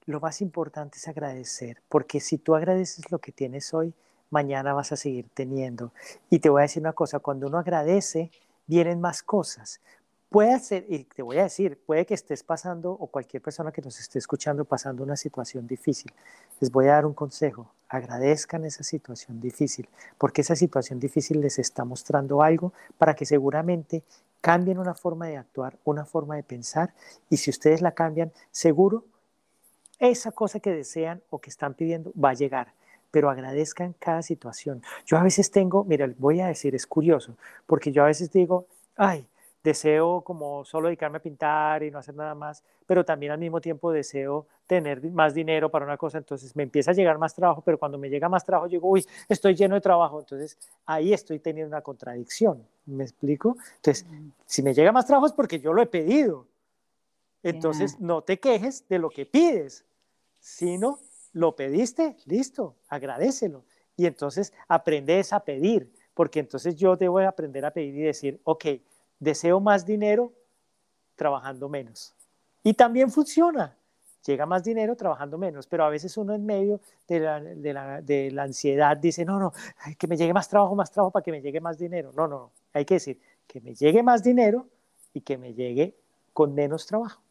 Lo 0.07 0.21
más 0.21 0.41
importante 0.41 0.97
es 0.97 1.07
agradecer, 1.07 1.83
porque 1.89 2.21
si 2.21 2.39
tú 2.39 2.55
agradeces 2.55 3.11
lo 3.11 3.19
que 3.19 3.31
tienes 3.31 3.75
hoy, 3.75 3.93
mañana 4.31 4.73
vas 4.73 4.93
a 4.93 4.97
seguir 4.97 5.29
teniendo. 5.35 5.93
Y 6.31 6.39
te 6.41 6.49
voy 6.49 6.61
a 6.61 6.63
decir 6.63 6.83
una 6.83 6.93
cosa, 6.93 7.19
cuando 7.19 7.47
uno 7.47 7.59
agradece, 7.59 8.31
vienen 8.67 9.01
más 9.01 9.23
cosas. 9.23 9.81
Puede 10.31 10.59
ser, 10.61 10.85
y 10.89 11.05
te 11.05 11.23
voy 11.23 11.39
a 11.39 11.45
decir, 11.45 11.81
puede 11.87 12.05
que 12.05 12.13
estés 12.13 12.43
pasando, 12.43 12.93
o 12.93 13.07
cualquier 13.07 13.43
persona 13.43 13.73
que 13.73 13.81
nos 13.81 13.99
esté 13.99 14.19
escuchando, 14.19 14.67
pasando 14.67 15.03
una 15.03 15.17
situación 15.17 15.67
difícil. 15.67 16.13
Les 16.61 16.71
voy 16.71 16.87
a 16.87 16.93
dar 16.93 17.07
un 17.07 17.15
consejo, 17.15 17.73
agradezcan 17.89 18.67
esa 18.67 18.83
situación 18.83 19.41
difícil, 19.41 19.89
porque 20.19 20.43
esa 20.43 20.55
situación 20.55 21.01
difícil 21.01 21.41
les 21.41 21.59
está 21.59 21.85
mostrando 21.85 22.43
algo 22.43 22.75
para 22.99 23.15
que 23.15 23.25
seguramente 23.25 24.05
cambien 24.43 24.79
una 24.79 24.95
forma 24.95 25.27
de 25.27 25.39
actuar, 25.39 25.79
una 25.85 26.05
forma 26.05 26.37
de 26.37 26.43
pensar, 26.43 26.93
y 27.31 27.39
si 27.39 27.49
ustedes 27.49 27.81
la 27.81 27.93
cambian, 27.93 28.31
seguro 28.51 29.07
esa 29.99 30.31
cosa 30.31 30.61
que 30.61 30.71
desean 30.71 31.23
o 31.31 31.41
que 31.41 31.51
están 31.51 31.75
pidiendo 31.75 32.13
va 32.13 32.31
a 32.31 32.35
llegar 32.35 32.75
pero 33.11 33.31
agradezcan 33.31 33.95
cada 33.99 34.23
situación. 34.23 34.83
Yo 35.07 35.17
a 35.17 35.23
veces 35.23 35.51
tengo, 35.51 35.85
mira, 35.85 36.09
voy 36.19 36.41
a 36.41 36.49
decir, 36.49 36.75
es 36.75 36.87
curioso, 36.87 37.37
porque 37.67 37.93
yo 37.93 38.03
a 38.03 38.07
veces 38.07 38.31
digo, 38.31 38.67
ay, 38.97 39.27
deseo 39.63 40.23
como 40.23 40.65
solo 40.65 40.89
dedicarme 40.89 41.19
a 41.19 41.23
pintar 41.23 41.83
y 41.83 41.91
no 41.91 41.99
hacer 41.99 42.15
nada 42.15 42.35
más, 42.35 42.63
pero 42.87 43.05
también 43.05 43.33
al 43.33 43.39
mismo 43.39 43.61
tiempo 43.61 43.91
deseo 43.93 44.47
tener 44.67 45.03
más 45.11 45.35
dinero 45.35 45.71
para 45.71 45.85
una 45.85 45.97
cosa, 45.97 46.19
entonces 46.19 46.55
me 46.55 46.63
empieza 46.63 46.91
a 46.91 46.95
llegar 46.95 47.19
más 47.19 47.35
trabajo, 47.35 47.63
pero 47.63 47.79
cuando 47.79 47.99
me 47.99 48.09
llega 48.09 48.29
más 48.29 48.45
trabajo 48.45 48.69
digo, 48.69 48.89
uy, 48.89 49.05
estoy 49.29 49.55
lleno 49.55 49.75
de 49.75 49.81
trabajo, 49.81 50.21
entonces 50.21 50.59
ahí 50.87 51.13
estoy 51.13 51.39
teniendo 51.39 51.75
una 51.75 51.83
contradicción, 51.83 52.65
¿me 52.87 53.05
explico? 53.05 53.57
Entonces, 53.77 54.07
si 54.47 54.63
me 54.63 54.75
llega 54.75 54.93
más 54.93 55.07
trabajo 55.07 55.27
es 55.27 55.33
porque 55.33 55.59
yo 55.59 55.73
lo 55.73 55.83
he 55.83 55.87
pedido, 55.87 56.47
entonces 57.43 57.99
no 58.01 58.23
te 58.23 58.39
quejes 58.39 58.87
de 58.89 58.99
lo 58.99 59.11
que 59.11 59.27
pides, 59.27 59.85
sino 60.41 60.99
lo 61.33 61.55
pediste, 61.57 62.17
listo, 62.27 62.77
agradecelo. 62.89 63.65
Y 63.97 64.07
entonces 64.07 64.53
aprendes 64.69 65.33
a 65.33 65.41
pedir, 65.41 65.93
porque 66.15 66.41
entonces 66.41 66.77
yo 66.77 66.97
debo 66.97 67.19
aprender 67.21 67.65
a 67.65 67.73
pedir 67.73 67.97
y 67.97 68.03
decir, 68.03 68.41
ok, 68.45 68.67
deseo 69.19 69.61
más 69.61 69.85
dinero 69.85 70.33
trabajando 71.17 71.69
menos. 71.69 72.15
Y 72.63 72.75
también 72.75 73.11
funciona. 73.11 73.77
Llega 74.25 74.47
más 74.47 74.65
dinero 74.65 74.97
trabajando 74.97 75.39
menos, 75.39 75.67
pero 75.67 75.85
a 75.85 75.89
veces 75.89 76.17
uno 76.17 76.35
en 76.35 76.45
medio 76.45 76.81
de 77.07 77.21
la, 77.21 77.41
de 77.41 77.73
la, 77.73 78.03
de 78.03 78.31
la 78.31 78.43
ansiedad 78.43 78.97
dice, 78.97 79.25
no, 79.25 79.39
no, 79.39 79.53
que 79.99 80.07
me 80.07 80.17
llegue 80.17 80.35
más 80.35 80.49
trabajo, 80.49 80.75
más 80.75 80.91
trabajo 80.91 81.13
para 81.13 81.23
que 81.23 81.31
me 81.31 81.41
llegue 81.41 81.61
más 81.61 81.79
dinero. 81.79 82.13
No, 82.15 82.29
no, 82.29 82.51
hay 82.73 82.85
que 82.85 82.95
decir 82.95 83.21
que 83.47 83.61
me 83.61 83.75
llegue 83.75 84.03
más 84.03 84.23
dinero 84.23 84.69
y 85.15 85.23
que 85.23 85.39
me 85.39 85.55
llegue 85.55 85.97
con 86.33 86.55
menos 86.55 86.87
trabajo. 86.87 87.23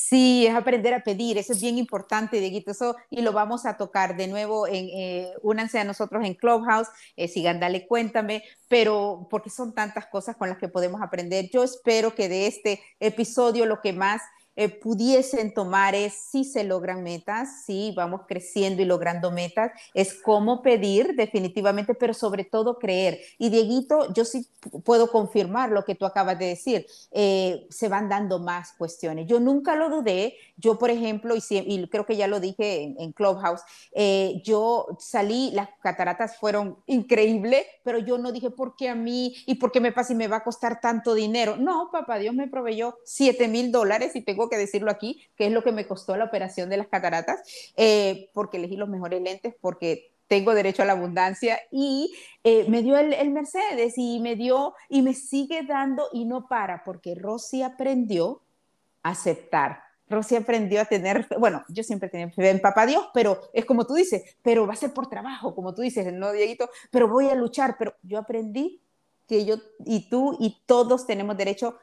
Sí, 0.00 0.46
es 0.46 0.54
aprender 0.54 0.94
a 0.94 1.02
pedir, 1.02 1.38
eso 1.38 1.52
es 1.52 1.60
bien 1.60 1.76
importante, 1.76 2.38
Dieguito, 2.38 2.70
eso 2.70 2.94
y 3.10 3.20
lo 3.20 3.32
vamos 3.32 3.66
a 3.66 3.76
tocar 3.76 4.16
de 4.16 4.28
nuevo, 4.28 4.68
en, 4.68 4.88
eh, 4.92 5.32
únanse 5.42 5.80
a 5.80 5.84
nosotros 5.84 6.24
en 6.24 6.34
Clubhouse, 6.34 6.86
eh, 7.16 7.26
sigan, 7.26 7.58
dale, 7.58 7.84
cuéntame, 7.84 8.44
pero 8.68 9.26
porque 9.28 9.50
son 9.50 9.74
tantas 9.74 10.06
cosas 10.06 10.36
con 10.36 10.50
las 10.50 10.58
que 10.58 10.68
podemos 10.68 11.02
aprender. 11.02 11.50
Yo 11.52 11.64
espero 11.64 12.14
que 12.14 12.28
de 12.28 12.46
este 12.46 12.80
episodio 13.00 13.66
lo 13.66 13.80
que 13.80 13.92
más 13.92 14.22
eh, 14.60 14.68
pudiesen 14.68 15.54
tomar 15.54 15.94
es 15.94 16.14
si 16.14 16.42
se 16.42 16.64
logran 16.64 17.04
metas, 17.04 17.62
si 17.64 17.92
vamos 17.96 18.22
creciendo 18.26 18.82
y 18.82 18.86
logrando 18.86 19.30
metas, 19.30 19.70
es 19.94 20.14
cómo 20.14 20.62
pedir 20.62 21.14
definitivamente, 21.14 21.94
pero 21.94 22.12
sobre 22.12 22.42
todo 22.42 22.76
creer. 22.76 23.20
Y 23.38 23.50
Dieguito, 23.50 24.12
yo 24.12 24.24
sí 24.24 24.48
puedo 24.84 25.12
confirmar 25.12 25.70
lo 25.70 25.84
que 25.84 25.94
tú 25.94 26.06
acabas 26.06 26.40
de 26.40 26.46
decir, 26.46 26.86
eh, 27.12 27.68
se 27.70 27.88
van 27.88 28.08
dando 28.08 28.40
más 28.40 28.72
cuestiones. 28.72 29.28
Yo 29.28 29.38
nunca 29.38 29.76
lo 29.76 29.90
dudé, 29.90 30.34
yo 30.56 30.76
por 30.76 30.90
ejemplo, 30.90 31.36
y, 31.36 31.88
creo 31.88 32.04
que 32.04 32.16
ya 32.16 32.26
lo 32.26 32.40
dije 32.40 32.96
en, 32.98 33.12
Clubhouse, 33.12 33.62
eh, 33.92 34.42
yo 34.44 34.88
salí, 34.98 35.52
las 35.52 35.68
cataratas 35.80 36.36
fueron 36.36 36.78
increíbles, 36.86 37.64
pero 37.84 37.98
yo 37.98 38.18
no 38.18 38.32
dije, 38.32 38.50
¿por 38.50 38.74
qué 38.74 38.88
a 38.88 38.96
mí? 38.96 39.36
¿Y 39.46 39.54
por 39.54 39.70
qué 39.70 39.80
me 39.80 39.92
pasa 39.92 40.14
y 40.14 40.16
me 40.16 40.26
va 40.26 40.38
a 40.38 40.44
costar 40.44 40.80
tanto 40.80 41.14
dinero? 41.14 41.56
No, 41.56 41.90
papá 41.92 42.18
Dios 42.18 42.34
me 42.34 42.48
proveyó 42.48 42.98
7 43.04 43.46
mil 43.46 43.70
dólares 43.70 44.16
y 44.16 44.22
tengo 44.22 44.47
que 44.48 44.56
decirlo 44.56 44.90
aquí, 44.90 45.22
que 45.36 45.46
es 45.46 45.52
lo 45.52 45.62
que 45.62 45.72
me 45.72 45.86
costó 45.86 46.16
la 46.16 46.24
operación 46.24 46.68
de 46.68 46.76
las 46.76 46.88
cataratas, 46.88 47.42
eh, 47.76 48.30
porque 48.34 48.56
elegí 48.56 48.76
los 48.76 48.88
mejores 48.88 49.22
lentes, 49.22 49.54
porque 49.60 50.12
tengo 50.28 50.54
derecho 50.54 50.82
a 50.82 50.86
la 50.86 50.92
abundancia 50.92 51.58
y 51.70 52.14
eh, 52.44 52.66
me 52.68 52.82
dio 52.82 52.96
el, 52.98 53.14
el, 53.14 53.30
Mercedes 53.30 53.94
y 53.96 54.20
me 54.20 54.36
dio 54.36 54.74
y 54.88 55.02
me 55.02 55.14
sigue 55.14 55.62
dando 55.62 56.08
y 56.12 56.26
no 56.26 56.46
para, 56.48 56.84
porque 56.84 57.14
Rosy 57.14 57.62
aprendió 57.62 58.42
a 59.02 59.10
aceptar. 59.10 59.88
Rosy 60.08 60.36
aprendió 60.36 60.80
a 60.80 60.86
tener, 60.86 61.26
bueno, 61.38 61.64
yo 61.68 61.82
siempre 61.82 62.08
tenía 62.08 62.30
fe 62.30 62.50
en 62.50 62.60
papá 62.60 62.86
Dios, 62.86 63.08
pero 63.12 63.40
es 63.52 63.64
como 63.64 63.86
tú 63.86 63.94
dices, 63.94 64.22
pero 64.42 64.66
va 64.66 64.72
a 64.72 64.76
ser 64.76 64.92
por 64.92 65.08
trabajo, 65.08 65.54
como 65.54 65.74
tú 65.74 65.82
dices, 65.82 66.12
no, 66.12 66.32
Dieguito, 66.32 66.70
pero 66.90 67.08
voy 67.08 67.28
a 67.28 67.34
luchar, 67.34 67.76
pero 67.78 67.94
yo 68.02 68.18
aprendí 68.18 68.80
que 69.26 69.44
yo 69.44 69.56
y 69.84 70.08
tú 70.08 70.36
y 70.40 70.62
todos 70.66 71.06
tenemos 71.06 71.36
derecho 71.36 71.78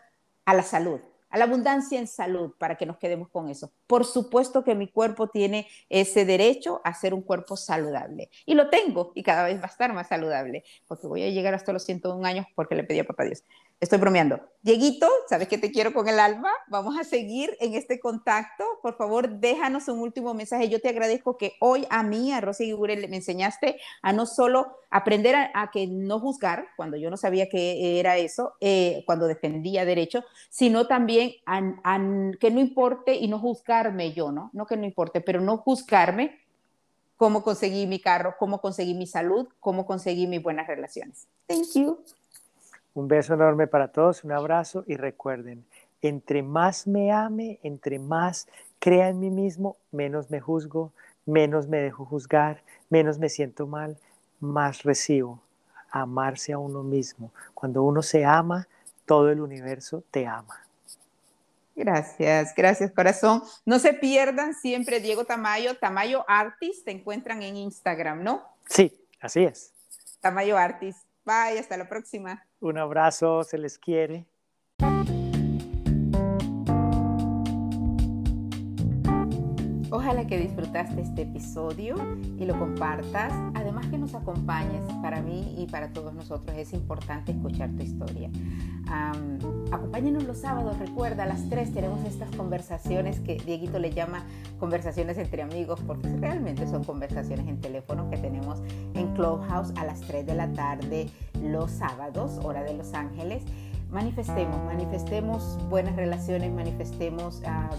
a 0.45 0.53
la 0.53 0.63
salud, 0.63 0.99
a 1.35 1.37
la 1.37 1.43
abundancia 1.43 1.99
en 1.99 2.07
salud, 2.07 2.53
para 2.57 2.77
que 2.77 2.85
nos 2.85 2.97
quedemos 2.97 3.27
con 3.27 3.49
eso. 3.49 3.73
Por 3.87 4.05
supuesto 4.05 4.63
que 4.63 4.73
mi 4.73 4.87
cuerpo 4.87 5.27
tiene 5.27 5.67
ese 5.89 6.23
derecho 6.23 6.79
a 6.85 6.93
ser 6.93 7.13
un 7.13 7.21
cuerpo 7.21 7.57
saludable. 7.57 8.29
Y 8.45 8.53
lo 8.53 8.69
tengo, 8.69 9.11
y 9.15 9.21
cada 9.21 9.43
vez 9.43 9.59
va 9.59 9.65
a 9.65 9.67
estar 9.67 9.91
más 9.91 10.07
saludable, 10.07 10.63
porque 10.87 11.07
voy 11.07 11.23
a 11.23 11.29
llegar 11.29 11.53
hasta 11.53 11.73
los 11.73 11.83
101 11.83 12.25
años 12.25 12.45
porque 12.55 12.75
le 12.75 12.85
pedí 12.85 12.99
a 12.99 13.03
papá 13.03 13.25
Dios. 13.25 13.43
Estoy 13.81 13.99
bromeando. 13.99 14.39
Dieguito, 14.61 15.07
sabes 15.27 15.49
que 15.49 15.57
te 15.57 15.69
quiero 15.69 15.93
con 15.93 16.07
el 16.07 16.17
alma. 16.17 16.49
Vamos 16.69 16.97
a 16.97 17.03
seguir 17.03 17.57
en 17.59 17.73
este 17.73 17.99
contacto. 17.99 18.63
Por 18.81 18.95
favor, 18.95 19.29
déjanos 19.39 19.89
un 19.89 19.99
último 19.99 20.33
mensaje. 20.33 20.69
Yo 20.69 20.79
te 20.79 20.87
agradezco 20.87 21.37
que 21.37 21.53
hoy 21.59 21.85
a 21.89 22.01
mí, 22.01 22.31
a 22.31 22.39
Rosy 22.39 22.71
Gure, 22.71 22.95
me 23.09 23.17
enseñaste 23.17 23.77
a 24.01 24.13
no 24.13 24.25
solo 24.25 24.77
aprender 24.89 25.35
a, 25.35 25.71
que 25.71 25.87
no 25.87 26.21
juzgar, 26.21 26.67
cuando 26.77 26.95
yo 26.95 27.09
no 27.09 27.17
sabía 27.17 27.49
que 27.49 27.99
era 27.99 28.15
eso, 28.17 28.53
eh, 28.61 29.03
cuando 29.05 29.27
defendía 29.27 29.83
derecho, 29.83 30.23
sino 30.49 30.87
también 30.87 31.33
a, 31.45 31.99
que 32.39 32.51
no 32.51 32.61
importe 32.61 33.15
y 33.15 33.27
no 33.27 33.39
juzgarme 33.39 34.13
yo, 34.13 34.31
¿no? 34.31 34.51
No 34.53 34.65
que 34.65 34.77
no 34.77 34.85
importe, 34.85 35.19
pero 35.19 35.41
no 35.41 35.57
juzgarme 35.57 36.39
cómo 37.17 37.43
conseguí 37.43 37.87
mi 37.87 37.99
carro, 37.99 38.35
cómo 38.39 38.61
conseguí 38.61 38.93
mi 38.93 39.05
salud, 39.05 39.49
cómo 39.59 39.85
conseguí 39.85 40.27
mis 40.27 40.41
buenas 40.41 40.65
relaciones. 40.65 41.27
Thank 41.45 41.73
you. 41.75 41.99
Un 42.95 43.09
beso 43.09 43.33
enorme 43.33 43.67
para 43.67 43.89
todos, 43.89 44.23
un 44.23 44.31
abrazo 44.31 44.85
y 44.87 44.95
recuerden, 44.95 45.65
entre 46.01 46.41
más 46.41 46.87
me 46.87 47.11
ame, 47.11 47.59
entre 47.61 47.99
más 47.99 48.47
crea 48.79 49.09
en 49.09 49.19
mí 49.19 49.29
mismo, 49.29 49.75
menos 49.91 50.31
me 50.31 50.39
juzgo, 50.39 50.93
menos 51.25 51.67
me 51.67 51.79
dejo 51.79 52.05
juzgar, 52.05 52.63
menos 52.89 53.19
me 53.19 53.27
siento 53.27 53.67
mal, 53.67 53.97
más 54.39 54.83
recibo. 54.83 55.41
Amarse 55.91 56.53
a 56.53 56.57
uno 56.57 56.83
mismo. 56.83 57.31
Cuando 57.53 57.83
uno 57.83 58.01
se 58.01 58.25
ama, 58.25 58.67
todo 59.05 59.29
el 59.29 59.41
universo 59.41 60.03
te 60.11 60.25
ama. 60.25 60.65
Gracias, 61.75 62.53
gracias 62.55 62.91
corazón. 62.91 63.43
No 63.65 63.79
se 63.79 63.93
pierdan 63.93 64.53
siempre 64.53 65.01
Diego 65.01 65.25
Tamayo, 65.25 65.77
Tamayo 65.77 66.23
Artist, 66.29 66.85
te 66.85 66.91
encuentran 66.91 67.43
en 67.43 67.57
Instagram, 67.57 68.23
¿no? 68.23 68.43
Sí, 68.69 69.05
así 69.19 69.43
es. 69.43 69.73
Tamayo 70.21 70.57
Artist. 70.57 71.05
Bye, 71.25 71.59
hasta 71.59 71.75
la 71.75 71.89
próxima. 71.89 72.45
Un 72.65 72.77
abrazo, 72.77 73.45
se 73.45 73.57
les 73.57 73.79
quiere. 73.79 74.27
Ojalá 80.05 80.27
que 80.27 80.37
disfrutaste 80.37 81.01
este 81.01 81.23
episodio 81.23 81.95
y 82.37 82.45
lo 82.45 82.59
compartas. 82.59 83.33
Además 83.55 83.87
que 83.87 83.97
nos 83.97 84.13
acompañes. 84.13 84.83
Para 85.01 85.19
mí 85.19 85.55
y 85.57 85.65
para 85.65 85.93
todos 85.93 86.13
nosotros 86.13 86.55
es 86.55 86.73
importante 86.73 87.31
escuchar 87.31 87.71
tu 87.71 87.81
historia. 87.81 88.29
acompáñenos 89.71 90.25
los 90.25 90.37
sábados. 90.37 90.77
Recuerda, 90.77 91.23
a 91.23 91.25
las 91.25 91.49
3 91.49 91.73
tenemos 91.73 92.05
estas 92.05 92.29
conversaciones 92.35 93.19
que 93.19 93.37
Dieguito 93.37 93.79
le 93.79 93.89
llama 93.89 94.23
conversaciones 94.59 95.17
entre 95.17 95.41
amigos 95.41 95.79
porque 95.87 96.07
realmente 96.17 96.67
son 96.67 96.83
conversaciones 96.83 97.47
en 97.47 97.59
teléfono 97.59 98.07
que 98.11 98.17
tenemos 98.17 98.61
en 98.93 99.11
Clubhouse 99.15 99.73
a 99.75 99.85
las 99.85 100.01
3 100.01 100.23
de 100.23 100.35
la 100.35 100.53
tarde 100.53 101.07
los 101.41 101.71
sábados, 101.71 102.39
hora 102.43 102.61
de 102.61 102.75
Los 102.75 102.93
Ángeles 102.93 103.41
manifestemos, 103.91 104.61
manifestemos 104.65 105.57
buenas 105.69 105.95
relaciones, 105.95 106.51
manifestemos 106.51 107.41
ah, 107.45 107.69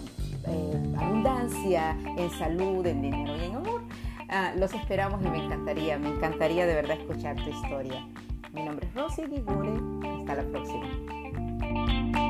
abundancia 0.47 1.97
en 2.17 2.31
salud, 2.31 2.87
en 2.87 3.03
dinero 3.03 3.37
y 3.37 3.45
en 3.45 3.55
amor. 3.57 3.83
Ah, 4.29 4.53
los 4.57 4.73
esperamos 4.75 5.23
y 5.25 5.29
me 5.29 5.45
encantaría, 5.45 5.99
me 5.99 6.09
encantaría 6.09 6.67
de 6.67 6.75
verdad 6.75 6.99
escuchar 6.99 7.37
tu 7.37 7.51
historia. 7.51 8.07
Mi 8.53 8.63
nombre 8.65 8.87
es 8.87 8.95
Rosy 8.95 9.23
Gigure. 9.27 9.71
Hasta 10.19 10.35
la 10.37 10.43
próxima. 10.51 12.26